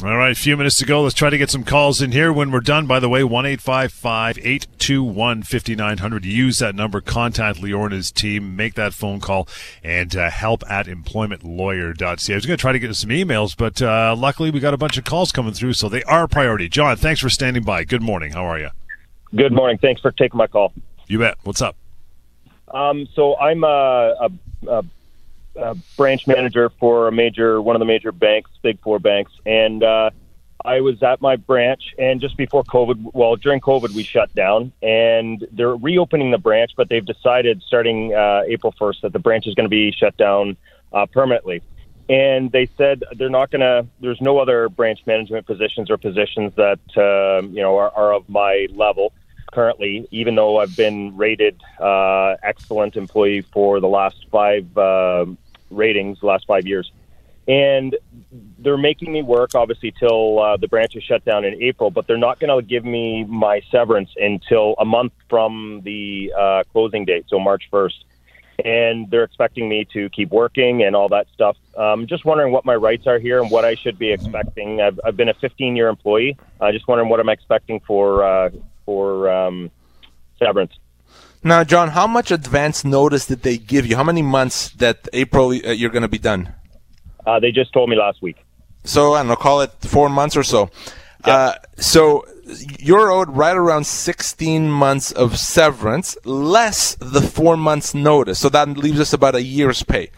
All 0.00 0.16
right, 0.16 0.30
a 0.30 0.34
few 0.36 0.56
minutes 0.56 0.76
to 0.76 0.86
go. 0.86 1.02
Let's 1.02 1.16
try 1.16 1.28
to 1.28 1.36
get 1.36 1.50
some 1.50 1.64
calls 1.64 2.00
in 2.00 2.12
here. 2.12 2.32
When 2.32 2.52
we're 2.52 2.60
done, 2.60 2.86
by 2.86 3.00
the 3.00 3.08
way, 3.08 3.24
1 3.24 3.46
821 3.46 5.42
5900. 5.42 6.24
Use 6.24 6.60
that 6.60 6.76
number, 6.76 7.00
contact 7.00 7.58
Lior 7.60 7.86
and 7.86 7.94
his 7.94 8.12
team, 8.12 8.54
make 8.54 8.74
that 8.74 8.94
phone 8.94 9.18
call, 9.18 9.48
and 9.82 10.14
uh, 10.14 10.30
help 10.30 10.62
at 10.70 10.86
employmentlawyer.ca. 10.86 12.32
I 12.32 12.36
was 12.36 12.46
going 12.46 12.56
to 12.56 12.60
try 12.60 12.70
to 12.70 12.78
get 12.78 12.94
some 12.94 13.10
emails, 13.10 13.56
but 13.56 13.82
uh, 13.82 14.14
luckily 14.16 14.52
we 14.52 14.60
got 14.60 14.72
a 14.72 14.76
bunch 14.78 14.98
of 14.98 15.04
calls 15.04 15.32
coming 15.32 15.52
through, 15.52 15.72
so 15.72 15.88
they 15.88 16.04
are 16.04 16.28
priority. 16.28 16.68
John, 16.68 16.96
thanks 16.96 17.20
for 17.20 17.28
standing 17.28 17.64
by. 17.64 17.82
Good 17.82 18.02
morning. 18.02 18.34
How 18.34 18.44
are 18.44 18.60
you? 18.60 18.68
Good 19.34 19.52
morning. 19.52 19.78
Thanks 19.78 20.00
for 20.00 20.12
taking 20.12 20.38
my 20.38 20.46
call. 20.46 20.72
You 21.08 21.18
bet. 21.18 21.38
What's 21.42 21.60
up? 21.60 21.74
Um, 22.72 23.08
so 23.14 23.36
I'm 23.38 23.64
a, 23.64 24.14
a, 24.20 24.30
a 24.68 24.84
uh, 25.58 25.74
branch 25.96 26.26
manager 26.26 26.70
for 26.70 27.08
a 27.08 27.12
major, 27.12 27.60
one 27.60 27.76
of 27.76 27.80
the 27.80 27.86
major 27.86 28.12
banks, 28.12 28.50
big 28.62 28.80
four 28.80 28.98
banks, 28.98 29.32
and 29.44 29.82
uh, 29.82 30.10
I 30.64 30.80
was 30.80 31.02
at 31.02 31.20
my 31.20 31.36
branch. 31.36 31.94
And 31.98 32.20
just 32.20 32.36
before 32.36 32.64
COVID, 32.64 33.12
well, 33.14 33.36
during 33.36 33.60
COVID, 33.60 33.94
we 33.94 34.02
shut 34.02 34.34
down, 34.34 34.72
and 34.82 35.46
they're 35.52 35.76
reopening 35.76 36.30
the 36.30 36.38
branch, 36.38 36.72
but 36.76 36.88
they've 36.88 37.04
decided 37.04 37.62
starting 37.66 38.14
uh, 38.14 38.42
April 38.46 38.74
1st 38.80 39.02
that 39.02 39.12
the 39.12 39.18
branch 39.18 39.46
is 39.46 39.54
going 39.54 39.66
to 39.66 39.70
be 39.70 39.92
shut 39.92 40.16
down 40.16 40.56
uh, 40.92 41.06
permanently. 41.06 41.62
And 42.08 42.50
they 42.50 42.70
said 42.78 43.04
they're 43.16 43.28
not 43.28 43.50
going 43.50 43.60
to. 43.60 43.86
There's 44.00 44.20
no 44.22 44.38
other 44.38 44.70
branch 44.70 45.00
management 45.04 45.46
positions 45.46 45.90
or 45.90 45.98
positions 45.98 46.54
that 46.56 46.80
uh, 46.96 47.46
you 47.46 47.60
know 47.60 47.76
are, 47.76 47.90
are 47.94 48.14
of 48.14 48.26
my 48.30 48.66
level 48.70 49.12
currently, 49.52 50.08
even 50.10 50.34
though 50.34 50.58
I've 50.58 50.74
been 50.74 51.14
rated 51.18 51.60
uh, 51.78 52.36
excellent 52.42 52.96
employee 52.96 53.42
for 53.42 53.80
the 53.80 53.88
last 53.88 54.26
five 54.30 54.76
uh, 54.78 55.26
ratings 55.70 56.20
the 56.20 56.26
last 56.26 56.46
five 56.46 56.66
years. 56.66 56.90
and 57.48 57.96
they're 58.58 58.76
making 58.76 59.10
me 59.10 59.22
work 59.22 59.54
obviously 59.54 59.92
till 59.98 60.38
uh, 60.38 60.56
the 60.58 60.68
branch 60.68 60.94
is 60.94 61.02
shut 61.02 61.24
down 61.24 61.44
in 61.46 61.62
April, 61.62 61.90
but 61.90 62.06
they're 62.06 62.18
not 62.18 62.38
going 62.38 62.54
to 62.54 62.66
give 62.66 62.84
me 62.84 63.24
my 63.24 63.62
severance 63.70 64.10
until 64.16 64.74
a 64.78 64.84
month 64.84 65.12
from 65.30 65.80
the 65.84 66.32
uh, 66.38 66.62
closing 66.72 67.06
date, 67.06 67.24
so 67.28 67.38
March 67.38 67.64
1st. 67.72 68.04
And 68.64 69.08
they're 69.08 69.22
expecting 69.22 69.68
me 69.68 69.86
to 69.92 70.10
keep 70.10 70.30
working 70.30 70.82
and 70.82 70.94
all 70.96 71.08
that 71.10 71.28
stuff. 71.32 71.56
Um, 71.76 72.08
just 72.08 72.24
wondering 72.24 72.52
what 72.52 72.64
my 72.64 72.74
rights 72.74 73.06
are 73.06 73.18
here 73.18 73.40
and 73.40 73.50
what 73.50 73.64
I 73.64 73.76
should 73.76 73.98
be 73.98 74.10
expecting. 74.10 74.80
I've, 74.80 74.98
I've 75.04 75.16
been 75.16 75.28
a 75.28 75.34
15 75.34 75.76
year 75.76 75.88
employee. 75.88 76.36
I 76.60 76.68
uh, 76.68 76.72
just 76.72 76.88
wondering 76.88 77.08
what 77.08 77.20
I'm 77.20 77.28
expecting 77.28 77.78
for 77.80 78.24
uh, 78.24 78.50
for 78.84 79.30
um, 79.30 79.70
severance. 80.40 80.72
Now, 81.42 81.64
John, 81.64 81.90
how 81.90 82.06
much 82.06 82.30
advance 82.30 82.84
notice 82.84 83.26
did 83.26 83.42
they 83.42 83.58
give 83.58 83.86
you? 83.86 83.96
How 83.96 84.04
many 84.04 84.22
months 84.22 84.70
that 84.70 85.08
April 85.12 85.50
uh, 85.50 85.70
you're 85.70 85.90
going 85.90 86.02
to 86.02 86.08
be 86.08 86.18
done? 86.18 86.52
Uh, 87.26 87.38
they 87.38 87.52
just 87.52 87.72
told 87.72 87.88
me 87.88 87.96
last 87.96 88.22
week. 88.22 88.36
So 88.84 89.14
I 89.14 89.18
don't 89.18 89.28
know, 89.28 89.36
call 89.36 89.60
it 89.60 89.72
four 89.82 90.08
months 90.08 90.36
or 90.36 90.42
so. 90.42 90.70
Uh, 91.24 91.54
so 91.76 92.24
you're 92.78 93.10
owed 93.10 93.28
right 93.28 93.56
around 93.56 93.86
16 93.86 94.70
months 94.70 95.12
of 95.12 95.38
severance, 95.38 96.16
less 96.24 96.96
the 96.96 97.20
four 97.20 97.56
months 97.56 97.94
notice. 97.94 98.38
So 98.38 98.48
that 98.48 98.68
leaves 98.68 99.00
us 99.00 99.12
about 99.12 99.34
a 99.34 99.42
year's 99.42 99.82
pay. 99.82 100.10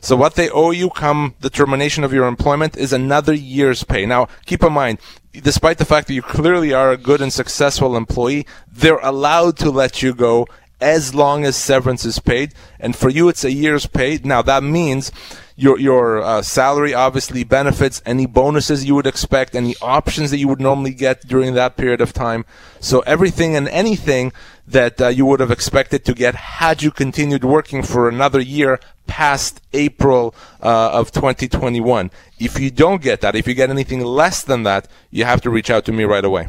So 0.00 0.14
what 0.14 0.34
they 0.34 0.48
owe 0.50 0.70
you 0.70 0.90
come 0.90 1.34
the 1.40 1.50
termination 1.50 2.04
of 2.04 2.12
your 2.12 2.26
employment 2.26 2.76
is 2.76 2.92
another 2.92 3.32
year's 3.32 3.82
pay. 3.82 4.06
Now, 4.06 4.28
keep 4.46 4.62
in 4.62 4.72
mind, 4.72 4.98
despite 5.32 5.78
the 5.78 5.84
fact 5.84 6.06
that 6.06 6.14
you 6.14 6.22
clearly 6.22 6.72
are 6.72 6.92
a 6.92 6.96
good 6.96 7.20
and 7.20 7.32
successful 7.32 7.96
employee, 7.96 8.46
they're 8.70 8.98
allowed 8.98 9.56
to 9.58 9.70
let 9.70 10.02
you 10.02 10.14
go 10.14 10.46
as 10.80 11.14
long 11.14 11.44
as 11.44 11.56
severance 11.56 12.04
is 12.04 12.18
paid. 12.18 12.54
And 12.78 12.94
for 12.94 13.08
you, 13.08 13.28
it's 13.28 13.44
a 13.44 13.52
year's 13.52 13.86
pay. 13.86 14.18
Now 14.22 14.42
that 14.42 14.62
means 14.62 15.10
your 15.56 15.78
your 15.78 16.22
uh, 16.22 16.40
salary, 16.40 16.94
obviously 16.94 17.42
benefits, 17.42 18.00
any 18.06 18.26
bonuses 18.26 18.84
you 18.84 18.94
would 18.94 19.08
expect, 19.08 19.56
any 19.56 19.74
options 19.82 20.30
that 20.30 20.38
you 20.38 20.46
would 20.46 20.60
normally 20.60 20.94
get 20.94 21.26
during 21.26 21.54
that 21.54 21.76
period 21.76 22.00
of 22.00 22.12
time. 22.12 22.44
So 22.78 23.00
everything 23.00 23.56
and 23.56 23.68
anything 23.68 24.32
that 24.68 25.00
uh, 25.00 25.08
you 25.08 25.26
would 25.26 25.40
have 25.40 25.50
expected 25.50 26.04
to 26.04 26.14
get 26.14 26.36
had 26.36 26.82
you 26.82 26.92
continued 26.92 27.42
working 27.42 27.82
for 27.82 28.08
another 28.08 28.38
year 28.38 28.78
past 29.08 29.60
April 29.72 30.32
uh, 30.62 30.90
of 30.92 31.10
2021. 31.10 32.12
If 32.38 32.60
you 32.60 32.70
don't 32.70 33.02
get 33.02 33.20
that, 33.22 33.34
if 33.34 33.48
you 33.48 33.54
get 33.54 33.68
anything 33.68 34.04
less 34.04 34.44
than 34.44 34.62
that, 34.62 34.86
you 35.10 35.24
have 35.24 35.40
to 35.40 35.50
reach 35.50 35.70
out 35.70 35.84
to 35.86 35.92
me 35.92 36.04
right 36.04 36.24
away. 36.24 36.48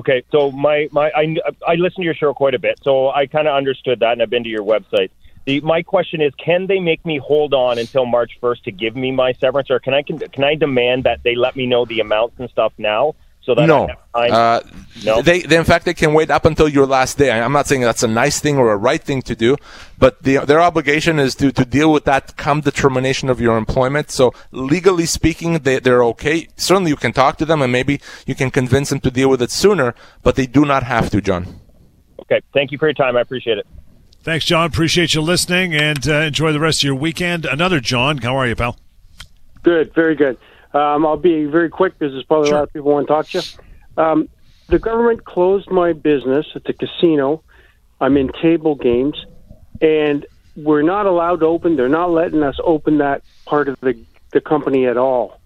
Okay, 0.00 0.22
so 0.32 0.50
my, 0.50 0.88
my 0.92 1.10
I, 1.14 1.36
I 1.68 1.74
listen 1.74 2.00
to 2.00 2.04
your 2.04 2.14
show 2.14 2.32
quite 2.32 2.54
a 2.54 2.58
bit, 2.58 2.78
so 2.82 3.10
I 3.10 3.26
kind 3.26 3.46
of 3.46 3.54
understood 3.54 4.00
that, 4.00 4.12
and 4.12 4.22
I've 4.22 4.30
been 4.30 4.44
to 4.44 4.48
your 4.48 4.64
website. 4.64 5.10
The, 5.44 5.60
my 5.60 5.82
question 5.82 6.22
is, 6.22 6.32
can 6.42 6.66
they 6.66 6.80
make 6.80 7.04
me 7.04 7.18
hold 7.18 7.52
on 7.52 7.78
until 7.78 8.06
March 8.06 8.32
1st 8.42 8.62
to 8.62 8.72
give 8.72 8.96
me 8.96 9.10
my 9.10 9.34
severance, 9.34 9.70
or 9.70 9.78
can 9.78 9.92
I 9.92 10.00
can, 10.00 10.18
can 10.18 10.42
I 10.42 10.54
demand 10.54 11.04
that 11.04 11.22
they 11.22 11.34
let 11.34 11.54
me 11.54 11.66
know 11.66 11.84
the 11.84 12.00
amounts 12.00 12.36
and 12.38 12.48
stuff 12.48 12.72
now? 12.78 13.14
So 13.50 13.56
that 13.56 13.66
no, 13.66 13.88
uh, 14.14 14.60
no. 15.04 15.22
They, 15.22 15.40
they, 15.40 15.56
in 15.56 15.64
fact, 15.64 15.84
they 15.84 15.92
can 15.92 16.14
wait 16.14 16.30
up 16.30 16.44
until 16.44 16.68
your 16.68 16.86
last 16.86 17.18
day. 17.18 17.32
I'm 17.32 17.50
not 17.50 17.66
saying 17.66 17.80
that's 17.80 18.04
a 18.04 18.06
nice 18.06 18.38
thing 18.38 18.58
or 18.58 18.70
a 18.70 18.76
right 18.76 19.02
thing 19.02 19.22
to 19.22 19.34
do, 19.34 19.56
but 19.98 20.22
the, 20.22 20.36
their 20.46 20.60
obligation 20.60 21.18
is 21.18 21.34
to, 21.34 21.50
to 21.50 21.64
deal 21.64 21.90
with 21.92 22.04
that 22.04 22.36
come 22.36 22.60
the 22.60 22.70
termination 22.70 23.28
of 23.28 23.40
your 23.40 23.56
employment. 23.56 24.12
So 24.12 24.32
legally 24.52 25.04
speaking, 25.04 25.54
they, 25.54 25.80
they're 25.80 26.04
okay. 26.04 26.46
Certainly, 26.54 26.90
you 26.90 26.96
can 26.96 27.12
talk 27.12 27.38
to 27.38 27.44
them 27.44 27.60
and 27.60 27.72
maybe 27.72 28.00
you 28.24 28.36
can 28.36 28.52
convince 28.52 28.90
them 28.90 29.00
to 29.00 29.10
deal 29.10 29.28
with 29.28 29.42
it 29.42 29.50
sooner, 29.50 29.96
but 30.22 30.36
they 30.36 30.46
do 30.46 30.64
not 30.64 30.84
have 30.84 31.10
to, 31.10 31.20
John. 31.20 31.58
Okay, 32.20 32.40
thank 32.54 32.70
you 32.70 32.78
for 32.78 32.86
your 32.86 32.94
time. 32.94 33.16
I 33.16 33.22
appreciate 33.22 33.58
it. 33.58 33.66
Thanks, 34.22 34.44
John. 34.44 34.66
Appreciate 34.66 35.12
you 35.12 35.22
listening 35.22 35.74
and 35.74 36.08
uh, 36.08 36.20
enjoy 36.20 36.52
the 36.52 36.60
rest 36.60 36.82
of 36.82 36.84
your 36.84 36.94
weekend. 36.94 37.46
Another 37.46 37.80
John, 37.80 38.18
how 38.18 38.36
are 38.36 38.46
you, 38.46 38.54
pal? 38.54 38.78
Good, 39.64 39.92
very 39.92 40.14
good. 40.14 40.38
Um, 40.72 41.04
I'll 41.04 41.16
be 41.16 41.44
very 41.46 41.68
quick 41.68 41.98
because 41.98 42.12
there's 42.12 42.24
probably 42.24 42.48
sure. 42.48 42.56
a 42.56 42.58
lot 42.60 42.64
of 42.64 42.72
people 42.72 42.92
want 42.92 43.06
to 43.06 43.12
talk 43.12 43.28
to 43.28 43.38
you. 43.38 44.02
Um, 44.02 44.28
the 44.68 44.78
government 44.78 45.24
closed 45.24 45.70
my 45.70 45.92
business 45.92 46.46
at 46.54 46.64
the 46.64 46.72
casino. 46.72 47.42
I'm 48.00 48.16
in 48.16 48.30
table 48.40 48.76
games, 48.76 49.16
and 49.80 50.24
we're 50.56 50.82
not 50.82 51.06
allowed 51.06 51.40
to 51.40 51.46
open. 51.46 51.76
They're 51.76 51.88
not 51.88 52.10
letting 52.10 52.42
us 52.42 52.56
open 52.62 52.98
that 52.98 53.22
part 53.46 53.68
of 53.68 53.76
the, 53.82 53.98
the 54.32 54.40
company 54.40 54.86
at 54.86 54.96
all. 54.96 55.40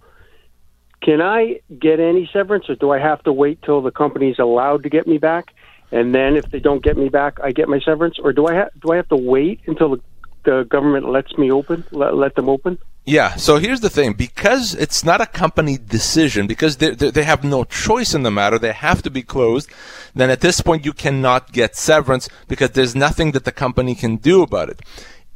Can 1.02 1.20
I 1.20 1.60
get 1.78 2.00
any 2.00 2.28
severance, 2.32 2.68
or 2.68 2.74
do 2.74 2.90
I 2.90 2.98
have 2.98 3.22
to 3.24 3.32
wait 3.32 3.60
till 3.62 3.80
the 3.82 3.90
company's 3.90 4.38
allowed 4.38 4.82
to 4.82 4.90
get 4.90 5.06
me 5.06 5.18
back? 5.18 5.54
and 5.94 6.12
then 6.12 6.36
if 6.36 6.50
they 6.50 6.58
don't 6.58 6.82
get 6.82 6.96
me 6.96 7.08
back, 7.08 7.38
I 7.42 7.52
get 7.52 7.68
my 7.68 7.78
severance, 7.78 8.16
or 8.18 8.32
do 8.32 8.48
I 8.48 8.54
ha- 8.54 8.70
do 8.82 8.92
I 8.92 8.96
have 8.96 9.08
to 9.10 9.16
wait 9.16 9.60
until 9.66 9.90
the, 9.90 10.02
the 10.44 10.66
government 10.68 11.08
lets 11.08 11.36
me 11.36 11.50
open, 11.50 11.84
let, 11.90 12.14
let 12.14 12.34
them 12.34 12.48
open? 12.48 12.78
Yeah. 13.04 13.36
So 13.36 13.58
here's 13.58 13.80
the 13.80 13.90
thing: 13.90 14.14
because 14.14 14.74
it's 14.74 15.04
not 15.04 15.20
a 15.20 15.26
company 15.26 15.76
decision, 15.76 16.46
because 16.46 16.78
they, 16.78 16.94
they 16.94 17.24
have 17.24 17.44
no 17.44 17.64
choice 17.64 18.14
in 18.14 18.22
the 18.22 18.30
matter, 18.30 18.58
they 18.58 18.72
have 18.72 19.02
to 19.02 19.10
be 19.10 19.22
closed. 19.22 19.68
Then 20.14 20.30
at 20.30 20.40
this 20.40 20.60
point, 20.60 20.84
you 20.84 20.92
cannot 20.92 21.52
get 21.52 21.76
severance 21.76 22.28
because 22.48 22.70
there's 22.70 22.94
nothing 22.94 23.32
that 23.32 23.44
the 23.44 23.52
company 23.52 23.94
can 23.94 24.16
do 24.16 24.42
about 24.42 24.70
it. 24.70 24.80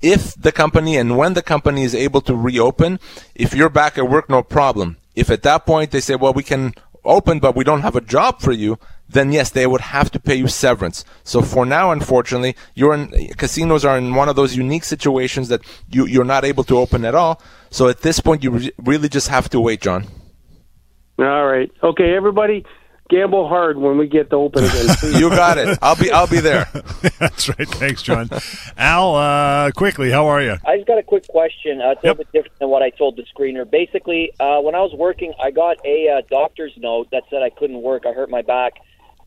If 0.01 0.35
the 0.35 0.53
company 0.53 0.97
and 0.97 1.19
when 1.19 1.35
the 1.35 1.43
company 1.43 1.83
is 1.83 1.95
able 1.95 2.21
to 2.23 2.35
reopen, 2.35 3.01
if 3.35 3.53
you're 3.53 3.69
back 3.69 3.99
at 3.99 4.09
work, 4.09 4.29
no 4.31 4.43
problem. 4.43 4.97
If 5.17 5.29
at 5.31 5.43
that 5.43 5.67
point 5.67 5.91
they 5.91 6.01
say, 6.01 6.15
well, 6.15 6.33
we 6.33 6.45
can 6.45 6.73
open, 7.05 7.41
but 7.41 7.57
we 7.57 7.65
don't 7.65 7.81
have 7.81 7.97
a 7.97 8.01
job 8.01 8.41
for 8.41 8.53
you, 8.53 8.79
then 9.09 9.33
yes, 9.33 9.51
they 9.51 9.67
would 9.67 9.81
have 9.81 10.11
to 10.13 10.21
pay 10.21 10.35
you 10.35 10.49
severance. 10.49 11.05
So 11.25 11.43
for 11.43 11.65
now, 11.65 11.91
unfortunately, 11.91 12.57
you're 12.75 12.95
in, 12.95 13.09
casinos 13.37 13.85
are 13.85 13.97
in 13.97 14.15
one 14.15 14.29
of 14.29 14.37
those 14.37 14.57
unique 14.57 14.85
situations 14.85 15.49
that 15.49 15.63
you, 15.91 16.07
you're 16.07 16.25
not 16.25 16.45
able 16.45 16.65
to 16.65 16.77
open 16.77 17.05
at 17.05 17.15
all. 17.15 17.41
So 17.71 17.89
at 17.89 18.01
this 18.01 18.21
point, 18.21 18.43
you 18.43 18.51
re- 18.51 18.73
really 18.79 19.09
just 19.09 19.29
have 19.29 19.49
to 19.51 19.61
wait, 19.61 19.81
John. 19.81 20.07
All 21.19 21.47
right. 21.47 21.71
Okay, 21.83 22.15
everybody 22.15 22.65
gamble 23.09 23.49
hard 23.49 23.79
when 23.79 23.97
we 23.97 24.07
get 24.07 24.31
to 24.31 24.37
open 24.37 24.65
again. 24.65 24.97
you 25.15 25.31
got 25.31 25.59
it. 25.59 25.79
I'll 25.83 25.97
be 25.97 26.11
I'll 26.11 26.27
be 26.27 26.41
there. 26.41 26.69
That's 27.19 27.49
right. 27.49 27.69
Thanks, 27.69 28.03
John. 28.03 28.29
Al, 28.77 29.17
uh, 29.17 29.71
quickly, 29.73 30.11
how 30.11 30.27
are 30.27 30.43
you? 30.43 30.57
I 30.67 30.77
just 30.77 30.87
got 30.87 30.99
a 30.99 31.03
quick 31.03 31.27
question. 31.29 31.81
Uh, 31.81 31.93
it's 31.93 32.05
yep. 32.05 32.17
a 32.17 32.19
little 32.19 32.25
bit 32.25 32.33
different 32.33 32.59
than 32.59 32.69
what 32.69 32.83
I 32.83 32.91
told 32.91 33.17
the 33.17 33.25
screener. 33.35 33.69
Basically, 33.69 34.33
uh, 34.39 34.61
when 34.61 34.75
I 34.75 34.81
was 34.81 34.93
working, 34.95 35.33
I 35.43 35.51
got 35.51 35.79
a 35.85 36.09
uh, 36.09 36.23
doctor's 36.31 36.73
note 36.77 37.09
that 37.11 37.25
said 37.31 37.43
I 37.43 37.51
couldn't 37.51 37.83
work. 37.83 38.05
I 38.07 38.13
hurt 38.13 38.31
my 38.31 38.43
back. 38.43 38.75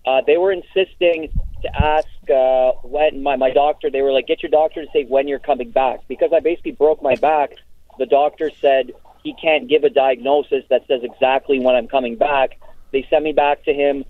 Uh, 0.05 0.21
they 0.25 0.37
were 0.37 0.51
insisting 0.51 1.29
to 1.61 1.75
ask 1.75 2.07
uh, 2.29 2.71
when 2.83 3.21
my 3.21 3.35
my 3.35 3.51
doctor. 3.51 3.89
They 3.89 4.01
were 4.01 4.11
like, 4.11 4.27
"Get 4.27 4.41
your 4.41 4.49
doctor 4.49 4.83
to 4.83 4.91
say 4.91 5.05
when 5.05 5.27
you're 5.27 5.39
coming 5.39 5.71
back," 5.71 6.07
because 6.07 6.31
I 6.33 6.39
basically 6.39 6.71
broke 6.71 7.01
my 7.01 7.15
back. 7.15 7.53
The 7.99 8.05
doctor 8.05 8.51
said 8.61 8.91
he 9.23 9.35
can't 9.39 9.67
give 9.67 9.83
a 9.83 9.89
diagnosis 9.89 10.63
that 10.69 10.87
says 10.87 11.01
exactly 11.03 11.59
when 11.59 11.75
I'm 11.75 11.87
coming 11.87 12.15
back 12.15 12.57
they 12.91 13.05
sent 13.09 13.23
me 13.23 13.31
back 13.31 13.63
to 13.65 13.73
him 13.73 14.05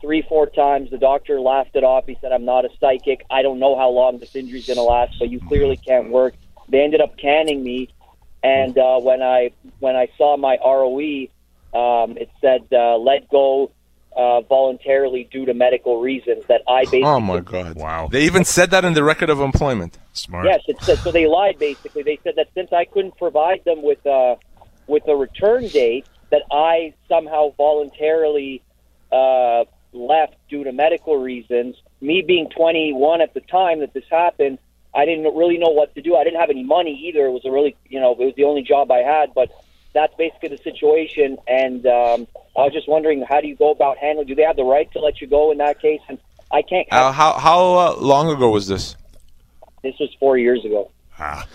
three, 0.00 0.22
four 0.22 0.46
times. 0.46 0.90
The 0.90 0.98
doctor 0.98 1.40
laughed 1.40 1.76
it 1.76 1.84
off. 1.84 2.06
He 2.06 2.18
said, 2.20 2.32
I'm 2.32 2.44
not 2.44 2.64
a 2.64 2.68
psychic. 2.80 3.24
I 3.30 3.42
don't 3.42 3.58
know 3.58 3.76
how 3.76 3.90
long 3.90 4.18
this 4.18 4.34
injury's 4.36 4.66
going 4.66 4.76
to 4.76 4.82
last, 4.82 5.18
but 5.18 5.30
you 5.30 5.40
clearly 5.40 5.76
can't 5.76 6.10
work. 6.10 6.34
They 6.68 6.82
ended 6.82 7.00
up 7.00 7.16
canning 7.16 7.62
me. 7.62 7.88
And 8.42 8.76
uh, 8.76 9.00
when 9.00 9.22
I 9.22 9.52
when 9.80 9.96
I 9.96 10.08
saw 10.18 10.36
my 10.36 10.58
ROE, 10.62 11.28
um, 11.72 12.18
it 12.18 12.30
said 12.42 12.66
uh, 12.72 12.98
let 12.98 13.30
go 13.30 13.72
uh, 14.16 14.40
voluntarily 14.42 15.28
due 15.30 15.44
to 15.46 15.54
medical 15.54 16.00
reasons. 16.00 16.44
That 16.46 16.62
I 16.68 16.84
basically. 16.84 17.04
Oh 17.04 17.20
my 17.20 17.40
God! 17.40 17.76
Wow. 17.76 18.08
They 18.10 18.24
even 18.24 18.44
said 18.44 18.70
that 18.70 18.84
in 18.84 18.94
the 18.94 19.04
record 19.04 19.30
of 19.30 19.40
employment. 19.40 19.98
Smart. 20.12 20.46
Yes, 20.46 20.60
it 20.68 20.80
said 20.82 20.98
so. 20.98 21.10
They 21.10 21.26
lied 21.26 21.58
basically. 21.58 22.02
They 22.02 22.18
said 22.22 22.34
that 22.36 22.48
since 22.54 22.72
I 22.72 22.84
couldn't 22.84 23.16
provide 23.16 23.64
them 23.64 23.82
with 23.82 24.04
a 24.06 24.36
with 24.86 25.06
a 25.08 25.16
return 25.16 25.68
date, 25.68 26.06
that 26.30 26.42
I 26.50 26.94
somehow 27.08 27.54
voluntarily 27.56 28.62
uh, 29.12 29.64
left 29.92 30.36
due 30.48 30.64
to 30.64 30.72
medical 30.72 31.16
reasons. 31.16 31.76
Me 32.00 32.22
being 32.22 32.48
21 32.50 33.20
at 33.20 33.32
the 33.34 33.40
time 33.40 33.80
that 33.80 33.94
this 33.94 34.04
happened, 34.10 34.58
I 34.94 35.04
didn't 35.06 35.34
really 35.34 35.58
know 35.58 35.70
what 35.70 35.94
to 35.94 36.02
do. 36.02 36.16
I 36.16 36.24
didn't 36.24 36.40
have 36.40 36.50
any 36.50 36.64
money 36.64 37.08
either. 37.08 37.26
It 37.26 37.30
was 37.30 37.44
a 37.44 37.50
really, 37.50 37.76
you 37.88 38.00
know, 38.00 38.12
it 38.12 38.18
was 38.18 38.34
the 38.36 38.44
only 38.44 38.62
job 38.62 38.90
I 38.90 38.98
had. 38.98 39.34
But 39.34 39.50
that's 39.92 40.14
basically 40.16 40.50
the 40.50 40.58
situation. 40.58 41.38
And 41.46 41.86
um, 41.86 42.26
I 42.56 42.60
was 42.60 42.72
just 42.72 42.88
wondering, 42.88 43.24
how 43.28 43.40
do 43.40 43.48
you 43.48 43.56
go 43.56 43.70
about 43.70 43.98
handling? 43.98 44.28
Do 44.28 44.34
they 44.34 44.42
have 44.42 44.56
the 44.56 44.64
right 44.64 44.90
to 44.92 45.00
let 45.00 45.20
you 45.20 45.26
go 45.26 45.50
in 45.50 45.58
that 45.58 45.80
case? 45.80 46.00
And 46.08 46.18
I 46.52 46.62
can't. 46.62 46.86
Uh, 46.90 47.10
how 47.12 47.32
how 47.32 47.74
uh, 47.74 47.96
long 47.96 48.30
ago 48.30 48.50
was 48.50 48.68
this? 48.68 48.96
This 49.82 49.94
was 49.98 50.10
four 50.20 50.38
years 50.38 50.64
ago. 50.64 50.90
Ah. 51.18 51.46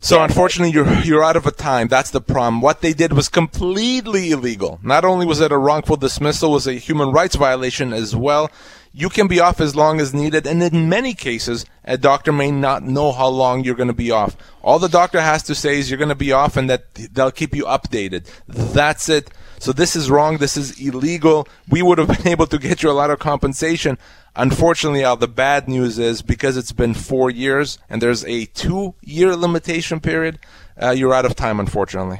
So 0.00 0.22
unfortunately, 0.22 0.72
you're 0.72 0.90
you're 1.00 1.24
out 1.24 1.36
of 1.36 1.46
a 1.46 1.50
time. 1.50 1.88
That's 1.88 2.10
the 2.10 2.20
problem. 2.20 2.60
What 2.60 2.80
they 2.80 2.92
did 2.92 3.12
was 3.12 3.28
completely 3.28 4.30
illegal. 4.30 4.78
Not 4.82 5.04
only 5.04 5.26
was 5.26 5.40
it 5.40 5.50
a 5.50 5.58
wrongful 5.58 5.96
dismissal, 5.96 6.50
it 6.50 6.54
was 6.54 6.66
a 6.66 6.74
human 6.74 7.10
rights 7.10 7.34
violation 7.36 7.92
as 7.92 8.14
well. 8.14 8.50
You 8.98 9.08
can 9.08 9.28
be 9.28 9.38
off 9.38 9.60
as 9.60 9.76
long 9.76 10.00
as 10.00 10.12
needed, 10.12 10.44
and 10.44 10.60
in 10.60 10.88
many 10.88 11.14
cases, 11.14 11.64
a 11.84 11.96
doctor 11.96 12.32
may 12.32 12.50
not 12.50 12.82
know 12.82 13.12
how 13.12 13.28
long 13.28 13.62
you're 13.62 13.76
going 13.76 13.86
to 13.86 13.94
be 13.94 14.10
off. 14.10 14.36
All 14.60 14.80
the 14.80 14.88
doctor 14.88 15.20
has 15.20 15.44
to 15.44 15.54
say 15.54 15.78
is 15.78 15.88
you're 15.88 15.98
going 15.98 16.08
to 16.08 16.16
be 16.16 16.32
off, 16.32 16.56
and 16.56 16.68
that 16.68 16.92
they'll 16.94 17.30
keep 17.30 17.54
you 17.54 17.62
updated. 17.62 18.28
That's 18.48 19.08
it. 19.08 19.30
So 19.60 19.70
this 19.72 19.94
is 19.94 20.10
wrong. 20.10 20.38
This 20.38 20.56
is 20.56 20.84
illegal. 20.84 21.46
We 21.68 21.80
would 21.80 21.98
have 21.98 22.08
been 22.18 22.26
able 22.26 22.48
to 22.48 22.58
get 22.58 22.82
you 22.82 22.90
a 22.90 22.98
lot 23.00 23.10
of 23.10 23.20
compensation. 23.20 23.98
Unfortunately, 24.34 25.04
Al, 25.04 25.16
the 25.16 25.28
bad 25.28 25.68
news 25.68 26.00
is 26.00 26.20
because 26.20 26.56
it's 26.56 26.72
been 26.72 26.92
four 26.92 27.30
years 27.30 27.78
and 27.88 28.02
there's 28.02 28.24
a 28.24 28.46
two 28.46 28.96
year 29.02 29.36
limitation 29.36 30.00
period, 30.00 30.40
uh, 30.82 30.90
you're 30.90 31.14
out 31.14 31.24
of 31.24 31.36
time, 31.36 31.60
unfortunately. 31.60 32.18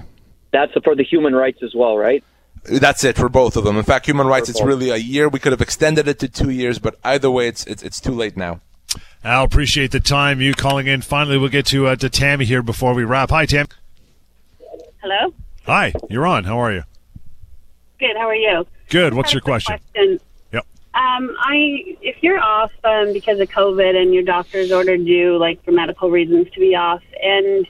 That's 0.52 0.72
for 0.84 0.94
the 0.94 1.02
human 1.02 1.34
rights 1.34 1.58
as 1.64 1.74
well, 1.74 1.98
right? 1.98 2.22
That's 2.70 3.04
it 3.04 3.16
for 3.16 3.28
both 3.28 3.56
of 3.56 3.64
them. 3.64 3.76
In 3.76 3.84
fact, 3.84 4.06
human 4.06 4.26
rights, 4.26 4.48
it's 4.48 4.62
really 4.62 4.90
a 4.90 4.96
year. 4.96 5.28
We 5.28 5.38
could 5.38 5.52
have 5.52 5.60
extended 5.60 6.08
it 6.08 6.18
to 6.20 6.28
two 6.28 6.50
years, 6.50 6.78
but 6.78 6.96
either 7.04 7.30
way, 7.30 7.48
it's 7.48 7.66
it's, 7.66 7.82
it's 7.82 8.00
too 8.00 8.12
late 8.12 8.36
now. 8.36 8.60
Al, 9.24 9.44
appreciate 9.44 9.90
the 9.90 10.00
time 10.00 10.40
you 10.40 10.54
calling 10.54 10.86
in. 10.86 11.02
Finally, 11.02 11.38
we'll 11.38 11.48
get 11.48 11.66
to 11.66 11.86
uh, 11.88 11.96
to 11.96 12.08
Tammy 12.08 12.44
here 12.44 12.62
before 12.62 12.94
we 12.94 13.04
wrap. 13.04 13.30
Hi, 13.30 13.46
Tam. 13.46 13.66
Hello. 15.02 15.34
Hi, 15.66 15.92
you're 16.08 16.26
on. 16.26 16.44
How 16.44 16.58
are 16.58 16.72
you? 16.72 16.84
Good. 17.98 18.16
How 18.16 18.28
are 18.28 18.34
you? 18.34 18.66
Good. 18.88 19.14
What's 19.14 19.32
your 19.32 19.42
question? 19.42 19.78
question? 19.92 20.20
Yep. 20.52 20.66
Um, 20.94 21.36
I 21.38 21.96
if 22.00 22.22
you're 22.22 22.40
off 22.40 22.72
um, 22.84 23.12
because 23.12 23.40
of 23.40 23.48
COVID 23.48 23.96
and 24.00 24.14
your 24.14 24.22
doctor's 24.22 24.72
ordered 24.72 25.02
you 25.02 25.36
like 25.36 25.62
for 25.64 25.72
medical 25.72 26.10
reasons 26.10 26.48
to 26.52 26.60
be 26.60 26.74
off, 26.74 27.02
and 27.22 27.66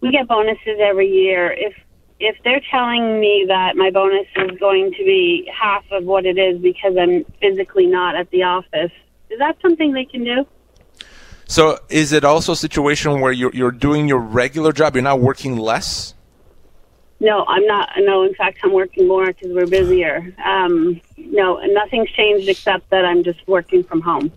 we 0.00 0.10
get 0.10 0.28
bonuses 0.28 0.78
every 0.80 1.08
year. 1.08 1.52
If 1.52 1.74
if 2.18 2.36
they're 2.44 2.62
telling 2.70 3.20
me 3.20 3.44
that 3.48 3.76
my 3.76 3.90
bonus 3.90 4.26
is 4.36 4.58
going 4.58 4.92
to 4.92 5.04
be 5.04 5.50
half 5.54 5.84
of 5.90 6.04
what 6.04 6.24
it 6.24 6.38
is 6.38 6.58
because 6.60 6.96
I'm 6.98 7.24
physically 7.40 7.86
not 7.86 8.16
at 8.16 8.30
the 8.30 8.42
office, 8.42 8.92
is 9.30 9.38
that 9.38 9.56
something 9.60 9.92
they 9.92 10.04
can 10.04 10.24
do? 10.24 10.46
So, 11.48 11.78
is 11.88 12.12
it 12.12 12.24
also 12.24 12.52
a 12.52 12.56
situation 12.56 13.20
where 13.20 13.30
you're 13.30 13.52
you're 13.52 13.70
doing 13.70 14.08
your 14.08 14.18
regular 14.18 14.72
job? 14.72 14.96
You're 14.96 15.02
not 15.02 15.20
working 15.20 15.56
less. 15.56 16.14
No, 17.20 17.44
I'm 17.46 17.64
not. 17.66 17.90
No, 17.98 18.24
in 18.24 18.34
fact, 18.34 18.58
I'm 18.64 18.72
working 18.72 19.06
more 19.06 19.26
because 19.26 19.52
we're 19.52 19.66
busier. 19.66 20.34
Um, 20.44 21.00
no, 21.16 21.58
nothing's 21.64 22.10
changed 22.10 22.48
except 22.48 22.90
that 22.90 23.04
I'm 23.04 23.22
just 23.22 23.46
working 23.46 23.84
from 23.84 24.00
home. 24.00 24.32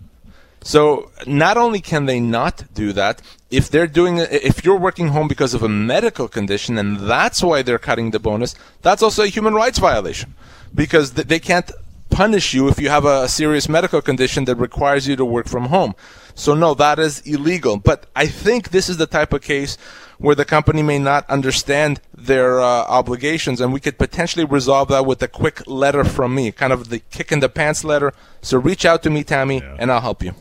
So 0.62 1.10
not 1.26 1.56
only 1.56 1.80
can 1.80 2.06
they 2.06 2.20
not 2.20 2.64
do 2.74 2.92
that, 2.92 3.22
if 3.50 3.68
they're 3.70 3.86
doing 3.86 4.18
if 4.18 4.64
you're 4.64 4.78
working 4.78 5.08
home 5.08 5.26
because 5.26 5.54
of 5.54 5.62
a 5.62 5.68
medical 5.68 6.28
condition 6.28 6.78
and 6.78 6.98
that's 7.00 7.42
why 7.42 7.62
they're 7.62 7.78
cutting 7.78 8.10
the 8.10 8.18
bonus, 8.18 8.54
that's 8.82 9.02
also 9.02 9.22
a 9.22 9.28
human 9.28 9.54
rights 9.54 9.78
violation 9.78 10.34
because 10.74 11.12
they 11.12 11.40
can't 11.40 11.72
punish 12.10 12.52
you 12.52 12.68
if 12.68 12.78
you 12.78 12.88
have 12.90 13.04
a 13.04 13.28
serious 13.28 13.68
medical 13.68 14.02
condition 14.02 14.44
that 14.44 14.56
requires 14.56 15.08
you 15.08 15.16
to 15.16 15.24
work 15.24 15.48
from 15.48 15.66
home. 15.66 15.94
So 16.34 16.54
no, 16.54 16.74
that 16.74 16.98
is 16.98 17.20
illegal. 17.20 17.76
But 17.76 18.06
I 18.14 18.26
think 18.26 18.70
this 18.70 18.88
is 18.88 18.98
the 18.98 19.06
type 19.06 19.32
of 19.32 19.42
case 19.42 19.76
where 20.18 20.34
the 20.34 20.44
company 20.44 20.82
may 20.82 20.98
not 20.98 21.28
understand 21.30 22.00
their 22.14 22.60
uh, 22.60 22.64
obligations, 22.64 23.60
and 23.60 23.72
we 23.72 23.80
could 23.80 23.96
potentially 23.96 24.44
resolve 24.44 24.88
that 24.88 25.06
with 25.06 25.22
a 25.22 25.28
quick 25.28 25.66
letter 25.66 26.04
from 26.04 26.34
me, 26.34 26.52
kind 26.52 26.72
of 26.72 26.90
the 26.90 26.98
kick 27.10 27.32
in 27.32 27.40
the 27.40 27.48
pants 27.48 27.84
letter. 27.84 28.12
So 28.42 28.58
reach 28.58 28.84
out 28.84 29.02
to 29.04 29.10
me, 29.10 29.24
Tammy, 29.24 29.58
yeah. 29.58 29.76
and 29.78 29.90
I'll 29.90 30.02
help 30.02 30.22
you. 30.22 30.34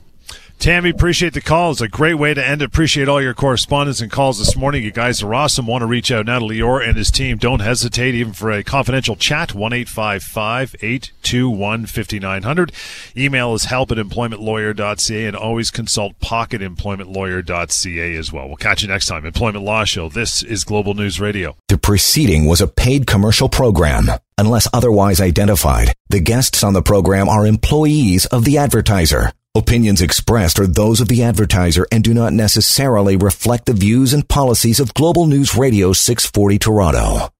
Tammy, 0.60 0.89
appreciate 0.89 1.34
the 1.34 1.39
call. 1.39 1.72
It's 1.72 1.80
a 1.80 1.88
great 1.88 2.16
way 2.16 2.34
to 2.34 2.45
end. 2.45 2.62
Appreciate 2.62 3.07
all 3.07 3.22
your 3.22 3.34
correspondence 3.34 4.01
and 4.01 4.12
calls 4.12 4.39
this 4.39 4.57
morning. 4.57 4.84
You 4.84 4.91
guys 4.91 5.24
are 5.24 5.34
awesome. 5.34 5.68
Want 5.68 5.84
to 5.84 5.86
reach 5.86 6.12
out 6.12 6.26
now 6.26 6.39
to 6.39 6.45
Lior 6.45 6.86
and 6.86 6.97
his 6.97 7.12
team. 7.12 7.38
Don't 7.38 7.62
hesitate, 7.62 8.14
even 8.14 8.34
for 8.34 8.51
a 8.51 8.62
confidential 8.62 9.16
chat. 9.16 9.55
1 9.55 9.72
821 9.72 11.86
5900. 11.86 12.74
Email 13.16 13.53
is 13.53 13.64
help 13.66 13.91
at 13.91 13.97
employmentlawyer.ca 13.97 15.26
and 15.26 15.38
always 15.38 15.72
consult 15.72 16.20
pocketemploymentlawyer.ca 16.20 18.16
as 18.16 18.34
well. 18.34 18.47
We'll 18.47 18.57
catch 18.57 18.82
you 18.82 18.89
next 18.89 19.05
time. 19.05 19.26
Employment 19.26 19.64
Law 19.64 19.86
Show. 19.86 20.10
This 20.10 20.43
is 20.43 20.66
Global 20.66 20.93
News 20.93 21.22
Radio. 21.22 21.55
The 21.70 21.78
preceding 21.78 22.47
was 22.47 22.60
a 22.60 22.68
paid 22.68 23.07
commercial 23.07 23.47
program. 23.47 24.10
Unless 24.38 24.68
otherwise 24.74 25.22
identified, 25.22 25.93
the 26.10 26.20
guests 26.20 26.66
on 26.66 26.74
the 26.74 26.82
program 26.82 27.30
are 27.30 27.45
employees 27.45 28.26
of 28.26 28.43
the 28.43 28.57
advertiser. 28.57 29.32
Opinions 29.60 30.01
expressed 30.01 30.57
are 30.57 30.66
those 30.66 31.01
of 31.01 31.10
the 31.10 31.22
advertiser 31.22 31.86
and 31.91 32.01
do 32.01 32.14
not 32.14 32.32
necessarily 32.32 33.18
reflect 33.18 33.66
the 33.66 33.74
views 33.74 34.14
and 34.14 34.26
policies 34.26 34.80
of 34.80 34.93
Global 34.93 35.26
News 35.26 35.53
Radio 35.53 35.91
640 35.91 36.57
Toronto. 36.60 37.39